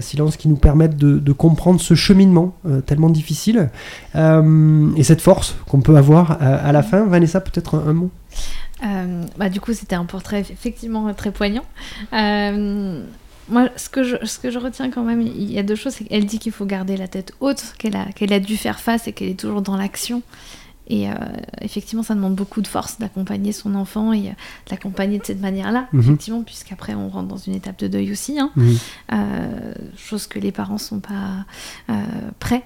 silence 0.00 0.36
qui 0.36 0.48
nous 0.48 0.56
permettent 0.56 0.96
de 0.96 1.32
comprendre 1.32 1.80
ce 1.80 1.94
cheminement 1.94 2.54
tellement 2.86 3.10
difficile. 3.10 3.70
Euh, 4.14 4.90
et 4.96 5.02
cette 5.02 5.20
force 5.20 5.56
qu'on 5.66 5.80
peut 5.80 5.96
avoir 5.96 6.42
euh, 6.42 6.58
à, 6.62 6.72
la 6.72 6.82
fin. 6.82 7.04
Vanessa, 7.04 7.40
peut-être 7.40 7.76
un, 7.76 7.92
mot? 7.92 8.10
Euh, 8.84 9.24
bah, 9.36 9.48
Du 9.48 9.60
coup, 9.60 9.72
c'était 9.72 9.96
un 9.96 10.04
portrait 10.04 10.40
effectivement 10.40 11.12
très 11.14 11.30
poignant. 11.30 11.64
moi, 12.12 13.68
ce 13.76 13.88
que, 13.88 14.02
je, 14.02 14.16
ce 14.24 14.38
que 14.38 14.50
je 14.50 14.58
retiens 14.58 14.90
quand 14.90 15.04
même, 15.04 15.22
il 15.22 15.50
y 15.50 15.58
a 15.58 15.62
deux 15.62 15.76
choses. 15.76 15.94
C'est 15.94 16.04
qu'elle 16.04 16.26
dit 16.26 16.38
qu'il 16.38 16.52
faut 16.52 16.66
garder 16.66 16.96
la 16.96 17.08
tête 17.08 17.32
haute, 17.40 17.74
qu'elle 17.78 17.96
a, 17.96 18.06
qu'elle 18.12 18.32
a 18.32 18.40
dû 18.40 18.56
faire 18.56 18.80
face 18.80 19.08
et 19.08 19.12
qu'elle 19.12 19.28
est 19.28 19.40
toujours 19.40 19.62
dans 19.62 19.76
l'action. 19.76 20.22
Et 20.90 21.06
effectivement, 21.60 22.02
ça 22.02 22.14
demande 22.14 22.34
beaucoup 22.34 22.62
de 22.62 22.66
force 22.66 22.98
d'accompagner 22.98 23.52
son 23.52 23.74
enfant 23.74 24.14
et 24.14 24.22
de 24.22 24.70
l'accompagner 24.70 25.18
de 25.18 25.26
cette 25.26 25.42
manière-là, 25.42 25.86
mhm. 25.92 26.00
effectivement, 26.00 26.42
puisqu'après 26.42 26.94
on 26.94 27.10
rentre 27.10 27.28
dans 27.28 27.36
une 27.36 27.54
étape 27.54 27.78
de 27.78 27.88
deuil 27.88 28.10
aussi, 28.10 28.40
hein. 28.40 28.50
mhm. 28.56 28.78
chose 29.98 30.26
que 30.26 30.38
les 30.38 30.50
parents 30.50 30.78
sont 30.78 31.00
pas 31.00 31.44
prêts 32.38 32.64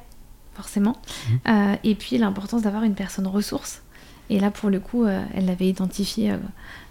forcément. 0.55 0.97
Mhm. 1.29 1.39
Euh, 1.49 1.77
et 1.85 1.95
puis 1.95 2.19
l'importance 2.19 2.63
d'avoir 2.63 2.85
une 2.85 2.95
personne 2.95 3.27
ressource. 3.27 3.83
Et 4.31 4.41
là, 4.41 4.51
pour 4.51 4.71
le 4.71 4.81
coup, 4.81 5.05
euh, 5.05 5.23
elle 5.35 5.47
l'avait 5.47 5.69
identifié 5.69 6.35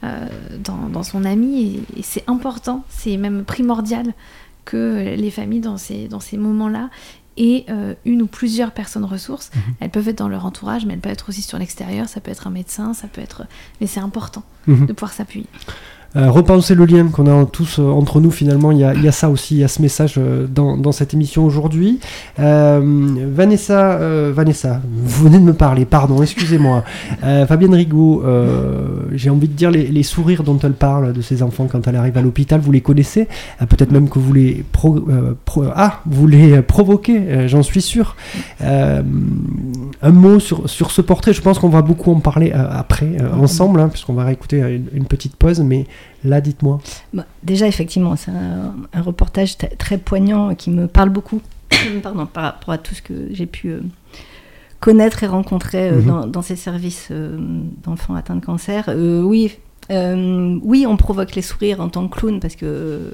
euh, 0.03 0.27
dans, 0.59 1.03
son 1.03 1.25
ami. 1.25 1.83
Et, 1.97 2.03
c'est 2.03 2.23
important, 2.27 2.83
c'est 2.89 3.17
même 3.17 3.43
primordial 3.45 4.13
que 4.65 5.15
les 5.17 5.31
familles, 5.31 5.61
dans 5.61 5.77
ces, 5.77 6.07
dans 6.07 6.19
ces 6.19 6.37
moments-là, 6.37 6.89
aient 7.37 7.65
une 8.05 8.21
ou 8.21 8.27
plusieurs 8.27 8.71
personnes 8.71 9.05
ressources. 9.05 9.49
Mhm. 9.55 9.61
Elles 9.79 9.89
peuvent 9.89 10.07
être 10.07 10.19
dans 10.19 10.27
leur 10.27 10.45
entourage, 10.45 10.85
mais 10.85 10.93
elles 10.93 10.99
peuvent 10.99 11.13
être 11.13 11.29
aussi 11.29 11.41
sur 11.41 11.57
l'extérieur. 11.57 12.07
Ça 12.09 12.19
peut 12.19 12.29
être 12.29 12.45
un 12.45 12.51
médecin, 12.51 12.93
ça 12.93 13.07
peut 13.07 13.21
être. 13.21 13.43
Mais 13.79 13.87
c'est 13.87 14.01
important 14.01 14.43
mhm. 14.67 14.85
de 14.85 14.93
pouvoir 14.93 15.13
s'appuyer. 15.13 15.47
Euh, 16.17 16.29
repenser 16.29 16.75
le 16.75 16.83
lien 16.83 17.07
qu'on 17.07 17.25
a 17.27 17.45
tous 17.45 17.79
euh, 17.79 17.83
entre 17.83 18.19
nous 18.19 18.31
finalement, 18.31 18.71
il 18.71 18.79
y, 18.79 18.83
a, 18.83 19.11
ça 19.13 19.29
aussi, 19.29 19.55
il 19.55 19.59
y 19.59 19.63
a 19.63 19.69
ce 19.69 19.81
message 19.81 20.15
euh, 20.17 20.45
dans, 20.45 20.91
cette 20.91 21.13
émission 21.13 21.45
aujourd'hui. 21.45 21.99
Vanessa, 22.37 23.97
Vanessa, 24.31 24.81
vous 24.91 25.25
venez 25.25 25.37
de 25.37 25.43
me 25.43 25.53
parler, 25.53 25.85
pardon, 25.85 26.21
excusez-moi. 26.21 26.83
Fabienne 27.21 27.73
Rigaud, 27.73 28.23
j'ai 29.13 29.29
envie 29.29 29.47
de 29.47 29.53
dire 29.53 29.71
les, 29.71 30.03
sourires 30.03 30.43
dont 30.43 30.59
elle 30.59 30.73
parle 30.73 31.13
de 31.13 31.21
ses 31.21 31.43
enfants 31.43 31.67
quand 31.71 31.87
elle 31.87 31.95
arrive 31.95 32.17
à 32.17 32.21
l'hôpital, 32.21 32.59
vous 32.59 32.71
les 32.71 32.81
connaissez, 32.81 33.27
peut-être 33.59 33.91
même 33.91 34.09
que 34.09 34.19
vous 34.19 34.33
les, 34.33 34.65
ah, 35.75 36.01
provoquez, 36.67 37.47
j'en 37.47 37.63
suis 37.63 37.81
sûr. 37.81 38.15
un 38.61 39.03
mot 40.11 40.39
sur, 40.39 40.69
sur 40.69 40.91
ce 40.91 41.01
portrait, 41.01 41.31
je 41.33 41.41
pense 41.41 41.59
qu'on 41.59 41.69
va 41.69 41.81
beaucoup 41.81 42.11
en 42.11 42.19
parler 42.19 42.51
après, 42.51 43.15
ensemble, 43.39 43.79
hein, 43.79 43.87
puisqu'on 43.87 44.13
va 44.13 44.25
réécouter 44.25 44.59
une, 44.59 44.87
une 44.93 45.05
petite 45.05 45.35
pause, 45.35 45.61
mais 45.61 45.85
Là, 46.23 46.41
dites-moi. 46.41 46.79
Bah, 47.13 47.25
déjà, 47.43 47.67
effectivement, 47.67 48.15
c'est 48.15 48.31
un, 48.31 49.01
reportage 49.01 49.57
très 49.57 49.97
poignant 49.97 50.53
qui 50.55 50.69
me 50.69 50.87
parle 50.87 51.09
beaucoup 51.09 51.41
Pardon, 52.03 52.25
par 52.25 52.43
rapport 52.43 52.73
à 52.73 52.77
tout 52.77 52.93
ce 52.93 53.01
que 53.01 53.29
j'ai 53.31 53.45
pu 53.45 53.69
euh, 53.69 53.81
connaître 54.79 55.23
et 55.23 55.27
rencontrer 55.27 55.89
euh, 55.89 56.01
mhm. 56.01 56.31
dans, 56.31 56.41
ces 56.41 56.55
services 56.55 57.07
euh, 57.11 57.37
d'enfants 57.83 58.15
atteints 58.15 58.35
de 58.35 58.45
cancer. 58.45 58.89
oui, 58.95 59.57
oui, 59.89 60.85
on 60.87 60.95
provoque 60.95 61.35
les 61.35 61.41
sourires 61.41 61.81
en 61.81 61.89
tant 61.89 62.07
que 62.07 62.17
clown 62.17 62.39
parce 62.39 62.55
que 62.55 63.11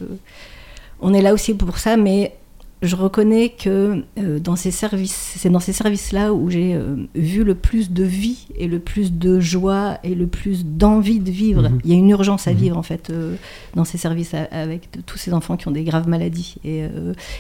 on 1.00 1.14
est 1.14 1.22
là 1.22 1.34
aussi 1.34 1.54
pour 1.54 1.78
ça, 1.78 1.98
mais 1.98 2.36
je 2.84 2.96
reconnais 2.96 3.50
que 3.50 4.04
euh, 4.20 4.40
dans 4.40 4.56
ces 4.56 4.70
services, 4.70 5.36
c'est 5.38 5.50
dans 5.50 5.60
ces 5.60 5.74
services-là 5.74 6.34
où 6.34 6.50
j'ai 6.52 6.76
euh, 6.76 6.96
vu 7.16 7.44
le 7.44 7.56
plus 7.56 7.92
de 7.92 8.04
vie 8.04 8.48
et 8.56 8.68
le 8.68 8.78
plus 8.78 9.14
de 9.14 9.40
joie 9.40 9.98
et 10.04 10.14
le 10.14 10.28
plus 10.28 10.64
d'envie 10.64 11.20
de 11.20 11.32
vivre. 11.32 11.64
Mhm. 11.64 11.80
Il 11.84 11.92
y 11.92 11.94
a 11.96 11.98
une 11.98 12.10
urgence 12.10 12.48
à 12.48 12.52
mhm. 12.52 12.58
vivre 12.58 12.78
en 12.78 12.84
fait 12.84 13.10
euh, 13.10 13.36
dans 13.76 13.84
ces 13.84 13.98
services 13.98 14.34
avec 14.52 14.90
tous 15.08 15.18
ces 15.18 15.34
enfants 15.34 15.58
qui 15.58 15.68
ont 15.68 15.72
des 15.72 15.84
graves 15.84 16.08
maladies. 16.08 16.58
Et, 16.64 16.84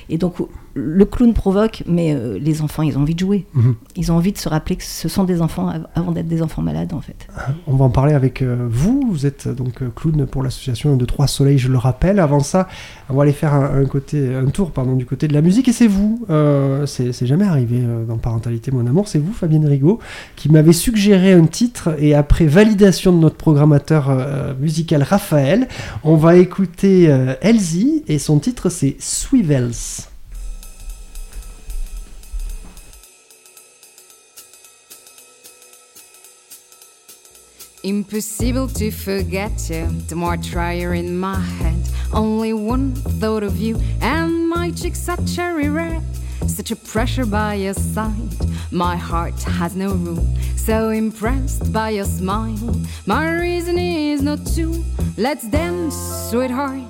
et 0.10 0.17
donc 0.17 0.36
le 0.73 1.06
clown 1.06 1.34
provoque, 1.34 1.84
mais 1.88 2.15
les 2.39 2.62
enfants, 2.62 2.84
ils 2.84 2.97
ont 2.97 3.02
envie 3.02 3.15
de 3.15 3.19
jouer. 3.19 3.45
Mhm. 3.54 3.76
Ils 3.95 4.12
ont 4.12 4.15
envie 4.15 4.32
de 4.32 4.38
se 4.38 4.50
rappeler 4.50 4.76
que 4.76 4.84
ce 4.84 5.08
sont 5.08 5.23
des 5.23 5.41
enfants 5.41 5.71
avant 5.95 6.12
d'être 6.12 6.28
des 6.28 6.41
enfants 6.41 6.62
malades 6.62 6.93
en 6.93 7.02
fait. 7.02 7.28
On 7.67 7.76
va 7.76 7.86
en 7.86 7.89
parler 7.89 8.13
avec 8.13 8.41
vous. 8.43 9.08
Vous 9.10 9.26
êtes 9.26 9.47
donc 9.47 9.84
clown 9.95 10.26
pour 10.26 10.43
l'association 10.43 10.95
de 10.95 11.06
Trois 11.06 11.28
Soleils, 11.28 11.60
je 11.60 11.69
le 11.69 11.78
rappelle. 11.78 12.19
Avant 12.19 12.39
ça, 12.39 12.67
on 13.10 13.15
va 13.15 13.23
aller 13.23 13.34
faire 13.34 13.54
un, 13.54 13.82
un 13.82 13.86
côté, 13.86 14.34
un 14.34 14.45
tour 14.45 14.71
pardon, 14.71 14.95
du 14.95 15.06
côté 15.06 15.26
de 15.27 15.33
la 15.33 15.41
musique 15.41 15.67
et 15.67 15.73
c'est 15.73 15.87
vous, 15.87 16.25
euh, 16.29 16.85
c'est 16.85 17.25
jamais 17.25 17.45
arrivé 17.45 17.79
euh, 17.81 18.05
dans 18.05 18.17
Parentalité 18.17 18.71
Mon 18.71 18.85
Amour, 18.87 19.07
c'est 19.07 19.19
vous 19.19 19.33
Fabienne 19.33 19.65
Rigaud 19.65 19.99
qui 20.35 20.49
m'avait 20.49 20.73
suggéré 20.73 21.33
un 21.33 21.45
titre 21.45 21.95
et 21.99 22.15
après 22.15 22.45
validation 22.45 23.11
de 23.11 23.17
notre 23.17 23.35
programmateur 23.35 24.09
euh, 24.09 24.53
musical 24.59 25.03
Raphaël, 25.03 25.67
on 26.03 26.15
va 26.15 26.37
écouter 26.37 27.05
Elsie 27.41 28.03
et 28.07 28.19
son 28.19 28.39
titre 28.39 28.69
c'est 28.69 28.95
Swivels. 28.99 30.07
Impossible 37.85 38.67
to 38.73 38.91
forget 38.91 39.69
you. 39.69 39.87
The 40.09 40.15
more 40.15 40.35
you're 40.35 40.93
in 40.93 41.17
my 41.17 41.39
head. 41.61 41.77
Only 42.13 42.51
one 42.51 42.93
thought 42.93 43.43
of 43.43 43.57
you, 43.57 43.77
my 44.67 44.73
cheeks 44.73 45.08
are 45.08 45.17
cherry 45.25 45.69
red. 45.69 46.03
Such 46.45 46.71
a 46.71 46.75
pressure 46.75 47.25
by 47.25 47.53
your 47.53 47.73
side, 47.73 48.36
my 48.69 48.97
heart 48.97 49.41
has 49.43 49.77
no 49.77 49.93
room. 49.93 50.27
So 50.58 50.89
impressed 50.89 51.71
by 51.71 51.91
your 51.91 52.03
smile, 52.03 52.75
my 53.06 53.32
reason 53.32 53.77
is 53.77 54.21
not 54.21 54.45
to. 54.56 54.84
Let's 55.15 55.47
dance, 55.47 55.95
sweetheart. 56.30 56.84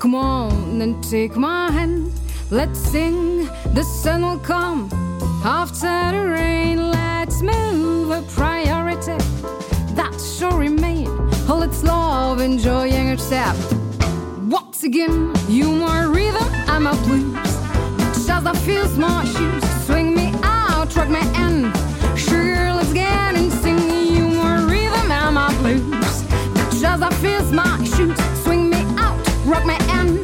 Come 0.00 0.16
on 0.16 0.82
and 0.82 1.04
take 1.04 1.36
my 1.36 1.70
hand. 1.70 2.10
Let's 2.50 2.80
sing, 2.80 3.46
the 3.74 3.84
sun 3.84 4.22
will 4.22 4.40
come 4.40 4.88
after 5.44 6.10
the 6.10 6.26
rain. 6.28 6.90
Let's 6.90 7.42
move 7.42 8.10
a 8.10 8.22
priority 8.22 9.18
that 9.94 10.14
sure 10.36 10.58
remain. 10.58 11.06
All 11.48 11.62
its 11.62 11.84
love, 11.84 12.40
enjoying 12.40 13.06
yourself. 13.08 13.79
Once 14.50 14.82
again, 14.82 15.32
you 15.48 15.70
more 15.70 16.08
rhythm, 16.08 16.42
I'm 16.66 16.88
a 16.88 16.92
blues. 17.04 17.32
Just 18.26 18.46
I 18.46 18.52
feel 18.66 18.88
my 18.98 19.24
shoes, 19.24 19.62
swing 19.86 20.12
me 20.12 20.32
out, 20.42 20.92
rock 20.96 21.08
me 21.08 21.20
in. 21.36 21.72
Sure, 22.16 22.74
let's 22.74 22.92
get 22.92 23.36
and 23.36 23.52
sing. 23.52 23.78
You 24.12 24.26
my 24.26 24.64
rhythm, 24.64 25.12
I'm 25.12 25.36
a 25.36 25.54
blues. 25.60 26.24
Just 26.80 27.00
I 27.00 27.10
feel 27.22 27.44
my 27.52 27.78
shoes, 27.84 28.18
swing 28.42 28.68
me 28.70 28.82
out, 28.98 29.16
rock 29.46 29.64
my 29.64 29.78
end. 29.90 30.18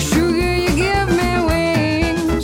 Sugar, 0.00 0.56
you 0.56 0.74
give 0.74 1.10
me 1.14 1.34
in. 2.00 2.40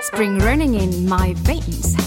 Spring 0.00 0.38
running 0.38 0.74
in 0.76 1.06
my. 1.06 1.34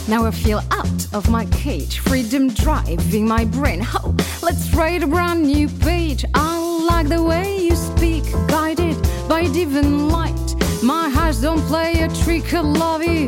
Now 0.10 0.24
I 0.24 0.32
feel 0.32 0.62
out 0.72 1.14
of 1.14 1.30
my 1.30 1.46
cage. 1.48 2.00
Freedom 2.00 2.48
driving 2.48 3.28
my 3.28 3.44
brain. 3.44 3.82
Oh, 3.94 4.16
let's 4.42 4.74
write 4.74 5.04
a 5.04 5.08
brand 5.08 5.44
new 5.44 5.68
page. 5.68 6.24
I 6.34 6.86
like 6.90 7.10
the 7.10 7.22
way 7.22 7.58
you 7.58 7.76
speak, 7.76 8.24
guided 8.48 8.96
by 9.28 9.44
divine 9.52 10.08
light. 10.08 10.56
My 10.82 11.14
eyes 11.18 11.42
don't 11.42 11.60
play 11.64 12.00
a 12.00 12.08
trick. 12.24 12.54
I 12.54 12.62
love 12.62 13.04
you 13.04 13.28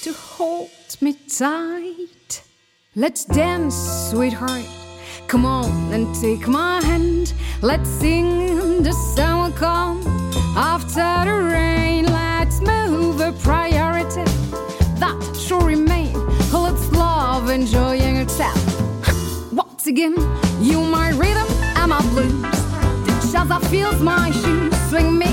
to 0.00 0.12
hold 0.14 0.70
me 1.02 1.12
tight. 1.28 2.42
Let's 2.96 3.26
dance, 3.26 3.76
sweetheart. 4.10 4.66
Come 5.28 5.44
on 5.44 5.92
and 5.92 6.14
take 6.14 6.48
my 6.48 6.82
hand. 6.82 7.34
Let's 7.60 7.90
sing 7.90 8.82
the 8.82 8.92
sun 8.92 9.50
will 9.50 9.58
come 9.58 10.00
after 10.56 11.30
the 11.30 11.50
rain. 11.52 12.06
Let's 12.06 12.62
move 12.62 13.20
a 13.20 13.32
priority 13.32 14.43
enjoying 17.54 18.16
yourself. 18.16 18.58
Once 19.52 19.86
again, 19.86 20.16
you 20.60 20.80
my 20.80 21.10
rhythm 21.10 21.46
and 21.76 21.90
my 21.90 22.00
blues. 22.10 22.42
The 23.06 23.30
jazz 23.30 23.48
that 23.48 23.64
feels 23.70 24.00
my 24.00 24.32
shoes. 24.32 24.74
Swing 24.90 25.16
me 25.16 25.26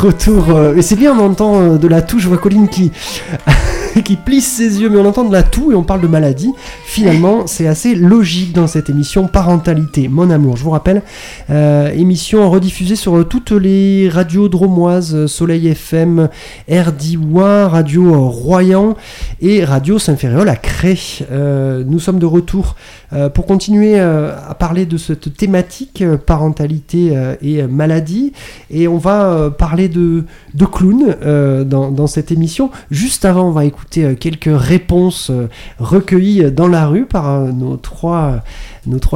retour, 0.00 0.50
euh, 0.50 0.74
et 0.76 0.82
c'est 0.82 0.96
bien, 0.96 1.16
on 1.18 1.26
entend 1.26 1.60
euh, 1.60 1.78
de 1.78 1.86
la 1.86 2.02
toux, 2.02 2.18
je 2.18 2.28
vois 2.28 2.38
Colline 2.38 2.68
qui, 2.68 2.90
qui 4.04 4.16
plisse 4.16 4.46
ses 4.46 4.80
yeux, 4.80 4.88
mais 4.88 4.98
on 4.98 5.06
entend 5.06 5.24
de 5.24 5.32
la 5.32 5.42
toux 5.42 5.72
et 5.72 5.74
on 5.74 5.82
parle 5.82 6.00
de 6.00 6.06
maladie. 6.06 6.52
Finalement, 6.84 7.46
c'est 7.46 7.66
assez 7.66 7.94
logique 7.94 8.52
dans 8.52 8.66
cette 8.66 8.90
émission 8.90 9.26
Parentalité, 9.26 10.08
mon 10.08 10.30
amour. 10.30 10.56
Je 10.56 10.64
vous 10.64 10.70
rappelle, 10.70 11.02
euh, 11.50 11.90
émission 11.92 12.48
rediffusée 12.50 12.96
sur 12.96 13.26
toutes 13.28 13.52
les 13.52 14.08
radios 14.08 14.48
dromoises, 14.48 15.26
Soleil 15.26 15.68
FM, 15.68 16.28
RDIWA, 16.70 17.68
Radio 17.68 18.28
Royan 18.28 18.96
et 19.40 19.64
Radio 19.64 19.98
Saint-Ferréol 19.98 20.48
à 20.48 20.56
Cré. 20.56 20.98
Euh, 21.30 21.84
nous 21.86 21.98
sommes 21.98 22.18
de 22.18 22.26
retour 22.26 22.76
euh, 23.12 23.28
pour 23.28 23.46
continuer 23.46 23.98
euh, 23.98 24.32
à 24.48 24.54
parler 24.54 24.86
de 24.86 24.96
cette 24.96 25.36
thématique 25.36 26.02
euh, 26.02 26.16
parentalité 26.16 27.16
euh, 27.16 27.34
et 27.42 27.62
euh, 27.62 27.66
maladie. 27.68 28.32
Et 28.70 28.86
on 28.86 28.98
va 28.98 29.24
euh, 29.24 29.50
parler 29.50 29.88
de, 29.88 30.24
de 30.54 30.64
clown 30.64 31.16
euh, 31.22 31.64
dans 31.64 32.06
cette 32.06 32.30
émission. 32.30 32.70
Juste 32.90 33.24
avant, 33.24 33.48
on 33.48 33.50
va 33.50 33.64
écouter 33.64 33.79
euh, 33.98 34.14
quelques 34.14 34.50
réponses 34.50 35.30
euh, 35.30 35.48
recueillies 35.78 36.50
dans 36.50 36.68
la 36.68 36.86
rue 36.86 37.06
par 37.06 37.28
euh, 37.28 37.52
nos 37.52 37.76
trois, 37.76 38.42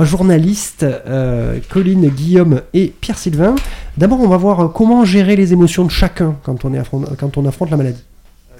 journalistes, 0.04 0.84
euh, 0.84 1.58
Colline, 1.70 2.08
Guillaume 2.08 2.62
et 2.72 2.92
Pierre-Sylvain. 3.00 3.54
D'abord, 3.96 4.20
on 4.20 4.28
va 4.28 4.36
voir 4.36 4.60
euh, 4.60 4.68
comment 4.68 5.04
gérer 5.04 5.36
les 5.36 5.52
émotions 5.52 5.84
de 5.84 5.90
chacun 5.90 6.36
quand 6.42 6.64
on, 6.64 6.74
est 6.74 6.82
quand 7.18 7.36
on 7.36 7.46
affronte 7.46 7.70
la 7.70 7.76
maladie. 7.76 8.04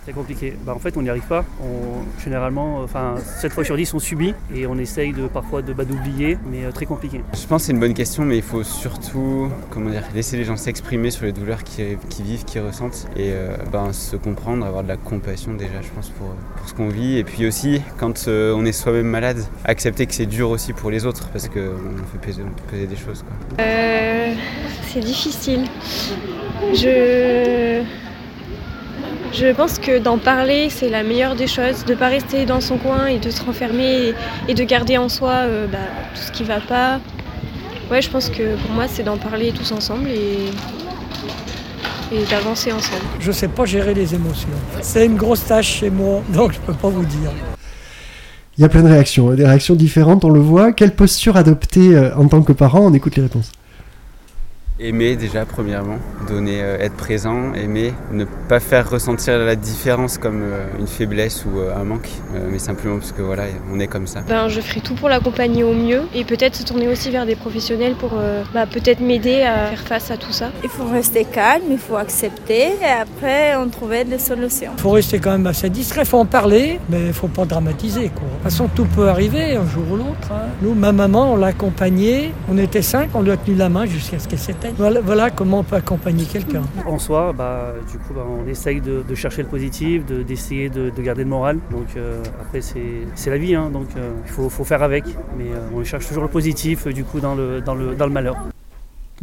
Très 0.05 0.13
compliqué. 0.13 0.55
Bah, 0.65 0.75
en 0.75 0.79
fait, 0.79 0.97
on 0.97 1.03
n'y 1.03 1.09
arrive 1.09 1.27
pas. 1.27 1.45
On, 1.63 2.21
généralement, 2.23 2.81
euh, 2.81 2.85
enfin, 2.85 3.15
7 3.41 3.53
fois 3.53 3.65
sur 3.65 3.77
10, 3.77 3.95
on 3.95 3.99
subit 3.99 4.35
et 4.55 4.67
on 4.67 4.77
essaye 4.79 5.13
de, 5.13 5.27
parfois 5.27 5.63
de 5.63 5.73
bah, 5.73 5.85
d'oublier, 5.85 6.39
mais 6.51 6.65
euh, 6.65 6.73
très 6.73 6.87
compliqué. 6.87 7.23
Je 7.33 7.47
pense 7.47 7.63
que 7.63 7.67
c'est 7.67 7.73
une 7.73 7.81
bonne 7.81 7.95
question, 7.95 8.25
mais 8.25 8.37
il 8.37 8.43
faut 8.43 8.63
surtout 8.63 9.49
comment 9.71 9.91
dire, 9.91 10.03
laisser 10.15 10.37
les 10.37 10.45
gens 10.45 10.57
s'exprimer 10.57 11.11
sur 11.11 11.25
les 11.25 11.33
douleurs 11.33 11.65
qu'ils 11.65 11.99
qu'ils 12.09 12.25
vivent, 12.25 12.45
qu'ils 12.45 12.61
ressentent, 12.61 13.07
et 13.17 13.31
euh, 13.33 13.57
ben, 13.73 13.93
se 13.93 14.17
comprendre, 14.17 14.65
avoir 14.65 14.83
de 14.83 14.89
la 14.89 14.97
compassion 14.97 15.55
déjà, 15.55 15.81
je 15.83 15.89
pense, 15.89 16.11
pour, 16.11 16.29
pour 16.57 16.69
ce 16.69 16.75
qu'on 16.75 16.89
vit. 16.89 17.19
Et 17.19 17.25
puis 17.25 17.47
aussi, 17.47 17.81
quand 17.99 18.29
euh, 18.29 18.55
on 18.55 18.65
est 18.65 18.73
soi-même 18.73 19.07
malade, 19.07 19.39
accepter 19.65 20.07
que 20.07 20.15
c'est 20.15 20.27
dur 20.27 20.51
aussi 20.51 20.73
pour 20.73 20.91
les 20.91 21.07
autres, 21.07 21.29
parce 21.31 21.49
qu'on 21.49 21.55
fait 22.13 22.19
peser, 22.21 22.43
on 22.43 22.51
peut 22.51 22.63
peser 22.71 22.87
des 22.87 22.97
choses. 22.97 23.23
Quoi. 23.23 23.65
Euh, 23.65 24.35
c'est 24.93 25.01
difficile. 25.01 25.65
Je... 26.75 28.04
Je 29.35 29.53
pense 29.53 29.81
que 29.81 29.99
d'en 29.99 30.17
parler, 30.17 30.71
c'est 30.71 30.89
la 30.89 31.03
meilleure 31.03 31.35
des 31.35 31.49
choses, 31.49 31.85
de 31.85 31.95
ne 31.95 31.99
pas 31.99 32.07
rester 32.07 32.47
dans 32.47 32.61
son 32.61 32.77
coin 32.79 33.07
et 33.07 33.19
de 33.19 33.31
se 33.31 33.43
renfermer 33.43 34.11
et, 34.11 34.15
et 34.47 34.55
de 34.55 34.63
garder 34.63 34.97
en 34.97 35.09
soi 35.09 35.33
euh, 35.33 35.67
bah, 35.67 35.79
tout 36.15 36.21
ce 36.21 36.31
qui 36.31 36.45
va 36.45 36.61
pas. 36.61 37.01
Ouais, 37.91 38.01
je 38.01 38.09
pense 38.09 38.31
que 38.31 38.55
pour 38.55 38.71
moi, 38.71 38.85
c'est 38.87 39.03
d'en 39.03 39.17
parler 39.17 39.51
tous 39.51 39.73
ensemble 39.73 40.09
et, 40.09 40.51
et 42.13 42.25
d'avancer 42.31 42.71
ensemble. 42.71 43.03
Je 43.19 43.33
sais 43.33 43.49
pas 43.49 43.65
gérer 43.65 43.93
les 43.93 44.15
émotions. 44.15 44.49
C'est 44.83 45.05
une 45.05 45.17
grosse 45.17 45.45
tâche 45.45 45.81
chez 45.81 45.91
moi, 45.91 46.23
donc 46.33 46.53
je 46.53 46.61
peux 46.61 46.73
pas 46.73 46.89
vous 46.89 47.05
dire. 47.05 47.31
Il 48.57 48.61
y 48.61 48.65
a 48.65 48.69
plein 48.69 48.83
de 48.83 48.89
réactions, 48.89 49.31
hein, 49.31 49.35
des 49.35 49.45
réactions 49.45 49.75
différentes, 49.75 50.25
on 50.25 50.31
le 50.31 50.39
voit. 50.39 50.73
Quelle 50.73 50.95
posture 50.95 51.37
adopter 51.37 51.97
euh, 51.97 52.15
en 52.17 52.29
tant 52.29 52.43
que 52.43 52.53
parent? 52.53 52.83
On 52.83 52.95
écoute 52.95 53.17
les 53.17 53.23
réponses. 53.23 53.51
Aimer 54.81 55.15
déjà, 55.15 55.45
premièrement, 55.45 55.99
donner, 56.27 56.61
euh, 56.61 56.77
être 56.81 56.97
présent, 56.97 57.55
aimer, 57.55 57.95
ne 58.11 58.25
pas 58.25 58.59
faire 58.59 58.91
ressentir 58.91 59.39
la 59.39 59.55
différence 59.55 60.19
comme 60.19 60.41
euh, 60.43 60.67
une 60.81 60.89
faiblesse 60.89 61.45
ou 61.47 61.61
euh, 61.61 61.73
un 61.81 61.85
manque, 61.85 62.09
euh, 62.35 62.49
mais 62.51 62.59
simplement 62.59 62.99
parce 62.99 63.13
que 63.13 63.23
voilà, 63.23 63.45
on 63.73 63.79
est 63.79 63.87
comme 63.87 64.09
ça. 64.09 64.23
Ben, 64.29 64.49
je 64.49 64.61
ferai 64.61 64.81
tout 64.81 64.97
pour 64.97 65.09
l'accompagner 65.09 65.63
au 65.63 65.75
mieux 65.75 66.03
et 66.13 66.25
peut-être 66.25 66.57
se 66.57 66.65
tourner 66.65 66.89
aussi 66.89 67.13
vers 67.13 67.25
des 67.25 67.37
professionnels 67.37 67.95
pour 67.95 68.15
euh, 68.19 68.43
bah, 68.53 68.67
peut-être 68.67 68.99
m'aider 68.99 69.43
à 69.43 69.67
faire 69.69 69.79
face 69.87 70.11
à 70.11 70.17
tout 70.17 70.33
ça. 70.33 70.51
Il 70.65 70.69
faut 70.69 70.87
rester 70.91 71.25
calme, 71.25 71.67
il 71.71 71.79
faut 71.79 71.95
accepter 71.95 72.71
et 72.83 73.01
après 73.01 73.55
on 73.55 73.69
trouver 73.69 74.03
des 74.03 74.19
solutions. 74.19 74.73
Il 74.77 74.81
faut 74.83 74.91
rester 74.91 75.21
quand 75.21 75.31
même 75.31 75.47
assez 75.47 75.71
discret, 75.71 76.01
il 76.03 76.09
faut 76.09 76.19
en 76.19 76.27
parler, 76.27 76.81
mais 76.91 77.07
il 77.07 77.13
faut 77.13 77.29
pas 77.29 77.45
dramatiser. 77.45 78.09
Quoi. 78.09 78.25
De 78.27 78.33
toute 78.33 78.43
façon, 78.43 78.69
tout 78.75 78.87
peut 78.87 79.09
arriver 79.09 79.55
un 79.55 79.69
jour 79.69 79.85
ou 79.93 79.97
l'autre. 79.99 80.33
hein. 80.33 80.49
Nous, 80.63 80.75
ma 80.75 80.91
maman, 80.91 81.35
on 81.35 81.37
l'a 81.37 81.47
accompagnée, 81.49 82.33
on 82.51 82.59
était 82.59 82.83
cinq, 82.83 83.11
on 83.15 83.23
lui 83.23 83.31
a 83.31 83.37
tenu 83.37 83.55
la 83.57 83.69
main 83.69 83.87
jusqu'à 83.87 84.19
ce 84.19 84.27
qu'elle 84.27 84.41
s'éteigne. 84.41 84.64
Voilà, 84.77 85.01
voilà 85.01 85.31
comment 85.31 85.59
on 85.61 85.65
peut 85.65 85.77
accompagner 85.77 86.25
quelqu'un. 86.25 86.63
En 86.87 86.99
soi, 86.99 87.33
bah, 87.33 87.75
du 87.91 87.99
coup, 87.99 88.15
bah, 88.15 88.25
on 88.27 88.47
essaye 88.49 88.81
de, 88.81 89.03
de 89.07 89.15
chercher 89.15 89.43
le 89.43 89.49
positif, 89.49 90.05
de- 90.07 90.23
d'essayer 90.23 90.69
de, 90.71 90.91
de 90.91 91.03
garder 91.03 91.23
le 91.25 91.29
moral. 91.31 91.59
Donc 91.71 91.97
euh, 91.97 92.23
après, 92.41 92.61
c'est 92.61 93.07
c'est 93.15 93.31
la 93.31 93.39
vie, 93.39 93.55
hein, 93.55 93.71
donc 93.71 93.89
euh, 93.97 94.13
il 94.25 94.31
faut, 94.31 94.49
faut 94.49 94.65
faire 94.65 94.83
avec. 94.83 95.05
Mais 95.37 95.45
euh, 95.53 95.69
on 95.75 95.85
cherche 95.85 96.07
toujours 96.09 96.23
le 96.25 96.29
positif, 96.31 96.87
euh, 96.87 96.93
du 96.93 97.05
coup, 97.05 97.21
dans 97.21 97.35
le, 97.35 97.61
dans 97.61 97.75
le, 97.75 97.95
dans 97.95 98.07
le 98.07 98.13
malheur. 98.13 98.37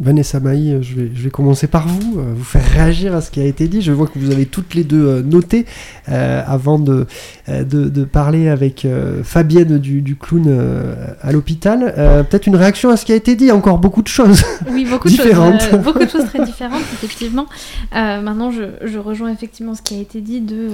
Vanessa 0.02 0.40
Maï, 0.40 0.72
euh, 0.72 0.82
je 0.82 0.94
vais, 0.96 1.10
je 1.14 1.22
vais 1.22 1.30
commencer 1.30 1.68
par 1.68 1.86
vous, 1.86 2.18
euh, 2.18 2.32
vous 2.34 2.42
faire 2.44 2.64
réagir 2.64 3.14
à 3.14 3.20
ce 3.20 3.30
qui 3.30 3.40
a 3.40 3.44
été 3.44 3.68
dit. 3.68 3.80
Je 3.82 3.92
vois 3.92 4.08
que 4.08 4.18
vous 4.18 4.32
avez 4.32 4.46
toutes 4.46 4.74
les 4.74 4.82
deux 4.82 5.06
euh, 5.06 5.22
noté 5.22 5.64
euh, 6.08 6.42
avant 6.44 6.80
de, 6.80 7.06
de, 7.48 7.62
de 7.88 8.04
parler 8.04 8.48
avec 8.48 8.84
euh, 8.84 9.22
Fabienne 9.22 9.78
du, 9.78 10.02
du 10.02 10.16
clown 10.16 10.44
euh, 10.48 11.06
à 11.20 11.30
l'hôpital. 11.30 11.94
Peut-être 12.28 12.46
une 12.48 12.56
réaction 12.56 12.90
à 12.90 12.96
ce 12.96 13.04
qui 13.04 13.12
a 13.12 13.14
été 13.14 13.36
dit, 13.36 13.52
encore 13.52 13.78
beaucoup 13.78 14.02
de 14.02 14.08
choses 14.08 14.42
Oui, 14.70 14.84
beaucoup 14.84 15.08
de, 15.08 15.14
choses, 15.14 15.24
différentes. 15.26 15.70
beaucoup 15.82 16.04
de 16.04 16.08
choses 16.08 16.24
très 16.24 16.44
différentes, 16.44 16.82
effectivement. 16.94 17.46
Maintenant, 17.92 18.50
je, 18.50 18.62
je 18.84 18.98
rejoins 18.98 19.30
effectivement 19.30 19.74
ce 19.74 19.82
qui 19.82 19.94
a 19.94 20.00
été 20.00 20.20
dit 20.20 20.40
de, 20.40 20.70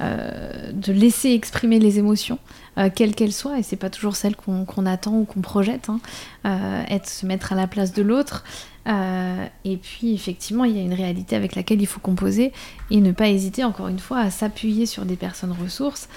de 0.00 0.92
laisser 0.92 1.30
exprimer 1.30 1.78
les 1.78 1.98
émotions, 1.98 2.38
euh, 2.78 2.90
quelles 2.94 3.14
qu'elles 3.14 3.32
soient, 3.32 3.58
et 3.58 3.62
c'est 3.62 3.76
pas 3.76 3.90
toujours 3.90 4.16
celles 4.16 4.36
qu'on 4.36 4.86
attend 4.86 5.14
ou 5.14 5.24
qu'on 5.24 5.40
projette. 5.40 5.88
hein. 5.88 6.00
Euh, 6.44 6.82
être 6.88 7.08
se 7.08 7.24
mettre 7.26 7.52
à 7.52 7.56
la 7.56 7.66
place 7.66 7.92
de 7.92 8.02
l'autre. 8.02 8.44
Euh, 8.86 9.46
et 9.64 9.76
puis, 9.78 10.12
effectivement, 10.14 10.64
il 10.64 10.76
y 10.76 10.78
a 10.78 10.82
une 10.82 10.94
réalité 10.94 11.34
avec 11.36 11.54
laquelle 11.56 11.80
il 11.80 11.86
faut 11.86 12.00
composer 12.00 12.52
et 12.90 13.00
ne 13.00 13.12
pas 13.12 13.28
hésiter, 13.28 13.64
encore 13.64 13.88
une 13.88 13.98
fois, 13.98 14.18
à 14.20 14.30
s'appuyer 14.30 14.86
sur 14.86 15.04
des 15.04 15.16
personnes 15.16 15.52
ressources 15.52 16.08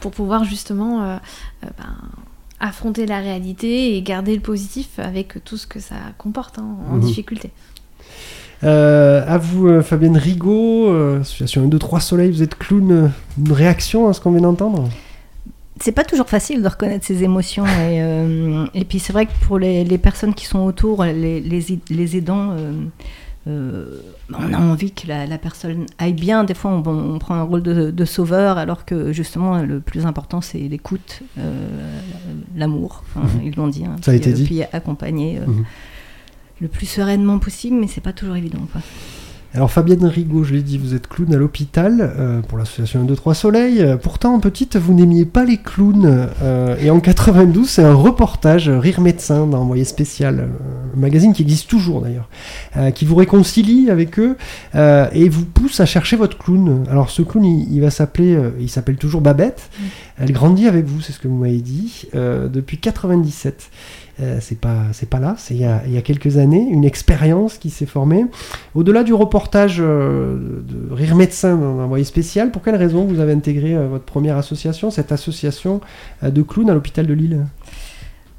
pour 0.00 0.10
pouvoir 0.10 0.44
justement 0.44 1.18
ben, 1.62 1.70
affronter 2.60 3.06
la 3.06 3.20
réalité 3.20 3.96
et 3.96 4.02
garder 4.02 4.34
le 4.34 4.42
positif 4.42 4.98
avec 4.98 5.42
tout 5.44 5.56
ce 5.56 5.66
que 5.66 5.80
ça 5.80 5.94
comporte 6.18 6.58
hein, 6.58 6.76
en 6.90 6.94
Mhm. 6.96 7.00
difficulté. 7.00 7.50
Euh, 8.64 9.24
à 9.26 9.38
vous, 9.38 9.68
euh, 9.68 9.82
Fabienne 9.82 10.16
Rigaud, 10.16 10.88
euh, 10.90 11.20
association 11.20 11.62
1, 11.62 11.66
2, 11.68 11.78
3 11.78 12.00
Soleil, 12.00 12.30
vous 12.30 12.42
êtes 12.42 12.56
clown. 12.56 12.90
euh, 12.90 13.08
Une 13.38 13.52
réaction 13.52 14.08
à 14.08 14.12
ce 14.12 14.20
qu'on 14.20 14.32
vient 14.32 14.40
d'entendre? 14.40 14.88
C'est 15.80 15.92
pas 15.92 16.02
toujours 16.02 16.28
facile 16.28 16.60
de 16.60 16.66
reconnaître 16.68 17.06
ses 17.06 17.22
émotions. 17.22 17.64
Et, 17.64 18.02
euh, 18.02 18.66
et 18.74 18.84
puis 18.84 18.98
c'est 18.98 19.12
vrai 19.12 19.26
que 19.26 19.32
pour 19.46 19.60
les, 19.60 19.84
les 19.84 19.98
personnes 19.98 20.34
qui 20.34 20.46
sont 20.46 20.58
autour, 20.60 21.04
les, 21.04 21.40
les, 21.40 21.64
les 21.88 22.16
aidants, 22.16 22.50
euh, 22.58 22.72
euh, 23.46 24.00
on 24.36 24.52
a 24.52 24.58
envie 24.58 24.90
que 24.90 25.06
la, 25.06 25.24
la 25.26 25.38
personne 25.38 25.86
aille 26.00 26.14
bien. 26.14 26.42
Des 26.42 26.54
fois, 26.54 26.72
on, 26.72 26.82
on 27.14 27.18
prend 27.20 27.36
un 27.36 27.44
rôle 27.44 27.62
de, 27.62 27.92
de 27.92 28.04
sauveur, 28.04 28.58
alors 28.58 28.84
que 28.86 29.12
justement, 29.12 29.62
le 29.62 29.78
plus 29.78 30.04
important, 30.04 30.40
c'est 30.40 30.58
l'écoute, 30.58 31.20
l'amour. 32.56 33.04
Enfin, 33.14 33.26
Mhm. 33.38 33.42
Ils 33.46 33.54
l'ont 33.56 33.68
dit. 33.68 33.84
hein. 33.84 33.94
Ça 34.02 34.10
a 34.10 34.14
Puis, 34.14 34.20
été 34.20 34.30
euh, 34.30 34.34
dit. 34.34 34.44
Puis 34.44 34.62
accompagner 34.72 35.38
Mhm. 35.46 35.64
Le 36.60 36.68
plus 36.68 36.86
sereinement 36.86 37.38
possible, 37.38 37.76
mais 37.76 37.86
c'est 37.86 38.00
pas 38.00 38.12
toujours 38.12 38.36
évident. 38.36 38.66
Quoi. 38.72 38.80
Alors 39.54 39.70
Fabienne 39.70 40.04
Rigaud, 40.04 40.44
je 40.44 40.52
l'ai 40.52 40.62
dit, 40.62 40.76
vous 40.76 40.94
êtes 40.94 41.08
clown 41.08 41.32
à 41.32 41.38
l'hôpital 41.38 41.96
euh, 42.18 42.42
pour 42.42 42.58
l'association 42.58 43.00
1, 43.00 43.04
2, 43.04 43.16
3 43.16 43.34
Soleil. 43.34 43.80
Euh, 43.80 43.96
pourtant, 43.96 44.38
petite, 44.40 44.76
vous 44.76 44.92
n'aimiez 44.92 45.24
pas 45.24 45.46
les 45.46 45.56
clowns. 45.56 46.28
euh, 46.42 46.76
et 46.78 46.90
en 46.90 47.00
92, 47.00 47.66
c'est 47.66 47.82
un 47.82 47.94
reportage 47.94 48.68
Rire 48.68 49.00
Médecin 49.00 49.46
dans 49.46 49.62
Envoyé 49.62 49.84
Spécial, 49.84 50.50
un 50.94 51.00
magazine 51.00 51.32
qui 51.32 51.40
existe 51.42 51.68
toujours 51.68 52.02
d'ailleurs, 52.02 52.28
euh, 52.76 52.90
qui 52.90 53.06
vous 53.06 53.14
réconcilie 53.14 53.88
avec 53.90 54.18
eux 54.18 54.36
et 54.74 55.28
vous 55.30 55.46
pousse 55.46 55.80
à 55.80 55.86
chercher 55.86 56.16
votre 56.16 56.36
clown. 56.36 56.84
Alors 56.90 57.08
ce 57.08 57.22
clown, 57.22 57.42
il, 57.44 57.72
il 57.72 57.80
va 57.80 57.90
s'appeler, 57.90 58.38
il 58.60 58.68
s'appelle 58.68 58.96
toujours 58.96 59.22
Babette. 59.22 59.70
Elle 60.18 60.32
grandit 60.32 60.68
avec 60.68 60.84
vous, 60.84 61.00
c'est 61.00 61.12
ce 61.12 61.18
que 61.18 61.26
vous 61.26 61.36
m'avez 61.38 61.62
dit, 61.62 62.04
depuis 62.12 62.76
97. 62.76 63.70
Euh, 64.20 64.38
c'est 64.40 64.58
pas 64.58 64.86
c'est 64.92 65.08
pas 65.08 65.20
là, 65.20 65.36
c'est 65.38 65.54
il 65.54 65.60
y 65.60 65.64
a, 65.64 66.02
quelques 66.02 66.38
années, 66.38 66.66
une 66.70 66.84
expérience 66.84 67.56
qui 67.56 67.70
s'est 67.70 67.86
formée. 67.86 68.24
Au-delà 68.74 69.04
du 69.04 69.14
reportage 69.14 69.76
euh, 69.80 70.60
de 70.66 70.92
Rire 70.92 71.14
Médecin 71.14 71.56
dans 71.56 71.78
Envoyé 71.78 72.04
spécial, 72.04 72.50
pour 72.50 72.62
quelle 72.62 72.74
raison 72.74 73.04
vous 73.04 73.20
avez 73.20 73.32
intégré 73.32 73.76
euh, 73.76 73.86
votre 73.86 74.04
première 74.04 74.36
association, 74.36 74.90
cette 74.90 75.12
association 75.12 75.80
de 76.22 76.42
clowns 76.42 76.68
à 76.68 76.74
l'hôpital 76.74 77.06
de 77.06 77.14
Lille? 77.14 77.46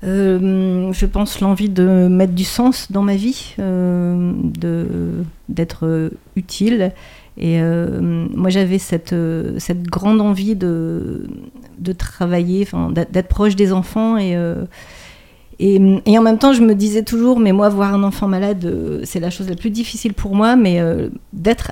Je 0.02 1.06
pense 1.06 1.40
l'envie 1.42 1.70
de 1.70 2.08
mettre 2.10 2.34
du 2.34 2.46
sens 2.46 2.92
dans 2.92 3.02
ma 3.02 3.16
vie, 3.16 3.56
de 3.58 5.24
d'être 5.50 6.12
utile. 6.36 6.92
Et 7.38 7.62
moi, 7.62 8.50
j'avais 8.50 8.80
cette, 8.80 9.14
cette 9.58 9.84
grande 9.84 10.22
envie 10.22 10.56
de, 10.56 11.28
de 11.80 11.92
travailler, 11.92 12.66
d'être 13.12 13.28
proche 13.28 13.58
des 13.58 13.74
enfants. 13.74 14.18
Et, 14.18 14.38
et, 15.60 16.18
en 16.18 16.22
même 16.22 16.38
temps, 16.38 16.54
je 16.54 16.62
me 16.62 16.74
disais 16.74 17.04
toujours, 17.04 17.40
mais 17.40 17.52
moi, 17.52 17.68
voir 17.68 17.94
un 17.94 18.04
enfant 18.04 18.30
malade, 18.30 18.64
euh, 18.64 19.02
c'est 19.04 19.20
la 19.20 19.30
chose 19.30 19.50
la 19.50 19.58
plus 19.58 19.72
difficile 19.72 20.14
pour 20.14 20.34
moi, 20.34 20.56
mais 20.56 20.80
euh, 20.80 21.10
d'être 21.34 21.72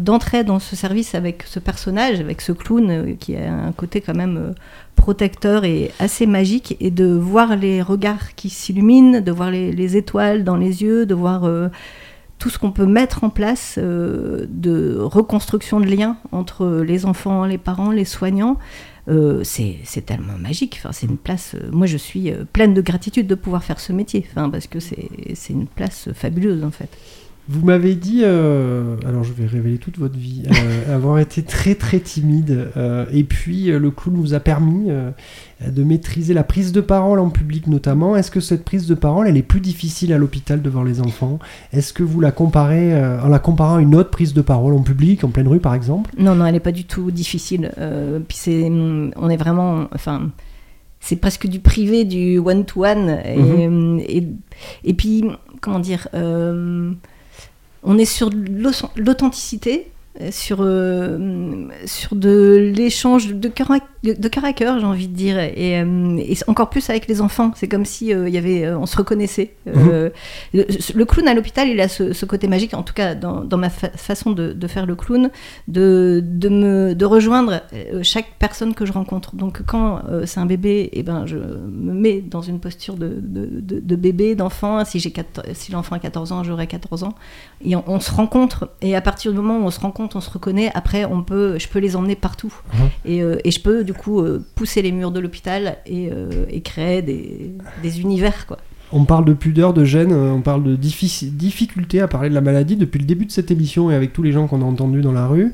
d'entrer 0.00 0.44
dans 0.44 0.60
ce 0.60 0.76
service 0.76 1.14
avec 1.14 1.42
ce 1.42 1.58
personnage, 1.58 2.18
avec 2.18 2.40
ce 2.40 2.52
clown 2.52 3.18
qui 3.18 3.36
a 3.36 3.52
un 3.52 3.72
côté 3.72 4.00
quand 4.00 4.14
même 4.14 4.54
protecteur 4.96 5.66
et 5.66 5.90
assez 5.98 6.24
magique, 6.24 6.74
et 6.80 6.90
de 6.90 7.12
voir 7.12 7.54
les 7.54 7.82
regards 7.82 8.34
qui 8.34 8.48
s'illuminent, 8.48 9.20
de 9.20 9.30
voir 9.30 9.50
les, 9.50 9.96
étoiles 9.98 10.42
dans 10.42 10.56
les 10.56 10.82
yeux, 10.82 11.04
de 11.04 11.14
voir 11.14 11.46
tout 12.38 12.48
ce 12.48 12.58
qu'on 12.58 12.70
peut 12.70 12.86
mettre 12.86 13.24
en 13.24 13.28
place 13.28 13.78
de 13.78 14.96
reconstruction 14.98 15.80
de 15.80 15.86
liens 15.86 16.16
entre 16.32 16.66
les 16.80 17.04
enfants, 17.04 17.44
les 17.44 17.58
parents, 17.58 17.90
les 17.90 18.06
soignants. 18.06 18.56
Euh, 19.08 19.42
c'est 19.44 20.06
tellement 20.06 20.38
magique. 20.38 20.76
Enfin, 20.78 20.92
c'est 20.92 21.06
une 21.06 21.18
place. 21.18 21.54
Euh, 21.54 21.70
moi, 21.70 21.86
je 21.86 21.96
suis 21.96 22.30
euh, 22.30 22.44
pleine 22.50 22.72
de 22.72 22.80
gratitude 22.80 23.26
de 23.26 23.34
pouvoir 23.34 23.62
faire 23.62 23.80
ce 23.80 23.92
métier, 23.92 24.26
enfin, 24.30 24.48
parce 24.48 24.66
que 24.66 24.80
c'est 24.80 25.50
une 25.50 25.66
place 25.66 26.08
fabuleuse 26.12 26.64
en 26.64 26.70
fait. 26.70 26.88
Vous 27.48 27.64
m'avez 27.64 27.94
dit, 27.94 28.24
alors 28.24 29.22
je 29.22 29.32
vais 29.32 29.46
révéler 29.46 29.78
toute 29.78 29.98
votre 29.98 30.18
vie, 30.18 30.42
avoir 30.90 31.18
été 31.18 31.42
très 31.42 31.74
très 31.74 32.00
timide, 32.00 32.68
et 33.12 33.24
puis 33.24 33.66
le 33.66 33.90
clown 33.90 34.16
vous 34.16 34.34
a 34.34 34.40
permis 34.40 34.90
de 35.70 35.84
maîtriser 35.84 36.34
la 36.34 36.44
prise 36.44 36.72
de 36.72 36.80
parole 36.80 37.18
en 37.18 37.30
public 37.30 37.66
notamment. 37.66 38.16
Est-ce 38.16 38.30
que 38.30 38.40
cette 38.40 38.64
prise 38.64 38.86
de 38.86 38.94
parole, 38.94 39.28
elle 39.28 39.36
est 39.36 39.42
plus 39.42 39.60
difficile 39.60 40.12
à 40.12 40.18
l'hôpital 40.18 40.62
devant 40.62 40.82
les 40.82 41.00
enfants? 41.00 41.38
Est-ce 41.72 41.92
que 41.92 42.02
vous 42.02 42.20
la 42.20 42.32
comparez 42.32 42.94
euh, 42.94 43.20
en 43.22 43.28
la 43.28 43.38
comparant 43.38 43.76
à 43.76 43.82
une 43.82 43.94
autre 43.94 44.10
prise 44.10 44.34
de 44.34 44.42
parole 44.42 44.74
en 44.74 44.82
public, 44.82 45.24
en 45.24 45.28
pleine 45.28 45.48
rue 45.48 45.60
par 45.60 45.74
exemple? 45.74 46.10
Non, 46.18 46.34
non, 46.34 46.46
elle 46.46 46.54
n'est 46.54 46.60
pas 46.60 46.72
du 46.72 46.84
tout 46.84 47.10
difficile. 47.10 47.72
Euh, 47.78 48.20
puis 48.26 48.36
c'est, 48.36 48.68
on 48.70 49.28
est 49.30 49.36
vraiment, 49.36 49.88
enfin, 49.94 50.30
c'est 51.00 51.16
presque 51.16 51.46
du 51.46 51.60
privé, 51.60 52.04
du 52.04 52.38
one 52.38 52.64
to 52.64 52.84
one, 52.84 53.18
et, 53.24 53.68
mhm. 53.68 54.00
et, 54.84 54.94
puis 54.94 55.24
comment 55.60 55.78
dire, 55.78 56.08
euh, 56.14 56.92
on 57.84 57.98
est 57.98 58.04
sur 58.04 58.30
l'authenticité 58.96 59.90
sur, 60.30 60.58
euh, 60.60 61.66
sur 61.86 62.14
de 62.14 62.72
l'échange 62.74 63.34
de 63.34 63.48
cœur, 63.48 63.72
à, 63.72 63.78
de 64.04 64.28
cœur 64.28 64.44
à 64.44 64.52
cœur, 64.52 64.78
j'ai 64.78 64.86
envie 64.86 65.08
de 65.08 65.14
dire, 65.14 65.40
et, 65.40 65.80
euh, 65.80 66.16
et, 66.18 66.36
encore 66.46 66.70
plus 66.70 66.88
avec 66.88 67.08
les 67.08 67.20
enfants. 67.20 67.50
C'est 67.56 67.66
comme 67.66 67.84
si 67.84 68.14
euh, 68.14 68.28
y 68.28 68.38
avait, 68.38 68.70
on 68.70 68.86
se 68.86 68.96
reconnaissait. 68.96 69.54
Mhm. 69.66 70.10
Le, 70.52 71.04
clown 71.04 71.26
à 71.26 71.34
l'hôpital, 71.34 71.68
il 71.68 71.80
a 71.80 71.88
ce, 71.88 72.24
côté 72.26 72.46
magique, 72.46 72.74
en 72.74 72.84
tout 72.84 72.94
cas 72.94 73.16
dans, 73.16 73.42
dans 73.42 73.58
ma 73.58 73.70
façon 73.70 74.30
de, 74.30 74.52
de, 74.52 74.66
faire 74.68 74.86
le 74.86 74.94
clown, 74.94 75.30
de, 75.66 76.22
de, 76.24 76.48
me, 76.48 76.94
de 76.94 77.04
rejoindre 77.04 77.62
chaque 78.02 78.28
personne 78.38 78.74
que 78.74 78.86
je 78.86 78.92
rencontre. 78.92 79.34
Donc 79.34 79.62
quand 79.66 80.00
c'est 80.26 80.38
un 80.38 80.46
bébé, 80.46 80.90
et 80.92 81.00
eh 81.00 81.02
ben, 81.02 81.26
je 81.26 81.36
me 81.36 81.92
mets 81.92 82.20
dans 82.20 82.40
une 82.40 82.60
posture 82.60 82.94
de, 82.94 83.18
de 83.20 83.96
bébé, 83.96 84.36
d'enfant. 84.36 84.84
Si, 84.84 85.00
si 85.00 85.72
l'enfant 85.72 85.96
a 85.96 85.98
14 85.98 86.30
ans, 86.30 86.44
j'aurai 86.44 86.68
14 86.68 87.02
ans. 87.02 87.14
Et 87.64 87.74
on, 87.74 87.82
on 87.88 87.98
se 87.98 88.12
rencontre, 88.12 88.70
et 88.80 88.94
à 88.94 89.00
partir 89.00 89.32
du 89.32 89.38
moment 89.38 89.58
où 89.58 89.62
on 89.64 89.70
se 89.70 89.80
rencontre, 89.80 90.03
on 90.14 90.20
se 90.20 90.30
reconnaît, 90.30 90.70
après, 90.74 91.04
on 91.04 91.22
peut, 91.22 91.58
je 91.58 91.68
peux 91.68 91.78
les 91.78 91.96
emmener 91.96 92.16
partout. 92.16 92.52
Mhm. 92.72 92.88
Et, 93.04 93.22
euh, 93.22 93.38
et, 93.44 93.50
je 93.50 93.60
peux, 93.60 93.84
du 93.84 93.94
coup, 93.94 94.20
euh, 94.20 94.44
pousser 94.54 94.82
les 94.82 94.92
murs 94.92 95.10
de 95.10 95.20
l'hôpital 95.20 95.78
et, 95.86 96.10
euh, 96.12 96.46
et, 96.48 96.60
créer 96.60 97.02
des, 97.02 97.52
des 97.82 98.00
univers, 98.00 98.46
quoi. 98.46 98.58
On 98.92 99.04
parle 99.04 99.24
de 99.24 99.32
pudeur, 99.32 99.72
de 99.72 99.84
gêne, 99.84 100.12
on 100.12 100.40
parle 100.40 100.62
de 100.62 100.76
difficulté 100.76 102.00
à 102.00 102.08
parler 102.08 102.28
de 102.28 102.34
la 102.34 102.40
maladie 102.40 102.76
depuis 102.76 102.98
le 102.98 103.06
début 103.06 103.26
de 103.26 103.32
cette 103.32 103.50
émission 103.50 103.90
et 103.90 103.94
avec 103.94 104.12
tous 104.12 104.22
les 104.22 104.32
gens 104.32 104.46
qu'on 104.46 104.62
a 104.62 104.64
entendus 104.64 105.00
dans 105.00 105.12
la 105.12 105.26
rue. 105.26 105.52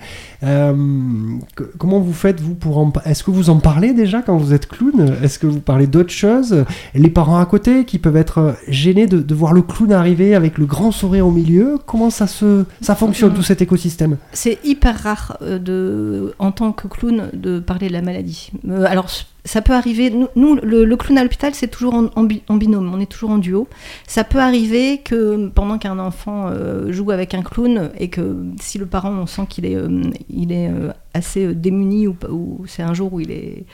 comment 1.78 2.00
vous 2.00 2.12
faites, 2.12 2.40
vous, 2.40 2.54
pour 2.54 2.78
en... 2.78 2.92
Est-ce 3.04 3.24
que 3.24 3.30
vous 3.30 3.50
en 3.50 3.58
parlez 3.58 3.92
déjà 3.92 4.22
quand 4.22 4.36
vous 4.36 4.52
êtes 4.52 4.66
clown? 4.66 5.14
Est-ce 5.22 5.38
que 5.38 5.46
vous 5.46 5.60
parlez 5.60 5.86
d'autres 5.86 6.12
choses? 6.12 6.64
Les 6.94 7.10
parents 7.10 7.38
à 7.38 7.46
côté 7.46 7.84
qui 7.84 7.98
peuvent 7.98 8.16
être 8.16 8.56
gênés 8.68 9.06
de, 9.06 9.20
de, 9.20 9.34
voir 9.34 9.52
le 9.52 9.62
clown 9.62 9.92
arriver 9.92 10.34
avec 10.34 10.58
le 10.58 10.66
grand 10.66 10.92
sourire 10.92 11.26
au 11.26 11.30
milieu 11.30 11.78
Comment 11.86 12.10
ça, 12.10 12.26
se... 12.26 12.64
ça 12.80 12.94
fonctionne, 12.94 13.32
tout 13.34 13.42
cet 13.42 13.62
écosystème? 13.62 14.16
C'est 14.32 14.58
hyper 14.64 15.02
rare, 15.02 15.38
de, 15.40 16.34
en 16.38 16.52
tant 16.52 16.72
que 16.72 16.88
clown, 16.88 17.30
de 17.32 17.60
parler 17.60 17.88
de 17.88 17.92
la 17.92 18.02
maladie. 18.02 18.50
alors, 18.86 19.08
ça 19.44 19.62
peut 19.62 19.72
arriver, 19.72 20.10
nous, 20.36 20.54
le, 20.56 20.96
clown 20.96 21.18
à 21.18 21.22
l'hôpital, 21.22 21.54
c'est 21.54 21.68
toujours 21.68 21.94
en, 21.94 22.24
binôme, 22.54 22.92
on 22.92 23.00
est 23.00 23.10
toujours 23.10 23.30
en 23.30 23.38
duo. 23.38 23.68
Ça 24.06 24.24
peut 24.24 24.40
arriver 24.40 24.98
que 24.98 25.48
pendant 25.48 25.78
qu'un 25.78 25.98
enfant 25.98 26.48
euh, 26.48 26.92
joue 26.92 27.10
avec 27.10 27.34
un 27.34 27.42
clown 27.42 27.90
et 27.98 28.08
que 28.08 28.36
si 28.60 28.78
le 28.78 28.86
parent, 28.86 29.10
on 29.10 29.26
sent 29.26 29.46
qu'il 29.48 29.66
est, 29.66 29.76
euh, 29.76 30.02
euh, 30.50 30.92
assez 31.14 31.54
démuni 31.54 32.06
ou, 32.06 32.64
c'est 32.66 32.82
un 32.82 32.94
jour 32.94 33.12
où 33.12 33.20
il 33.20 33.30
est, 33.30 33.64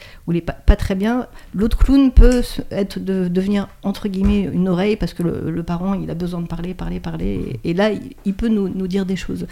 pas, 0.41 0.77
très 0.77 0.95
bien, 0.95 1.27
l'autre 1.55 1.79
clown 1.79 2.11
peut 2.11 2.43
être 2.71 2.99
de, 2.99 3.29
devenir 3.29 3.69
entre 3.83 4.09
guillemets 4.09 4.49
une 4.53 4.69
oreille 4.69 4.97
parce 4.97 5.15
que 5.15 5.23
le, 5.23 5.63
parent, 5.63 5.95
il 5.95 6.11
a 6.11 6.15
besoin 6.15 6.41
de 6.41 6.47
parler, 6.47 6.75
parler, 6.75 7.01
parler. 7.01 7.61
Et, 7.65 7.75
là, 7.75 7.91
il, 8.25 8.35
peut 8.35 8.49
nous 8.49 8.87
dire 8.87 9.05
des 9.05 9.17
choses. 9.17 9.47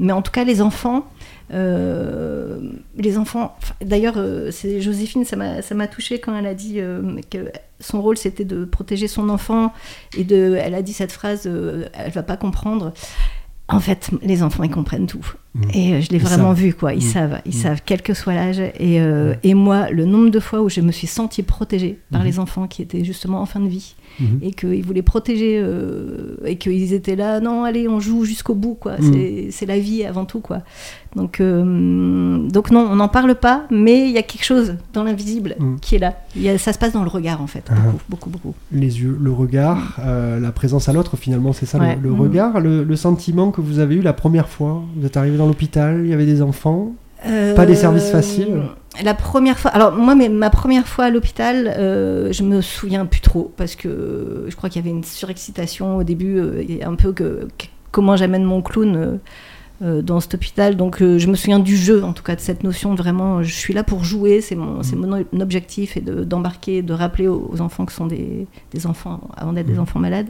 Mais 0.00 0.12
en 0.12 0.22
tout 0.22 0.32
cas, 0.32 0.44
les 0.44 0.62
enfants, 0.62 1.04
euh, 1.52 2.58
les 2.96 3.18
enfants, 3.18 3.56
d'ailleurs, 3.80 4.14
euh, 4.16 4.50
c'est 4.50 4.80
Joséphine, 4.80 5.24
ça 5.24 5.36
m'a 5.36 5.86
touchée 5.88 6.20
quand 6.20 6.36
elle 6.36 6.46
a 6.46 6.54
dit 6.54 6.80
euh, 6.80 7.20
que 7.30 7.50
son 7.80 8.02
rôle 8.02 8.16
c'était 8.16 8.44
de 8.44 8.64
protéger 8.64 9.08
son 9.08 9.28
enfant 9.30 9.72
et 10.16 10.26
elle 10.32 10.74
a 10.74 10.82
dit 10.82 10.92
cette 10.92 11.12
phrase, 11.12 11.46
elle 11.46 12.12
va 12.12 12.22
pas 12.22 12.36
comprendre. 12.36 12.92
En 13.68 13.80
fait, 13.80 14.10
les 14.22 14.42
enfants, 14.42 14.64
ils 14.64 14.70
comprennent 14.70 15.06
tout. 15.06 15.24
Mmh. 15.54 15.70
Et 15.74 16.02
je 16.02 16.10
l'ai 16.10 16.18
vraiment 16.18 16.52
vu, 16.52 16.74
quoi. 16.74 16.94
Ils 16.94 16.98
mmh. 16.98 17.12
savent, 17.12 17.40
ils 17.44 17.50
mmh. 17.50 17.52
savent, 17.52 17.80
quel 17.84 18.02
que 18.02 18.14
soit 18.14 18.34
l'âge. 18.34 18.60
Et, 18.60 19.00
et, 19.42 19.54
moi, 19.54 19.90
le 19.90 20.04
nombre 20.04 20.30
de 20.30 20.40
fois 20.40 20.62
où 20.62 20.68
je 20.68 20.80
me 20.80 20.92
suis 20.92 21.06
sentie 21.06 21.42
protégée 21.42 21.98
par 22.12 22.22
les 22.22 22.38
enfants 22.38 22.66
qui 22.68 22.82
étaient 22.82 23.04
justement 23.04 23.40
en 23.40 23.46
fin 23.46 23.60
de 23.60 23.68
vie, 23.68 23.94
Mhm. 24.18 24.38
et 24.42 24.52
qu'ils 24.52 24.84
voulaient 24.84 25.02
protéger 25.02 25.60
euh, 25.62 26.36
et 26.44 26.56
qu'ils 26.56 26.92
étaient 26.92 27.16
là, 27.16 27.40
non, 27.40 27.64
allez, 27.64 27.88
on 27.88 28.00
joue 28.00 28.24
jusqu'au 28.24 28.54
bout, 28.54 28.74
quoi. 28.74 28.96
C'est 29.50 29.66
la 29.66 29.78
vie 29.78 30.04
avant 30.04 30.24
tout, 30.24 30.40
quoi. 30.40 30.58
Donc, 31.16 31.40
euh, 31.40 32.48
donc 32.48 32.70
non, 32.70 32.86
on 32.88 32.96
n'en 32.96 33.08
parle 33.08 33.34
pas, 33.34 33.64
mais 33.70 34.08
il 34.08 34.12
y 34.12 34.18
a 34.18 34.22
quelque 34.22 34.44
chose 34.44 34.76
dans 34.92 35.02
l'invisible 35.02 35.56
qui 35.80 35.96
est 35.96 35.98
là. 35.98 36.14
Y 36.36 36.58
ça 36.58 36.72
se 36.72 36.78
passe 36.78 36.92
dans 36.92 37.02
le 37.02 37.08
regard, 37.08 37.42
en 37.42 37.46
fait, 37.46 37.64
ah. 37.70 37.74
beaucoup, 38.08 38.30
beaucoup, 38.30 38.54
Les 38.72 39.00
yeux, 39.00 39.16
le 39.20 39.32
regard, 39.32 39.98
euh, 40.00 40.38
la 40.38 40.52
présence 40.52 40.88
à 40.88 40.92
l'autre, 40.92 41.16
finalement, 41.16 41.52
c'est 41.52 41.66
ça, 41.66 41.78
le, 41.78 42.12
regard, 42.12 42.60
le, 42.60 42.84
le, 42.84 42.96
sentiment 42.96 43.50
que 43.50 43.60
vous 43.60 43.78
avez 43.78 43.96
eu 43.96 44.02
la 44.02 44.12
première 44.12 44.48
fois. 44.48 44.82
Vous 44.96 45.06
êtes 45.06 45.16
arrivé 45.16 45.36
dans 45.40 45.46
l'hôpital, 45.46 46.02
il 46.04 46.10
y 46.10 46.14
avait 46.14 46.26
des 46.26 46.42
enfants? 46.42 46.92
Pas 47.56 47.66
des 47.66 47.74
services 47.74 48.10
faciles? 48.10 48.62
la 49.02 49.14
première 49.14 49.58
fois, 49.58 49.70
alors 49.70 49.92
moi, 49.92 50.14
mais 50.14 50.28
ma 50.28 50.50
première 50.50 50.86
fois 50.86 51.06
à 51.06 51.10
l'hôpital, 51.10 51.72
euh, 51.78 52.32
je 52.32 52.42
me 52.42 52.60
souviens 52.60 53.06
plus 53.06 53.20
trop 53.20 53.52
parce 53.56 53.76
que 53.76 54.46
je 54.48 54.56
crois 54.56 54.68
qu'il 54.68 54.82
y 54.82 54.84
avait 54.84 54.94
une 54.94 55.04
surexcitation 55.04 55.96
au 55.96 56.02
début, 56.02 56.38
euh, 56.38 56.64
un 56.82 56.94
peu 56.94 57.12
que, 57.12 57.48
comment 57.92 58.16
j'amène 58.16 58.44
mon 58.44 58.62
clown 58.62 58.96
euh, 58.96 59.00
euh, 59.00 59.16
dans 59.80 60.20
cet 60.20 60.34
hôpital. 60.34 60.76
Donc 60.76 60.98
je 60.98 61.26
me 61.26 61.34
souviens 61.34 61.58
du 61.58 61.76
jeu, 61.76 62.04
en 62.04 62.12
tout 62.12 62.22
cas 62.22 62.36
de 62.36 62.40
cette 62.40 62.64
notion 62.64 62.94
de 62.94 62.98
vraiment, 62.98 63.42
je 63.42 63.52
suis 63.52 63.72
là 63.72 63.82
pour 63.82 64.04
jouer, 64.04 64.40
c'est 64.42 64.54
mon, 64.54 64.82
c'est 64.82 64.96
mon 64.96 65.24
objectif 65.40 65.96
et 65.96 66.00
d'embarquer, 66.00 66.82
de, 66.82 66.92
rappeler 66.92 67.28
aux, 67.28 67.60
enfants 67.60 67.86
que 67.86 67.92
sont 67.92 68.06
des, 68.06 68.46
des 68.72 68.86
enfants 68.86 69.20
avant 69.36 69.54
d'être 69.54 69.66
des 69.66 69.74
mmh. 69.74 69.80
enfants 69.80 69.98
malades. 69.98 70.28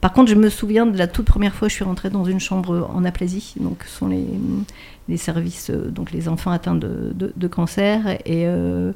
Par 0.00 0.12
contre, 0.12 0.30
je 0.30 0.34
me 0.34 0.48
souviens 0.48 0.84
de 0.84 0.98
la 0.98 1.06
toute 1.06 1.26
première 1.26 1.54
fois, 1.54 1.68
je 1.68 1.74
suis 1.74 1.84
rentrée 1.84 2.10
dans 2.10 2.24
une 2.24 2.40
chambre 2.40 2.90
en 2.92 3.04
aplasie, 3.04 3.54
donc 3.60 3.84
ce 3.86 3.98
sont 3.98 4.08
les 4.08 4.26
les 5.08 5.16
services, 5.16 5.70
euh, 5.70 5.90
donc 5.90 6.12
les 6.12 6.28
enfants 6.28 6.50
atteints 6.50 6.74
de, 6.74 7.12
de, 7.14 7.48
cancer. 7.48 8.06
Et, 8.26 8.46
euh, 8.46 8.92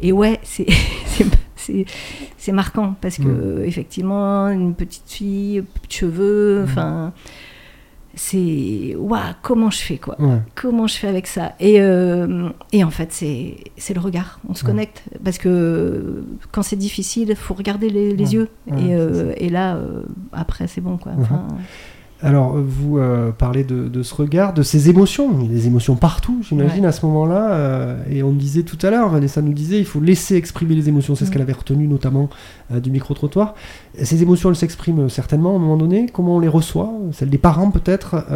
et 0.00 0.12
ouais, 0.12 0.38
c'est 0.42 0.66
c'est 1.56 2.52
marquant 2.52 2.94
parce 3.00 3.18
que 3.18 3.22
mm. 3.60 3.64
effectivement 3.64 4.48
une 4.48 4.74
petite 4.74 5.08
fille, 5.10 5.60
de 5.60 5.92
cheveux, 5.92 6.60
mm. 6.60 6.64
enfin 6.64 7.12
c'est 8.22 8.94
waouh 8.98 9.32
comment 9.40 9.70
je 9.70 9.78
fais 9.78 9.96
quoi. 9.96 10.18
Comment 10.54 10.86
je 10.86 10.96
fais 10.96 11.08
avec 11.08 11.26
ça. 11.26 11.54
Et, 11.58 11.80
euh, 11.80 12.50
et 12.70 12.84
en 12.84 12.90
fait 12.90 13.12
c'est 13.12 13.94
le 13.94 14.00
regard. 14.00 14.40
On 14.46 14.54
se 14.54 14.62
connecte. 14.62 15.02
Parce 15.24 15.38
que 15.38 16.22
quand 16.52 16.62
c'est 16.62 16.76
difficile 16.76 17.30
il 17.30 17.36
faut 17.36 17.54
regarder 17.54 17.88
les, 17.88 18.14
les 18.14 18.34
yeux. 18.34 18.48
Et, 18.68 18.92
et, 19.44 19.48
là 19.48 19.78
après 20.32 20.66
c'est 20.66 20.82
bon 20.82 20.98
quoi. 20.98 21.12
Enfin, 21.18 21.48
alors, 22.22 22.56
vous 22.58 22.98
euh, 22.98 23.32
parlez 23.32 23.64
de, 23.64 24.02
ce 24.02 24.14
regard, 24.14 24.52
de 24.52 24.62
ces 24.62 24.90
émotions, 24.90 25.30
il 25.40 25.46
y 25.46 25.48
a 25.48 25.52
des 25.52 25.66
émotions 25.66 25.96
partout, 25.96 26.40
j'imagine, 26.42 26.84
à 26.84 26.92
ce 26.92 27.06
moment-là. 27.06 27.52
Euh, 27.52 28.02
et 28.10 28.22
on 28.22 28.32
disait 28.32 28.62
tout 28.62 28.78
à 28.82 28.90
l'heure, 28.90 29.08
Vanessa 29.08 29.40
nous 29.40 29.54
disait, 29.54 29.78
il 29.78 29.86
faut 29.86 30.00
laisser 30.00 30.36
exprimer 30.36 30.74
les 30.74 30.88
émotions. 30.88 31.14
C'est 31.14 31.24
ce 31.24 31.30
qu'elle 31.30 31.42
avait 31.42 31.54
retenu 31.54 31.88
notamment 31.88 32.28
euh, 32.72 32.80
du 32.80 32.90
micro-trottoir. 32.90 33.54
Ces 34.02 34.22
émotions, 34.22 34.50
elles 34.50 34.56
s'expriment 34.56 35.08
certainement 35.08 35.52
à 35.52 35.56
un 35.56 35.58
moment 35.58 35.78
donné. 35.78 36.06
Comment 36.12 36.36
on 36.36 36.40
les 36.40 36.48
reçoit? 36.48 36.92
Celles 37.12 37.30
des 37.30 37.38
parents, 37.38 37.70
peut-être 37.70 38.26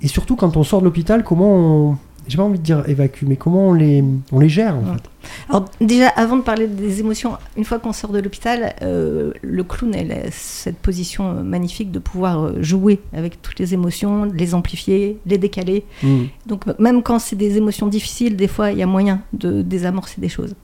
Et 0.00 0.08
surtout, 0.08 0.36
quand 0.36 0.56
on 0.56 0.62
sort 0.62 0.80
de 0.80 0.84
l'hôpital, 0.84 1.24
comment 1.24 1.54
on 1.56 1.96
j'ai 2.28 2.36
pas 2.36 2.44
envie 2.44 2.58
de 2.58 2.64
dire 2.64 2.88
évacue, 2.88 3.24
mais 3.26 3.36
comment 3.36 3.68
on 3.68 3.72
les, 3.72 4.04
on 4.30 4.38
les 4.38 4.48
gère 4.48 4.76
en 4.76 4.94
fait 4.94 5.02
Alors 5.48 5.64
déjà, 5.80 6.08
avant 6.08 6.36
de 6.36 6.42
parler 6.42 6.66
des 6.66 7.00
émotions, 7.00 7.36
une 7.56 7.64
fois 7.64 7.78
qu'on 7.78 7.92
sort 7.92 8.10
de 8.10 8.20
l'hôpital, 8.20 8.74
euh, 8.82 9.32
le 9.42 9.64
clown 9.64 9.94
a 9.94 10.30
cette 10.30 10.78
position 10.78 11.30
euh, 11.30 11.42
magnifique 11.42 11.90
de 11.90 11.98
pouvoir 11.98 12.44
euh, 12.44 12.62
jouer 12.62 13.00
avec 13.12 13.42
toutes 13.42 13.58
les 13.58 13.74
émotions, 13.74 14.24
les 14.24 14.54
amplifier, 14.54 15.18
les 15.26 15.38
décaler. 15.38 15.84
Mm. 16.02 16.24
Donc 16.46 16.78
même 16.78 17.02
quand 17.02 17.18
c'est 17.18 17.36
des 17.36 17.56
émotions 17.56 17.88
difficiles, 17.88 18.36
des 18.36 18.48
fois 18.48 18.70
il 18.70 18.78
y 18.78 18.82
a 18.82 18.86
moyen 18.86 19.22
de 19.32 19.62
désamorcer 19.62 20.20
des 20.20 20.28
choses. 20.28 20.54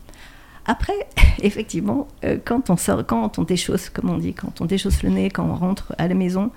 Après, 0.66 1.08
effectivement, 1.42 2.08
quand 2.44 2.70
on 2.70 2.76
sort, 2.76 3.04
quand 3.06 3.38
on 3.38 3.42
déchausse, 3.42 3.88
comme 3.88 4.10
on 4.10 4.18
dit, 4.18 4.34
quand 4.34 4.60
on 4.60 4.66
déchausse 4.66 5.02
le 5.02 5.10
nez, 5.10 5.30
quand 5.30 5.44
on 5.44 5.54
rentre 5.54 5.94
à 5.98 6.06
la 6.08 6.14
maison, 6.14 6.50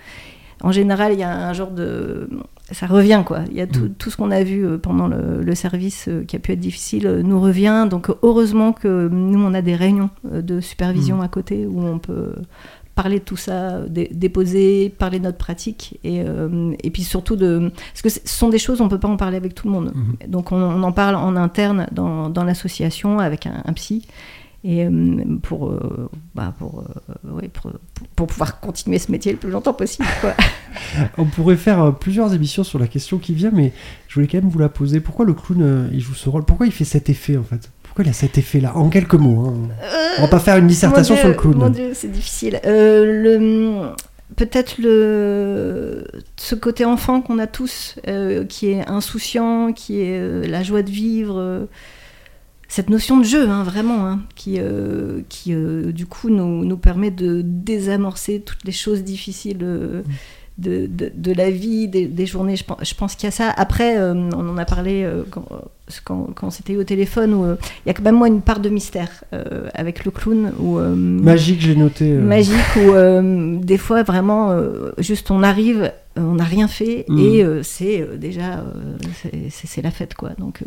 en 0.64 0.72
général, 0.72 1.14
il 1.14 1.20
y 1.20 1.24
a 1.24 1.47
un 1.47 1.54
genre 1.54 1.72
de 1.72 2.30
ça 2.72 2.88
revient 2.88 3.24
quoi. 3.26 3.41
Il 3.49 3.57
y 3.57 3.61
a 3.61 3.67
tout, 3.67 3.86
mm. 3.86 3.93
tout 3.97 4.09
ce 4.09 4.17
qu'on 4.17 4.32
a 4.32 4.43
vu 4.43 4.65
euh, 4.65 4.78
pendant 4.78 5.07
le, 5.07 5.41
le, 5.41 5.55
service 5.55 6.07
euh, 6.07 6.24
qui 6.24 6.36
a 6.36 6.39
pu 6.39 6.51
être 6.51 6.59
difficile 6.59 7.07
euh, 7.07 7.24
nous 7.24 7.39
revient. 7.39 7.88
Donc 7.89 8.09
heureusement 8.24 8.74
que 8.74 9.07
nous 9.09 9.39
on 9.41 9.53
a 9.53 9.61
des 9.61 9.76
réunions 9.76 10.09
de 10.24 10.59
supervision 10.59 11.17
mm. 11.17 11.22
à 11.22 11.28
côté 11.28 11.65
où 11.65 11.82
on 11.82 11.99
peut 11.99 12.34
parler 12.93 13.19
de 13.19 13.24
tout 13.24 13.38
ça, 13.38 13.80
déposer, 13.89 14.89
parler 14.89 15.19
de 15.19 15.24
notre 15.24 15.38
pratique 15.38 15.97
et, 16.03 16.24
et 16.84 16.91
puis 16.91 17.03
surtout 17.03 17.38
de 17.38 17.72
parce 17.93 18.01
que 18.01 18.09
ce 18.09 18.19
sont 18.26 18.49
des 18.49 18.59
choses 18.59 18.82
on 18.82 18.89
peut 18.89 18.99
pas 18.99 19.07
en 19.07 19.15
parler 19.15 19.38
avec 19.38 19.55
tout 19.55 19.67
le 19.67 19.74
monde. 19.74 19.93
Mm-hmm. 19.93 20.30
Donc 20.30 20.51
on, 20.51 20.57
on, 20.61 20.84
en 20.84 20.91
parle 20.91 21.15
en 21.15 21.36
interne 21.38 21.88
dans, 21.93 22.30
dans 22.30 22.43
l'association 22.43 23.19
avec 23.19 23.47
un, 23.47 23.63
un 23.65 23.74
psy 23.74 24.05
et 24.64 24.88
pour, 25.41 25.74
bah 26.36 26.53
pour, 26.59 26.84
ouais, 27.24 27.47
pour, 27.47 27.72
pour, 28.16 28.28
pouvoir 28.28 28.59
continuer 28.59 28.99
ce 28.99 29.12
métier 29.12 29.32
le 29.32 29.38
plus 29.38 29.49
longtemps 29.49 29.74
possible. 29.74 30.07
Quoi. 30.22 30.36
On 31.18 31.26
pourrait 31.26 31.55
faire 31.55 31.95
plusieurs 31.95 32.34
émissions 32.34 32.64
sur 32.64 32.80
la 32.80 32.88
question 32.88 33.18
qui 33.18 33.34
vient, 33.34 33.51
mais 33.51 33.74
je 34.07 34.16
voulais 34.16 34.28
quand 34.28 34.38
même 34.38 34.49
vous 34.49 34.59
la 34.59 34.70
poser. 34.70 34.99
Pourquoi 34.99 35.26
le 35.26 35.34
clown, 35.34 35.89
il 35.91 35.99
joue 35.99 36.14
ce 36.14 36.30
rôle? 36.30 36.43
Pourquoi 36.43 36.68
il 36.68 36.72
fait 36.72 36.86
cet 36.86 37.09
effet 37.09 37.38
en 37.38 37.43
fait? 37.43 37.70
Pourquoi 37.84 38.05
il 38.05 38.09
a 38.09 38.14
cet 38.14 38.38
effet-là 38.38 38.78
En 38.78 38.89
quelques 38.89 39.16
mots. 39.16 39.47
Hein? 39.47 39.68
On 40.18 40.22
va 40.22 40.28
pas 40.28 40.39
faire 40.39 40.57
une 40.57 40.68
dissertation 40.68 41.18
sur 41.18 41.28
le 41.28 41.34
clown. 41.34 41.57
Mon 41.57 41.70
Dieu, 41.70 41.91
c'est 41.93 42.12
difficile. 42.12 42.59
Euh, 42.66 43.24
le 43.24 43.91
peut-être 44.38 44.78
le 44.80 46.05
ce 46.38 46.55
côté 46.55 46.86
enfant 46.86 47.22
qu'on 47.22 47.38
a 47.38 47.47
tous, 47.47 47.95
euh, 48.07 48.45
qui 48.45 48.70
est 48.70 48.88
insouciant, 48.88 49.74
qui 49.74 50.01
est 50.01 50.20
euh, 50.20 50.47
la 50.47 50.64
joie 50.64 50.84
de 50.84 50.89
vivre, 50.89 51.68
cette 52.72 52.89
notion 52.89 53.17
de 53.17 53.26
jeu, 53.26 53.49
hein, 53.49 53.63
vraiment, 53.63 54.07
hein, 54.07 54.22
qui, 54.34 54.55
euh, 54.57 55.24
qui 55.28 55.53
euh, 55.53 55.91
du 55.91 56.05
coup 56.05 56.30
nous, 56.30 56.63
nous, 56.63 56.78
permet 56.78 57.11
de 57.11 57.41
désamorcer 57.43 58.39
toutes 58.39 58.63
les 58.63 58.72
choses 58.72 59.03
difficiles 59.03 59.59
euh, 59.61 60.03
de, 60.58 60.86
de, 60.88 61.12
de, 61.14 61.34
la 61.34 61.49
vie, 61.49 61.88
des, 61.88 62.06
des 62.06 62.26
journées. 62.26 62.56
Je 62.56 62.64
pense, 62.64 62.78
je 62.82 62.93
pense 62.93 63.16
qu'il 63.16 63.26
y 63.26 63.28
a 63.28 63.32
ça. 63.32 63.49
Après, 63.56 63.97
euh, 63.97 64.14
on 64.14 64.49
en 64.49 64.58
a 64.58 64.66
parlé 64.66 65.04
euh, 65.04 65.24
quand, 65.30 65.45
quand, 66.04 66.30
quand 66.36 66.49
c'était 66.52 66.76
au 66.76 66.84
téléphone, 66.84 67.34
où 67.34 67.45
il 67.45 67.88
y 67.88 67.89
a 67.89 67.93
quand 67.93 68.04
même 68.04 68.16
moi 68.16 68.28
une 68.28 68.41
part 68.41 68.60
de 68.60 68.70
mystère 68.70 69.24
avec 69.74 70.06
le 70.06 70.12
clown. 70.12 70.52
Où, 70.60 70.80
magique, 70.80 71.62
j'ai 71.62 71.76
noté. 71.76 72.14
Magique, 72.14 72.76
où 72.78 73.60
des 73.64 73.78
fois, 73.78 74.04
vraiment, 74.04 74.56
juste 74.99 75.32
on 75.32 75.43
arrive 75.43 75.91
on 76.18 76.36
n'a 76.36 76.43
rien 76.43 76.68
fait 76.68 77.06
mmh. 77.08 77.20
et 77.20 77.43
euh, 77.43 77.64
c'est 77.64 78.02
euh, 78.02 78.18
déjà 78.18 78.60
euh, 78.60 78.97
c'est 79.49 79.82
la 79.82 79.91
fête 79.91 80.14
quoi 80.14 80.32
donc 80.38 80.60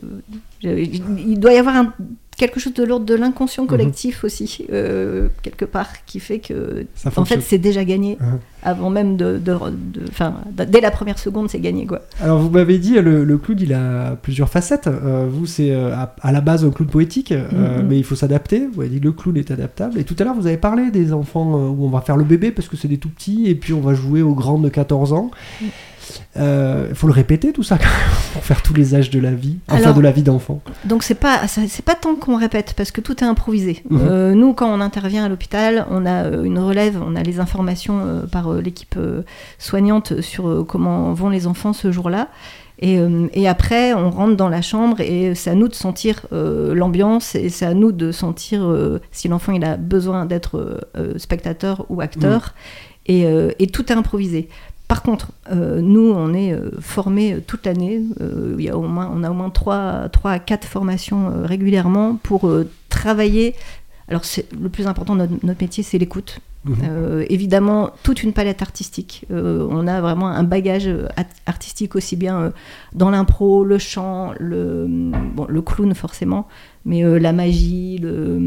il 0.62 1.38
doit 1.38 1.52
y 1.52 1.58
avoir 1.58 1.76
un, 1.76 1.92
quelque 2.36 2.60
chose 2.60 2.74
de 2.74 2.84
l'ordre 2.84 3.06
de 3.06 3.14
l'inconscient 3.14 3.66
collectif 3.66 4.22
mmh. 4.22 4.26
aussi 4.26 4.66
quelque 5.42 5.64
part 5.64 6.04
qui 6.06 6.20
fait 6.20 6.38
que 6.38 6.86
en 7.16 7.24
fait 7.24 7.40
c'est 7.40 7.58
déjà 7.58 7.84
gagné 7.84 8.16
mmh. 8.20 8.24
avant 8.62 8.90
même 8.90 9.16
de, 9.16 9.38
de 9.38 10.64
dès 10.64 10.80
la 10.80 10.90
première 10.90 11.18
seconde 11.18 11.50
c'est 11.50 11.60
gagné 11.60 11.86
quoi. 11.86 12.02
Alors 12.20 12.38
vous 12.38 12.50
m'avez 12.50 12.78
dit 12.78 12.94
le, 12.94 13.24
le, 13.24 13.38
clown 13.38 13.58
il 13.60 13.72
a 13.72 14.16
plusieurs 14.16 14.48
facettes. 14.48 14.88
Vous 14.88 15.46
c'est 15.46 15.74
à, 15.74 16.14
à, 16.20 16.32
la 16.32 16.40
base 16.40 16.64
un 16.64 16.70
clown 16.70 16.88
poétique 16.88 17.32
mais 17.88 17.98
il 17.98 18.04
faut 18.04 18.16
s'adapter. 18.16 18.66
Vous 18.72 18.80
avez 18.80 18.90
dit 18.90 19.00
le 19.00 19.12
clown 19.12 19.36
est 19.36 19.50
adaptable. 19.50 19.98
Et 19.98 20.04
tout 20.04 20.16
à 20.18 20.24
l'heure 20.24 20.34
vous 20.34 20.46
avez 20.46 20.56
parlé 20.56 20.90
des 20.90 21.12
enfants 21.12 21.54
où 21.54 21.84
on 21.84 21.90
va 21.90 22.00
faire 22.00 22.16
le 22.16 22.24
bébé 22.24 22.50
parce 22.50 22.68
que 22.68 22.76
c'est 22.76 22.88
des 22.88 22.98
tout 22.98 23.10
petits 23.10 23.46
et 23.46 23.54
puis 23.54 23.72
on 23.72 23.80
va 23.80 23.94
jouer 23.94 24.22
aux 24.22 24.34
grands 24.34 24.58
de 24.58 24.68
14 24.68 25.12
ans 25.12 25.30
il 26.36 26.42
euh, 26.42 26.94
faut 26.94 27.06
le 27.06 27.12
répéter 27.12 27.52
tout 27.52 27.62
ça 27.62 27.78
pour 28.32 28.44
faire 28.44 28.62
tous 28.62 28.74
les 28.74 28.94
âges 28.94 29.10
de 29.10 29.20
la 29.20 29.32
vie, 29.32 29.58
enfin 29.68 29.92
de 29.92 30.00
la 30.00 30.10
vie 30.10 30.22
d'enfant. 30.22 30.60
Donc 30.84 31.02
c'est 31.02 31.14
pas 31.14 31.46
c'est 31.46 31.84
pas 31.84 31.94
tant 31.94 32.16
qu'on 32.16 32.36
répète 32.36 32.74
parce 32.76 32.90
que 32.90 33.00
tout 33.00 33.22
est 33.22 33.26
improvisé. 33.26 33.82
Mhm. 33.88 34.00
euh, 34.02 34.34
nous 34.34 34.52
quand 34.52 34.68
on 34.68 34.80
intervient 34.80 35.24
à 35.24 35.28
l'hôpital, 35.28 35.86
on 35.90 36.06
a 36.06 36.24
euh, 36.24 36.42
une 36.42 36.58
relève, 36.58 37.00
on 37.04 37.14
a 37.14 37.22
les 37.22 37.40
informations 37.40 38.22
par 38.30 38.52
l'équipe 38.54 38.98
soignante 39.58 40.20
sur 40.20 40.64
comment 40.66 41.12
vont 41.12 41.28
les 41.28 41.46
enfants 41.46 41.72
ce 41.72 41.92
jour-là. 41.92 42.28
Et, 42.80 42.98
et, 43.32 43.46
après, 43.46 43.94
on 43.94 44.10
rentre 44.10 44.36
dans 44.36 44.48
la 44.48 44.60
chambre 44.60 45.00
et 45.00 45.36
c'est 45.36 45.48
à 45.48 45.54
nous 45.54 45.68
de 45.68 45.74
sentir 45.74 46.26
l'ambiance 46.32 47.36
et 47.36 47.48
c'est 47.48 47.64
à 47.64 47.72
nous 47.72 47.92
de 47.92 48.10
sentir 48.10 48.68
si 49.12 49.28
l'enfant 49.28 49.52
il 49.52 49.64
a 49.64 49.76
besoin 49.76 50.26
d'être 50.26 50.80
spectateur 51.16 51.86
ou 51.88 52.00
acteur. 52.00 52.52
Mhm. 53.08 53.14
Et, 53.14 53.26
et, 53.60 53.66
tout 53.68 53.92
est 53.92 53.96
improvisé. 53.96 54.48
Par 54.88 55.02
contre, 55.02 55.32
euh, 55.50 55.80
nous, 55.80 56.12
on 56.12 56.34
est 56.34 56.52
euh, 56.52 56.70
formés 56.80 57.34
euh, 57.34 57.40
toute 57.44 57.64
l'année. 57.64 58.02
Euh, 58.20 58.54
il 58.58 58.64
y 58.64 58.68
a 58.68 58.76
au 58.76 58.82
moins, 58.82 59.10
on 59.12 59.22
a 59.24 59.30
au 59.30 59.34
moins 59.34 59.50
3, 59.50 60.10
3 60.10 60.30
à 60.30 60.38
4 60.38 60.66
formations 60.66 61.28
euh, 61.28 61.46
régulièrement 61.46 62.16
pour 62.16 62.50
travailler. 62.90 63.54
Alors, 64.08 64.22
le 64.60 64.68
plus 64.68 64.86
important 64.86 65.14
de 65.16 65.20
notre, 65.22 65.46
notre 65.46 65.62
métier, 65.62 65.82
c'est 65.82 65.98
l'écoute. 65.98 66.40
Mmh. 66.66 67.24
évidemment, 67.28 67.90
toute 68.04 68.22
une 68.22 68.32
palette 68.32 68.62
artistique. 68.62 69.26
on 69.28 69.86
a 69.86 70.00
vraiment 70.00 70.28
un 70.28 70.44
bagage 70.44 70.88
artistique 71.44 71.94
aussi 71.94 72.16
bien 72.16 72.54
dans 72.94 73.10
l'impro, 73.10 73.64
le 73.64 73.76
chant, 73.76 74.32
le, 74.40 74.86
bon, 74.88 75.44
le 75.46 75.60
clown 75.60 75.94
forcément, 75.94 76.48
mais 76.84 77.02
euh, 77.02 77.18
la 77.18 77.32
magie, 77.32 77.98
le, 77.98 78.38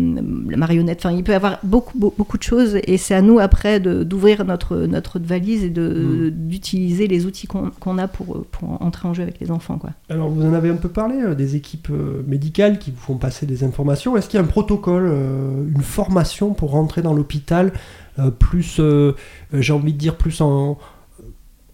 la 0.50 0.58
marionnette, 0.58 1.00
enfin 1.00 1.16
il 1.16 1.24
peut 1.24 1.32
y 1.32 1.36
avoir 1.36 1.60
beaucoup, 1.64 1.98
beaucoup, 1.98 2.18
beaucoup 2.18 2.38
de 2.38 2.44
choses 2.44 2.78
et 2.84 2.98
c'est 2.98 3.16
à 3.16 3.22
nous 3.22 3.40
après 3.40 3.80
d'ouvrir 3.80 4.46
notre, 4.46 4.78
notre 4.78 5.20
valise 5.20 5.64
et 5.64 5.70
d'utiliser 5.70 7.08
de, 7.08 7.14
mmh. 7.14 7.16
les 7.16 7.26
outils 7.26 7.48
qu'on 7.48 7.70
qu 7.70 8.00
a 8.00 8.08
pour, 8.08 8.46
pour 8.52 8.82
entrer 8.82 9.08
en 9.08 9.14
jeu 9.14 9.24
avec 9.24 9.40
les 9.40 9.50
enfants. 9.50 9.78
Quoi. 9.78 9.92
Alors 10.10 10.30
vous 10.30 10.46
en 10.46 10.54
avez 10.54 10.70
un 10.70 10.76
peu 10.76 10.90
parlé, 10.90 11.16
euh, 11.16 11.36
des 11.36 11.56
équipes 11.56 11.90
euh, 11.90 12.24
médicales 12.28 12.80
qui 12.80 12.92
vous 12.92 13.00
font 13.00 13.18
passer 13.18 13.46
des 13.46 13.64
informations. 13.64 14.16
Est-ce 14.18 14.30
qu'il 14.30 14.40
y 14.40 14.42
a 14.42 14.46
un 14.46 14.48
protocole, 14.48 15.08
euh, 15.08 15.68
une 15.68 15.82
formation 15.82 16.54
pour 16.54 16.72
rentrer 16.72 17.02
dans 17.02 17.14
l'hôpital, 17.14 17.74
euh, 18.20 18.32
plus, 18.32 18.80
euh, 18.80 19.16
j'ai 19.54 19.74
envie 19.74 19.94
de 19.94 19.98
dire, 19.98 20.16
plus 20.16 20.42
en 20.42 20.78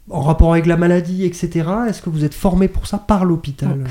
en 0.09 0.21
rapport 0.21 0.51
avec 0.51 0.65
la 0.65 0.77
maladie, 0.77 1.23
etc. 1.23 1.69
Est-ce 1.87 2.01
que 2.01 2.09
vous 2.09 2.25
êtes 2.25 2.33
formé 2.33 2.67
pour 2.67 2.87
ça 2.87 2.97
par 2.97 3.25
l'hôpital? 3.25 3.85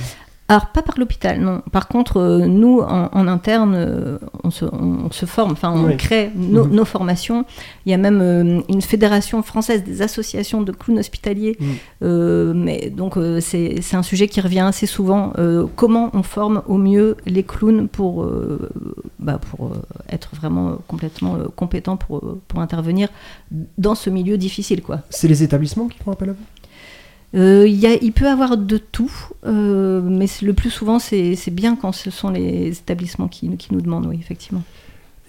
Alors, 0.48 0.66
pas 0.66 0.82
par 0.82 0.98
l'hôpital, 0.98 1.40
non. 1.40 1.62
Par 1.72 1.88
contre, 1.88 2.18
euh, 2.18 2.46
nous, 2.46 2.80
en, 2.80 3.08
en 3.12 3.26
interne, 3.26 3.74
euh, 3.74 4.18
on, 4.44 4.50
se, 4.50 4.66
on, 4.66 5.10
se, 5.10 5.24
forme, 5.24 5.52
enfin, 5.52 5.72
on 5.74 5.86
oui. 5.86 5.96
crée 5.96 6.30
no, 6.34 6.66
mmh. 6.66 6.70
nos 6.74 6.84
formations. 6.84 7.46
Il 7.86 7.90
y 7.90 7.94
a 7.94 7.96
même 7.96 8.20
euh, 8.20 8.60
une 8.68 8.82
fédération 8.82 9.42
française 9.42 9.82
des 9.82 10.02
associations 10.02 10.60
de 10.60 10.72
clowns 10.72 10.98
hospitaliers. 10.98 11.56
Mmh. 11.58 12.52
mais 12.54 12.90
donc, 12.90 13.18
c'est 13.40 13.94
un 13.94 14.02
sujet 14.02 14.28
qui 14.28 14.40
revient 14.40 14.60
assez 14.60 14.86
souvent. 14.86 15.32
comment 15.76 16.10
on 16.12 16.22
forme 16.22 16.62
au 16.66 16.76
mieux 16.76 17.16
les 17.24 17.44
clowns 17.44 17.88
pour, 17.88 18.28
bah, 19.18 19.38
pour 19.38 19.72
être 20.08 20.34
vraiment 20.34 20.78
complètement 20.88 21.38
compétents 21.56 21.96
pour, 21.96 22.22
pour 22.48 22.60
intervenir 22.60 23.08
dans 23.78 23.94
ce 23.94 24.10
milieu 24.10 24.36
difficile, 24.36 24.82
quoi. 24.82 25.00
C'est 25.10 25.28
les 25.28 25.42
établissements 25.42 25.88
qui 25.88 25.98
font 25.98 26.12
appel 26.12 26.30
à 26.30 26.32
vous? 26.32 26.44
Euh, 27.34 27.66
il 27.66 28.12
peut 28.12 28.28
avoir 28.28 28.56
de 28.56 28.76
tout, 28.76 29.12
euh, 29.46 30.02
mais 30.02 30.26
le 30.42 30.52
plus 30.52 30.70
souvent, 30.70 30.98
c'est 30.98 31.50
bien 31.50 31.76
quand 31.76 31.92
ce 31.92 32.10
sont 32.10 32.30
les 32.30 32.70
établissements 32.70 33.28
qui, 33.28 33.50
nous 33.70 33.80
demandent, 33.80 34.06
oui, 34.06 34.18
effectivement. 34.20 34.62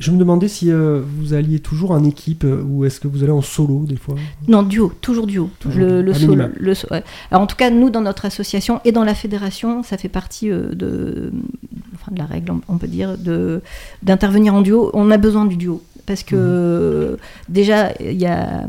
Je 0.04 0.12
me 0.12 0.18
demandais 0.18 0.50
si 0.50 0.70
euh, 0.70 1.02
vous 1.02 1.34
alliez 1.34 1.60
toujours 1.60 1.92
en 1.92 2.04
équipe 2.04 2.44
euh, 2.44 2.62
ou 2.62 2.84
est-ce 2.84 3.00
que 3.00 3.08
vous 3.08 3.24
allez 3.24 3.32
en 3.32 3.42
solo 3.42 3.86
des 3.88 3.96
fois 3.96 4.16
Non, 4.50 4.62
duo, 4.62 4.92
toujours 5.00 5.28
duo. 5.28 5.50
Toujours 5.62 5.80
le, 5.80 6.02
le 6.02 6.14
solo, 6.14 6.44
le, 6.60 6.74
ouais. 6.92 7.04
Alors 7.32 7.42
en 7.42 7.48
tout 7.48 7.56
cas, 7.56 7.70
nous, 7.70 7.90
dans 7.90 8.02
notre 8.02 8.26
association 8.26 8.82
et 8.84 8.92
dans 8.92 9.06
la 9.06 9.16
fédération, 9.16 9.82
ça 9.82 9.98
fait 9.98 10.10
partie 10.10 10.52
euh, 10.52 10.76
de, 10.76 11.32
enfin, 11.96 12.12
de 12.12 12.20
la 12.20 12.26
règle, 12.26 12.52
on, 12.52 12.60
on 12.68 12.78
peut 12.78 12.90
dire, 12.90 13.16
d'intervenir 14.02 14.54
en 14.54 14.62
duo. 14.62 14.92
On 14.94 15.10
a 15.10 15.18
besoin 15.18 15.46
du 15.46 15.56
duo 15.56 15.82
parce 16.06 16.24
que 16.24 17.14
mmh. 17.14 17.54
déjà, 17.54 17.94
il 18.02 18.20
y 18.20 18.26
a 18.26 18.68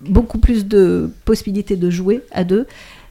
beaucoup 0.00 0.38
plus 0.38 0.66
de 0.66 1.08
possibilités 1.24 1.76
de 1.76 1.88
jouer 1.88 2.22
à 2.32 2.42
deux. 2.42 2.66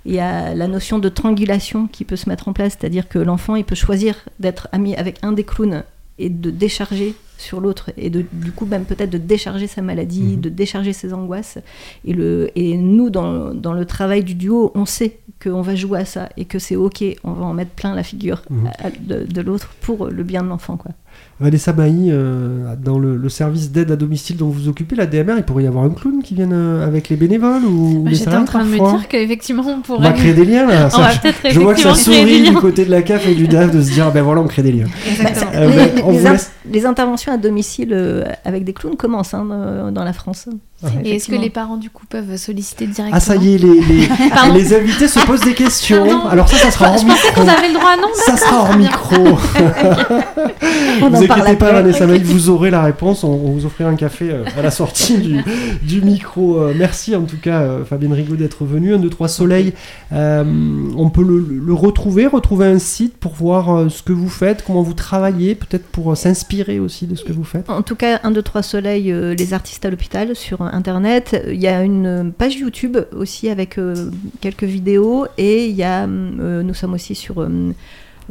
Il 0.05 0.13
y 0.13 0.19
a 0.19 0.53
la 0.53 0.67
notion 0.67 0.99
de 0.99 1.07
triangulation 1.07 1.87
qui 1.87 2.03
peut 2.03 2.17
se 2.17 2.27
mettre 2.27 2.49
en 2.49 2.53
place, 2.53 2.75
c'est-à-dire 2.77 3.07
que 3.07 3.19
l'enfant 3.19 3.55
il 3.55 3.63
peut 3.63 3.73
choisir 3.73 4.15
d'être 4.41 4.67
ami 4.73 4.97
avec 4.97 5.19
un 5.21 5.31
des 5.31 5.45
clowns 5.45 5.83
et 6.19 6.29
de 6.29 6.49
décharger 6.51 7.15
sur 7.37 7.59
l'autre 7.59 7.91
et 7.97 8.09
de, 8.09 8.23
du 8.31 8.51
coup 8.51 8.65
même 8.65 8.85
peut-être 8.85 9.09
de 9.09 9.17
décharger 9.17 9.67
sa 9.67 9.81
maladie, 9.81 10.37
mmh. 10.37 10.41
de 10.41 10.49
décharger 10.49 10.93
ses 10.93 11.13
angoisses. 11.13 11.57
Et, 12.05 12.13
le, 12.13 12.51
et 12.55 12.77
nous, 12.77 13.09
dans, 13.09 13.53
dans 13.53 13.73
le 13.73 13.85
travail 13.85 14.23
du 14.23 14.35
duo, 14.35 14.71
on 14.75 14.85
sait 14.85 15.19
qu'on 15.41 15.61
va 15.61 15.75
jouer 15.75 15.99
à 15.99 16.05
ça 16.05 16.29
et 16.37 16.45
que 16.45 16.59
c'est 16.59 16.75
ok, 16.75 17.03
on 17.23 17.33
va 17.33 17.45
en 17.45 17.53
mettre 17.53 17.71
plein 17.71 17.93
la 17.95 18.03
figure 18.03 18.43
mmh. 18.49 18.67
à, 18.79 18.89
de, 18.91 19.25
de 19.25 19.41
l'autre 19.41 19.73
pour 19.81 20.07
le 20.07 20.23
bien 20.23 20.43
de 20.43 20.47
l'enfant. 20.47 20.77
quoi. 20.77 20.91
Vanessa 21.39 21.73
Mailly, 21.73 22.09
euh, 22.09 22.75
dans 22.81 22.99
le, 22.99 23.17
le 23.17 23.29
service 23.29 23.71
d'aide 23.71 23.91
à 23.91 23.95
domicile 23.95 24.37
dont 24.37 24.45
vous 24.47 24.53
vous 24.63 24.67
occupez, 24.69 24.95
la 24.95 25.07
DMR, 25.07 25.33
il 25.37 25.43
pourrait 25.43 25.63
y 25.63 25.67
avoir 25.67 25.83
un 25.83 25.89
clown 25.89 26.21
qui 26.23 26.35
vienne 26.35 26.53
euh, 26.53 26.85
avec 26.87 27.09
les 27.09 27.15
bénévoles 27.15 27.65
ou 27.65 28.03
bah, 28.03 28.11
J'étais 28.13 28.29
en 28.29 28.45
train 28.45 28.59
parfois. 28.59 28.77
de 28.77 28.93
me 28.93 28.97
dire 28.97 29.07
qu'effectivement 29.07 29.63
on 29.67 29.81
pourrait. 29.81 30.07
On 30.07 30.11
va 30.11 30.13
créer 30.13 30.33
des 30.33 30.45
liens 30.45 30.67
là. 30.67 30.89
Ça, 30.89 31.09
je, 31.11 31.49
je 31.49 31.59
vois 31.59 31.73
que 31.73 31.81
ça 31.81 31.95
sourit 31.95 32.43
du 32.43 32.53
côté 32.53 32.85
de 32.85 32.91
la 32.91 33.01
CAF 33.01 33.27
et 33.27 33.35
du 33.35 33.47
DAF 33.47 33.71
de 33.71 33.81
se 33.81 33.91
dire 33.91 34.11
ben 34.11 34.21
voilà, 34.21 34.41
on 34.41 34.47
crée 34.47 34.61
des 34.61 34.71
liens. 34.71 34.85
Euh, 35.55 35.69
les, 35.69 36.01
les, 36.01 36.11
les, 36.19 36.29
laisse... 36.29 36.51
les, 36.69 36.85
interventions 36.85 37.33
à 37.33 37.37
domicile 37.37 37.89
euh, 37.93 38.23
avec 38.45 38.63
des 38.63 38.73
clowns 38.73 38.95
commencent 38.95 39.33
hein, 39.33 39.91
dans 39.91 40.03
la 40.03 40.13
France. 40.13 40.47
Et 41.03 41.15
est-ce 41.15 41.27
que 41.27 41.35
les 41.35 41.49
parents 41.49 41.77
du 41.77 41.89
coup 41.89 42.05
peuvent 42.07 42.35
solliciter 42.37 42.85
directement 42.87 43.15
Ah 43.15 43.19
ça 43.19 43.35
y 43.35 43.55
est, 43.55 43.57
les, 43.57 43.81
les, 43.81 44.09
les 44.53 44.73
invités 44.75 45.07
se 45.07 45.19
posent 45.25 45.41
des 45.41 45.53
questions. 45.53 46.27
Alors 46.27 46.47
ça, 46.47 46.57
ça 46.57 46.71
sera 46.71 46.89
hors 46.89 47.03
micro. 47.03 47.17
Je 47.29 47.35
qu'on 47.35 47.47
avait 47.47 47.67
le 47.67 47.73
droit, 47.73 47.95
non 47.97 48.07
Ça 48.13 48.37
sera 48.37 48.61
hors 48.61 48.77
micro. 48.77 49.15
vous 51.09 51.23
inquiétez 51.23 51.55
pas, 51.55 51.71
Vanessa 51.71 52.07
Maï, 52.07 52.21
vous 52.23 52.49
aurez 52.49 52.69
la 52.69 52.83
réponse. 52.83 53.23
On, 53.23 53.35
vous 53.35 53.65
offrira 53.65 53.89
un 53.89 53.95
café 53.95 54.31
euh, 54.31 54.43
à 54.57 54.61
la 54.61 54.71
sortie 54.71 55.17
du, 55.17 55.41
du 55.81 56.01
micro. 56.01 56.59
Euh, 56.59 56.73
merci 56.75 57.15
en 57.15 57.23
tout 57.23 57.37
cas, 57.37 57.61
euh, 57.61 57.85
Fabienne 57.85 58.13
Rigaud, 58.13 58.35
d'être 58.35 58.65
venue. 58.65 58.93
Un, 58.93 58.99
deux, 58.99 59.09
trois 59.09 59.27
soleils. 59.27 59.73
on 60.11 61.09
peut 61.13 61.23
le, 61.23 61.39
le, 61.39 61.73
retrouver, 61.73 62.27
retrouver 62.27 62.67
un 62.67 62.79
site 62.79 63.17
pour 63.17 63.33
voir 63.33 63.91
ce 63.91 64.03
que 64.03 64.13
vous 64.13 64.29
faites, 64.29 64.63
comment 64.65 64.81
vous 64.81 64.93
travaillez, 64.93 65.55
peut-être 65.55 65.85
pour 65.85 66.15
s'inspirer 66.15 66.79
aussi 66.79 67.07
de 67.07 67.15
ce 67.15 67.23
que 67.23 67.33
vous 67.33 67.43
faites. 67.43 67.69
En 67.69 67.81
tout 67.81 67.95
cas, 67.95 68.19
un, 68.23 68.31
deux, 68.31 68.41
trois 68.41 68.63
soleils, 68.63 69.11
les 69.11 69.53
artistes 69.53 69.85
à 69.85 69.89
l'hôpital 69.89 70.35
sur 70.35 70.61
Internet. 70.73 71.41
Il 71.47 71.61
y 71.61 71.67
a 71.67 71.83
une 71.83 72.33
page 72.37 72.55
YouTube 72.55 72.97
aussi 73.15 73.49
avec 73.49 73.79
quelques 74.41 74.63
vidéos 74.63 75.27
et 75.37 75.67
il 75.67 75.75
y 75.75 75.83
a, 75.83 76.07
nous 76.07 76.73
sommes 76.73 76.93
aussi 76.93 77.15
sur 77.15 77.47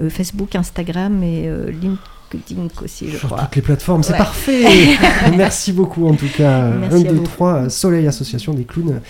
Facebook, 0.08 0.54
Instagram 0.54 1.22
et 1.22 1.48
LinkedIn 1.70 1.96
aussi, 2.82 3.08
je 3.10 3.16
Sur 3.16 3.28
crois. 3.28 3.42
toutes 3.42 3.56
les 3.56 3.62
plateformes, 3.62 4.02
c'est 4.02 4.16
parfait. 4.16 4.64
Merci 5.36 5.72
beaucoup 5.72 6.06
en 6.06 6.14
tout 6.14 6.28
cas. 6.36 6.68
Merci 6.68 7.08
1, 7.08 7.12
2, 7.12 7.22
3, 7.22 7.68
Soleil 7.68 8.06
Association 8.06 8.54
des 8.54 8.64
clowns. 8.64 9.00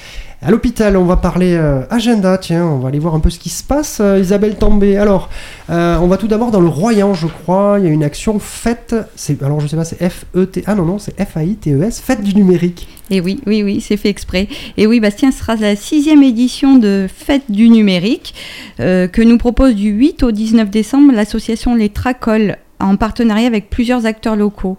À 0.45 0.51
l'hôpital, 0.51 0.97
on 0.97 1.05
va 1.05 1.17
parler 1.17 1.55
euh, 1.55 1.83
agenda, 1.89 2.37
tiens, 2.37 2.67
on 2.67 2.81
va 2.81 2.89
aller 2.89 2.99
voir 2.99 3.15
un 3.15 3.21
peu 3.21 3.31
ce 3.31 3.39
qui 3.39 3.49
se 3.49 3.63
passe. 3.63 3.99
Euh, 4.01 4.19
Isabelle 4.19 4.57
També, 4.57 4.97
alors, 4.97 5.31
euh, 5.71 5.97
on 5.99 6.09
va 6.09 6.17
tout 6.17 6.27
d'abord 6.27 6.51
dans 6.51 6.61
le 6.61 6.67
Royan, 6.67 7.15
je 7.15 7.29
crois, 7.29 7.77
il 7.79 7.85
y 7.85 7.87
a 7.87 7.93
une 7.93 8.03
action 8.03 8.41
faite, 8.41 8.97
alors 9.41 9.61
je 9.61 9.69
sais 9.69 9.77
pas, 9.77 9.85
c'est 9.85 10.05
F-E-T, 10.05 10.65
ah 10.67 10.75
non, 10.75 10.85
non, 10.85 10.99
c'est 10.99 11.15
F-A-I-T-E-S, 11.25 12.01
fête 12.01 12.25
du 12.25 12.35
numérique. 12.35 12.89
Et 13.11 13.21
oui, 13.21 13.41
oui, 13.47 13.63
oui, 13.63 13.81
c'est 13.81 13.97
fait 13.97 14.09
exprès. 14.09 14.49
Et 14.77 14.89
oui, 14.89 14.99
Bastien, 14.99 15.31
ce 15.31 15.39
sera 15.39 15.55
la 15.55 15.77
sixième 15.77 16.25
édition 16.25 16.77
de 16.77 17.07
Fête 17.15 17.49
du 17.49 17.69
numérique 17.69 18.35
que 18.79 19.23
nous 19.23 19.39
propose 19.39 19.75
du 19.75 19.91
8 19.91 20.23
au 20.23 20.33
19 20.33 20.71
décembre 20.71 21.13
l'association 21.13 21.75
Les 21.75 21.91
Tracoles 21.91 22.57
en 22.83 22.97
partenariat 22.97 23.47
avec 23.47 23.71
plusieurs 23.71 24.07
acteurs 24.07 24.37
locaux. 24.37 24.77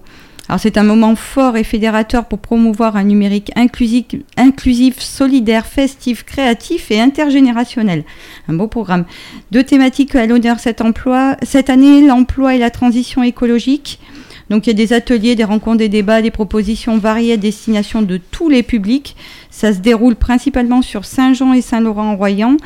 Alors 0.49 0.59
c'est 0.59 0.77
un 0.77 0.83
moment 0.83 1.15
fort 1.15 1.55
et 1.55 1.63
fédérateur 1.63 2.25
pour 2.25 2.39
promouvoir 2.39 2.97
un 2.97 3.05
numérique 3.05 3.51
inclusif, 3.55 4.99
solidaire, 4.99 5.65
festif, 5.65 6.23
créatif 6.25 6.91
et 6.91 6.99
intergénérationnel. 6.99 8.03
Un 8.49 8.53
beau 8.53 8.67
programme. 8.67 9.05
Deux 9.51 9.63
thématiques 9.63 10.15
à 10.15 10.25
l'honneur 10.25 10.59
cet 10.59 10.81
emploi. 10.81 11.37
Cette 11.43 11.69
année, 11.69 12.05
l'emploi 12.05 12.55
et 12.55 12.59
la 12.59 12.71
transition 12.71 13.23
écologique. 13.23 13.99
Donc 14.49 14.67
il 14.67 14.71
y 14.71 14.73
a 14.73 14.75
des 14.75 14.91
ateliers, 14.91 15.35
des 15.35 15.45
rencontres, 15.45 15.77
des 15.77 15.89
débats, 15.89 16.21
des 16.21 16.29
propositions 16.29 16.97
variées 16.97 17.33
à 17.33 17.37
destination 17.37 18.01
de 18.01 18.17
tous 18.17 18.49
les 18.49 18.63
publics. 18.63 19.15
Ça 19.49 19.73
se 19.73 19.79
déroule 19.79 20.15
principalement 20.15 20.81
sur 20.81 21.05
Saint-Jean 21.05 21.53
et 21.53 21.61
Saint-Laurent-en-Royan. 21.61 22.57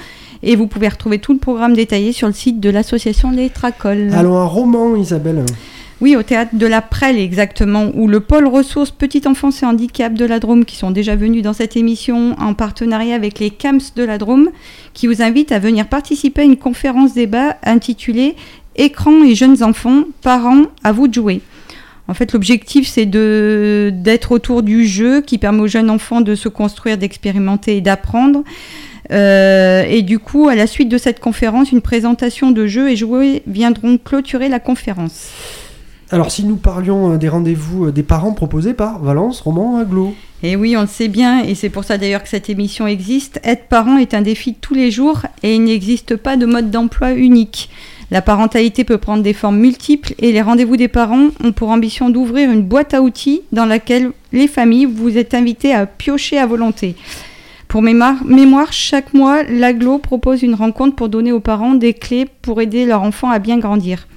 Et 0.43 0.55
vous 0.55 0.67
pouvez 0.67 0.87
retrouver 0.87 1.19
tout 1.19 1.33
le 1.33 1.39
programme 1.39 1.73
détaillé 1.73 2.11
sur 2.11 2.27
le 2.27 2.33
site 2.33 2.59
de 2.59 2.69
l'association 2.69 3.31
des 3.31 3.49
Tracoles. 3.49 4.11
Alors 4.13 4.37
un 4.37 4.45
roman, 4.45 4.95
Isabelle 4.95 5.43
oui, 5.99 6.15
au 6.15 6.21
théâtre 6.21 6.51
de 6.53 6.67
la 6.67 6.83
Prelle 6.83 7.17
exactement, 7.17 7.87
où 7.95 8.07
le 8.07 8.19
pôle 8.19 8.45
ressources 8.45 8.91
petite 8.91 9.25
enfance 9.25 9.63
et 9.63 9.65
handicap 9.65 10.13
de 10.13 10.25
la 10.25 10.39
Drôme, 10.39 10.63
qui 10.63 10.75
sont 10.75 10.91
déjà 10.91 11.15
venus 11.15 11.41
dans 11.41 11.53
cette 11.53 11.75
émission 11.75 12.35
en 12.37 12.53
partenariat 12.53 13.15
avec 13.15 13.39
les 13.39 13.49
CAMS 13.49 13.81
de 13.95 14.03
la 14.03 14.19
Drôme, 14.19 14.51
qui 14.93 15.07
vous 15.07 15.23
invitent 15.23 15.51
à 15.51 15.57
venir 15.57 15.87
participer 15.87 16.41
à 16.41 16.45
une 16.45 16.57
conférence 16.57 17.15
débat 17.15 17.57
intitulée 17.63 18.35
Écran 18.75 19.23
et 19.23 19.33
jeunes 19.33 19.63
enfants, 19.63 20.03
parents, 20.21 20.65
à 20.83 20.91
vous 20.91 21.07
de 21.07 21.15
jouer. 21.15 21.41
En 22.07 22.13
fait, 22.13 22.31
l'objectif, 22.31 22.87
c'est 22.87 23.07
d'être 23.07 24.31
autour 24.31 24.61
du 24.63 24.85
jeu 24.85 25.21
qui 25.21 25.39
permet 25.39 25.61
aux 25.61 25.67
jeunes 25.67 25.89
enfants 25.89 26.21
de 26.21 26.35
se 26.35 26.47
construire, 26.47 26.97
d'expérimenter 26.97 27.77
et 27.77 27.81
d'apprendre. 27.81 28.43
Euh, 29.11 29.83
et 29.87 30.01
du 30.01 30.19
coup, 30.19 30.49
à 30.49 30.55
la 30.55 30.67
suite 30.67 30.89
de 30.89 30.97
cette 30.97 31.19
conférence, 31.19 31.71
une 31.71 31.81
présentation 31.81 32.51
de 32.51 32.67
jeux 32.67 32.89
et 32.89 32.95
jouets 32.95 33.43
viendront 33.47 33.97
clôturer 33.97 34.49
la 34.49 34.59
conférence. 34.59 35.29
Alors, 36.09 36.31
si 36.31 36.45
nous 36.45 36.55
parlions 36.55 37.13
euh, 37.13 37.17
des 37.17 37.27
rendez-vous 37.27 37.87
euh, 37.87 37.91
des 37.91 38.03
parents 38.03 38.31
proposés 38.31 38.73
par 38.73 38.99
Valence 38.99 39.41
Roman 39.41 39.77
Aglo. 39.77 40.15
Et 40.41 40.55
oui, 40.55 40.77
on 40.77 40.81
le 40.81 40.87
sait 40.87 41.09
bien, 41.09 41.43
et 41.43 41.55
c'est 41.55 41.69
pour 41.69 41.83
ça 41.83 41.97
d'ailleurs 41.97 42.23
que 42.23 42.29
cette 42.29 42.49
émission 42.49 42.87
existe. 42.87 43.39
Être 43.43 43.67
parent 43.67 43.97
est 43.97 44.13
un 44.13 44.21
défi 44.21 44.51
de 44.51 44.57
tous 44.61 44.73
les 44.73 44.91
jours 44.91 45.23
et 45.43 45.55
il 45.55 45.63
n'existe 45.63 46.15
pas 46.15 46.37
de 46.37 46.45
mode 46.45 46.69
d'emploi 46.69 47.11
unique. 47.13 47.69
La 48.09 48.21
parentalité 48.21 48.85
peut 48.85 48.99
prendre 48.99 49.21
des 49.23 49.33
formes 49.33 49.57
multiples 49.57 50.13
et 50.19 50.31
les 50.31 50.41
rendez-vous 50.41 50.77
des 50.77 50.87
parents 50.87 51.27
ont 51.43 51.51
pour 51.51 51.71
ambition 51.71 52.09
d'ouvrir 52.09 52.49
une 52.49 52.61
boîte 52.61 52.93
à 52.93 53.01
outils 53.01 53.41
dans 53.51 53.65
laquelle 53.65 54.11
les 54.31 54.47
familles 54.47 54.85
vous 54.85 55.17
êtes 55.17 55.33
invités 55.33 55.73
à 55.73 55.85
piocher 55.85 56.37
à 56.37 56.45
volonté. 56.45 56.95
Pour 57.67 57.81
mémoire, 57.81 58.71
chaque 58.71 59.13
mois, 59.13 59.43
l'aglo 59.43 59.97
propose 59.97 60.41
une 60.41 60.55
rencontre 60.55 60.95
pour 60.95 61.09
donner 61.09 61.33
aux 61.33 61.41
parents 61.41 61.75
des 61.75 61.93
clés 61.93 62.27
pour 62.41 62.61
aider 62.61 62.85
leur 62.85 63.03
enfant 63.03 63.29
à 63.29 63.39
bien 63.39 63.57
grandir. 63.57 64.07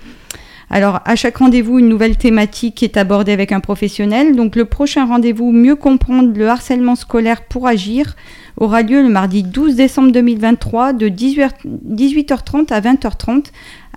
Alors, 0.73 1.01
à 1.05 1.17
chaque 1.17 1.39
rendez-vous, 1.39 1.81
une 1.81 1.89
nouvelle 1.89 2.17
thématique 2.17 2.85
est 2.85 2.97
abordée 2.97 3.33
avec 3.33 3.51
un 3.51 3.59
professionnel. 3.59 4.37
Donc, 4.37 4.55
le 4.55 4.67
prochain 4.67 5.05
rendez-vous, 5.05 5.51
mieux 5.51 5.75
comprendre 5.75 6.33
le 6.33 6.49
harcèlement 6.49 6.95
scolaire 6.95 7.43
pour 7.43 7.67
agir, 7.67 8.15
aura 8.57 8.83
lieu 8.83 9.03
le 9.03 9.09
mardi 9.09 9.43
12 9.43 9.75
décembre 9.75 10.13
2023 10.13 10.93
de 10.93 11.09
18h30 11.09 12.73
à 12.73 12.81
20h30 12.81 13.47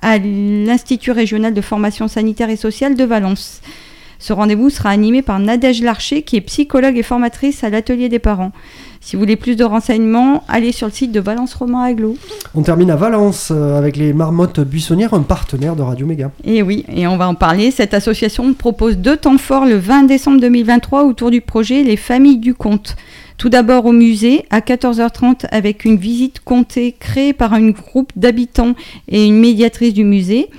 à 0.01 0.17
l'Institut 0.17 1.11
régional 1.11 1.53
de 1.53 1.61
formation 1.61 2.07
sanitaire 2.07 2.49
et 2.49 2.57
sociale 2.57 2.95
de 2.95 3.03
Valence. 3.03 3.61
Ce 4.23 4.31
rendez-vous 4.31 4.69
sera 4.69 4.89
animé 4.89 5.21
par 5.21 5.37
Nadège 5.37 5.83
Larcher, 5.83 6.21
qui 6.21 6.37
est 6.37 6.41
psychologue 6.41 6.97
et 6.97 7.03
formatrice 7.03 7.65
à 7.65 7.69
l'atelier 7.69 8.07
des 8.07 8.19
parents. 8.19 8.53
Si 9.01 9.17
vous 9.17 9.19
voulez 9.19 9.35
plus 9.35 9.57
de 9.57 9.65
renseignements, 9.65 10.45
allez 10.47 10.71
sur 10.71 10.87
le 10.87 10.93
site 10.93 11.11
de 11.11 11.19
Valence 11.19 11.53
Romain 11.55 11.83
Aglo. 11.83 12.15
On 12.55 12.61
termine 12.61 12.89
à 12.89 12.95
Valence 12.95 13.51
euh, 13.51 13.77
avec 13.77 13.97
les 13.97 14.13
marmottes 14.13 14.61
buissonnières, 14.61 15.13
un 15.13 15.23
partenaire 15.23 15.75
de 15.75 15.81
Radio 15.81 16.05
Méga. 16.05 16.31
Et 16.45 16.61
oui, 16.61 16.85
et 16.87 17.05
on 17.05 17.17
va 17.17 17.27
en 17.27 17.35
parler. 17.35 17.69
Cette 17.69 17.93
association 17.93 18.53
propose 18.53 18.97
deux 18.97 19.17
temps 19.17 19.37
forts 19.37 19.65
le 19.65 19.75
20 19.75 20.03
décembre 20.03 20.39
2023 20.39 21.03
autour 21.03 21.29
du 21.29 21.41
projet 21.41 21.83
Les 21.83 21.97
Familles 21.97 22.37
du 22.37 22.53
Conte. 22.53 22.95
Tout 23.37 23.49
d'abord 23.49 23.85
au 23.85 23.91
musée 23.91 24.45
à 24.51 24.61
14h30 24.61 25.47
avec 25.51 25.83
une 25.83 25.97
visite 25.97 26.39
comptée 26.39 26.95
créée 26.97 27.33
par 27.33 27.51
un 27.51 27.71
groupe 27.71 28.13
d'habitants 28.15 28.73
et 29.09 29.25
une 29.25 29.37
médiatrice 29.37 29.93
du 29.93 30.05
musée. 30.05 30.49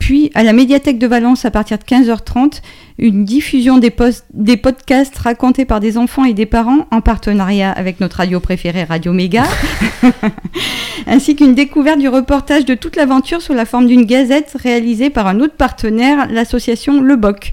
Puis 0.00 0.32
à 0.34 0.42
la 0.42 0.52
médiathèque 0.52 0.98
de 0.98 1.06
Valence 1.06 1.44
à 1.44 1.52
partir 1.52 1.78
de 1.78 1.84
15h30, 1.84 2.62
une 3.00 3.24
diffusion 3.24 3.78
des, 3.78 3.92
des, 4.34 4.56
podcasts 4.58 5.16
racontés 5.16 5.64
par 5.64 5.80
des 5.80 5.96
enfants 5.96 6.24
et 6.24 6.34
des 6.34 6.46
parents 6.46 6.86
en 6.90 7.00
partenariat 7.00 7.72
avec 7.72 7.98
notre 7.98 8.18
radio 8.18 8.40
préférée 8.40 8.84
Radio 8.84 9.12
Méga, 9.12 9.44
ainsi 11.06 11.34
qu'une 11.34 11.54
découverte 11.54 11.98
du 11.98 12.08
reportage 12.08 12.66
de 12.66 12.74
toute 12.74 12.96
l'aventure 12.96 13.40
sous 13.40 13.54
la 13.54 13.64
forme 13.64 13.86
d'une 13.86 14.04
gazette 14.04 14.54
réalisée 14.60 15.08
par 15.08 15.26
un 15.26 15.40
autre 15.40 15.54
partenaire, 15.54 16.28
l'association 16.30 17.00
Le 17.00 17.16
Boc. 17.16 17.52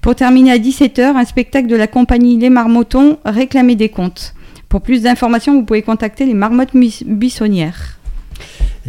Pour 0.00 0.14
terminer 0.14 0.52
à 0.52 0.58
17h, 0.58 1.16
un 1.16 1.24
spectacle 1.24 1.66
de 1.66 1.76
la 1.76 1.88
compagnie 1.88 2.38
Les 2.38 2.50
Marmotons, 2.50 3.18
réclamer 3.24 3.74
des 3.74 3.88
comptes. 3.88 4.34
Pour 4.68 4.80
plus 4.80 5.02
d'informations, 5.02 5.54
vous 5.54 5.64
pouvez 5.64 5.82
contacter 5.82 6.24
les 6.24 6.34
marmottes 6.34 6.76
buissonnières. 7.04 7.97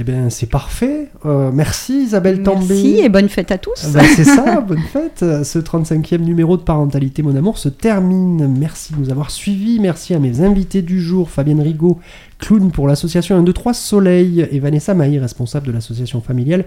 Eh 0.01 0.03
bien, 0.03 0.29
c'est 0.29 0.45
parfait. 0.45 1.09
Euh, 1.25 1.51
merci 1.53 2.03
Isabelle 2.03 2.41
També. 2.41 2.67
Merci 2.69 2.99
et 3.01 3.09
bonne 3.09 3.27
fête 3.27 3.51
à 3.51 3.57
tous. 3.57 3.91
Ben, 3.93 4.01
c'est 4.15 4.23
ça, 4.23 4.61
bonne 4.67 4.79
fête. 4.79 5.25
Ce 5.43 5.59
35e 5.59 6.19
numéro 6.19 6.55
de 6.55 6.61
Parentalité 6.61 7.21
Mon 7.21 7.35
Amour 7.35 7.57
se 7.57 7.67
termine. 7.67 8.47
Merci 8.57 8.93
de 8.93 8.99
nous 8.99 9.09
avoir 9.09 9.29
suivis. 9.29 9.77
Merci 9.81 10.13
à 10.13 10.19
mes 10.19 10.39
invités 10.39 10.81
du 10.81 11.01
jour, 11.01 11.29
Fabienne 11.29 11.59
Rigaud, 11.59 11.99
clown 12.37 12.71
pour 12.71 12.87
l'association 12.87 13.37
1, 13.37 13.43
2, 13.43 13.51
3 13.51 13.73
Soleil, 13.73 14.47
et 14.49 14.59
Vanessa 14.61 14.93
Maï, 14.93 15.19
responsable 15.19 15.67
de 15.67 15.73
l'association 15.73 16.21
familiale 16.21 16.63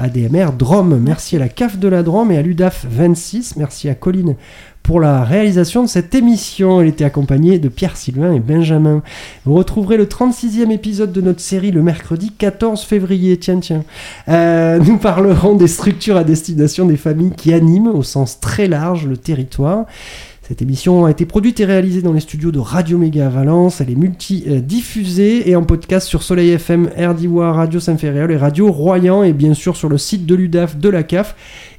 ADMR 0.00 0.52
Drôme. 0.56 0.98
Merci 0.98 1.36
à 1.36 1.38
la 1.38 1.48
CAF 1.48 1.78
de 1.78 1.86
la 1.86 2.02
Drôme 2.02 2.32
et 2.32 2.38
à 2.38 2.42
l'UDAF 2.42 2.86
26. 2.90 3.56
Merci 3.56 3.88
à 3.88 3.94
Colline 3.94 4.34
pour 4.82 4.98
la 4.98 5.24
réalisation 5.24 5.82
de 5.82 5.88
cette 5.88 6.14
émission. 6.14 6.80
Elle 6.80 6.88
était 6.88 7.04
accompagnée 7.04 7.58
de 7.58 7.68
Pierre 7.68 7.96
Sylvain 7.96 8.32
et 8.32 8.40
Benjamin. 8.40 9.02
Vous 9.44 9.54
retrouverez 9.54 9.96
le 9.96 10.06
36e 10.06 10.70
épisode 10.70 11.12
de 11.12 11.20
notre 11.20 11.40
série 11.40 11.70
le 11.70 11.82
mercredi 11.82 12.32
14 12.36 12.82
février. 12.82 13.36
Tiens, 13.38 13.60
tiens. 13.60 13.84
Euh, 14.28 14.78
nous 14.78 14.96
parlerons 14.96 15.54
des 15.54 15.68
structures 15.68 16.16
à 16.16 16.24
destination 16.24 16.86
des 16.86 16.96
familles 16.96 17.32
qui 17.36 17.52
animent 17.52 17.88
au 17.94 18.02
sens 18.02 18.40
très 18.40 18.68
large 18.68 19.06
le 19.06 19.16
territoire. 19.16 19.86
Cette 20.50 20.62
émission 20.62 21.04
a 21.04 21.12
été 21.12 21.26
produite 21.26 21.60
et 21.60 21.64
réalisée 21.64 22.02
dans 22.02 22.12
les 22.12 22.18
studios 22.18 22.50
de 22.50 22.58
Radio 22.58 22.98
Méga 22.98 23.28
Valence. 23.28 23.80
Elle 23.80 23.90
est 23.90 23.94
multi-diffusée 23.94 25.48
et 25.48 25.54
en 25.54 25.62
podcast 25.62 26.08
sur 26.08 26.24
Soleil 26.24 26.50
FM, 26.50 26.90
RDIWA, 26.98 27.52
Radio 27.52 27.78
Saint-Ferréol 27.78 28.32
et 28.32 28.36
Radio 28.36 28.72
Royan 28.72 29.22
et 29.22 29.32
bien 29.32 29.54
sûr 29.54 29.76
sur 29.76 29.88
le 29.88 29.96
site 29.96 30.26
de 30.26 30.34
l'UDAF 30.34 30.76
de 30.76 30.88
la 30.88 31.04
CAF 31.04 31.36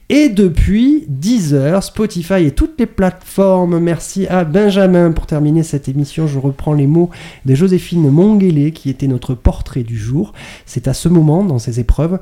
et 0.08 0.30
depuis 0.30 1.04
Deezer, 1.10 1.84
Spotify 1.84 2.46
et 2.46 2.52
toutes 2.52 2.80
les 2.80 2.86
plateformes. 2.86 3.78
Merci 3.80 4.26
à 4.28 4.46
Benjamin 4.46 5.12
pour 5.12 5.26
terminer 5.26 5.64
cette 5.64 5.90
émission. 5.90 6.28
Je 6.28 6.40
reprends 6.40 6.74
les 6.74 6.88
mots 6.88 7.10
de 7.46 7.54
Joséphine 7.56 8.10
Monguele 8.10 8.72
qui 8.72 8.90
était 8.90 9.08
notre 9.08 9.36
portrait 9.36 9.84
du 9.84 9.98
jour. 9.98 10.32
C'est 10.66 10.88
à 10.88 10.94
ce 10.94 11.10
moment, 11.10 11.44
dans 11.44 11.60
ces 11.60 11.82
épreuves, 11.82 12.20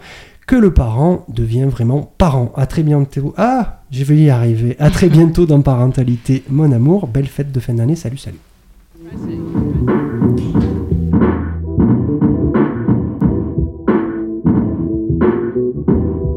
que 0.49 0.55
le 0.55 0.73
parent 0.73 1.25
devient 1.27 1.67
vraiment 1.69 2.11
parent. 2.17 2.51
À 2.55 2.65
très 2.65 2.81
bientôt. 2.81 3.35
Ah, 3.37 3.81
je 3.91 4.03
vais 4.03 4.17
y 4.17 4.31
arriver. 4.31 4.75
À 4.79 4.89
très 4.89 5.07
bientôt 5.07 5.45
dans 5.45 5.61
Parentalité, 5.61 6.43
mon 6.49 6.71
amour. 6.71 7.05
Belle 7.05 7.27
fête 7.27 7.51
de 7.51 7.59
fin 7.59 7.75
d'année. 7.75 7.95
Salut, 7.95 8.17
salut. 8.17 8.39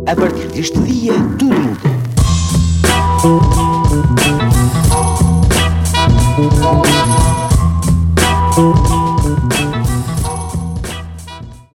A 0.07 0.15
partir 0.15 0.47
deste 0.53 0.79
dia. 0.83 1.15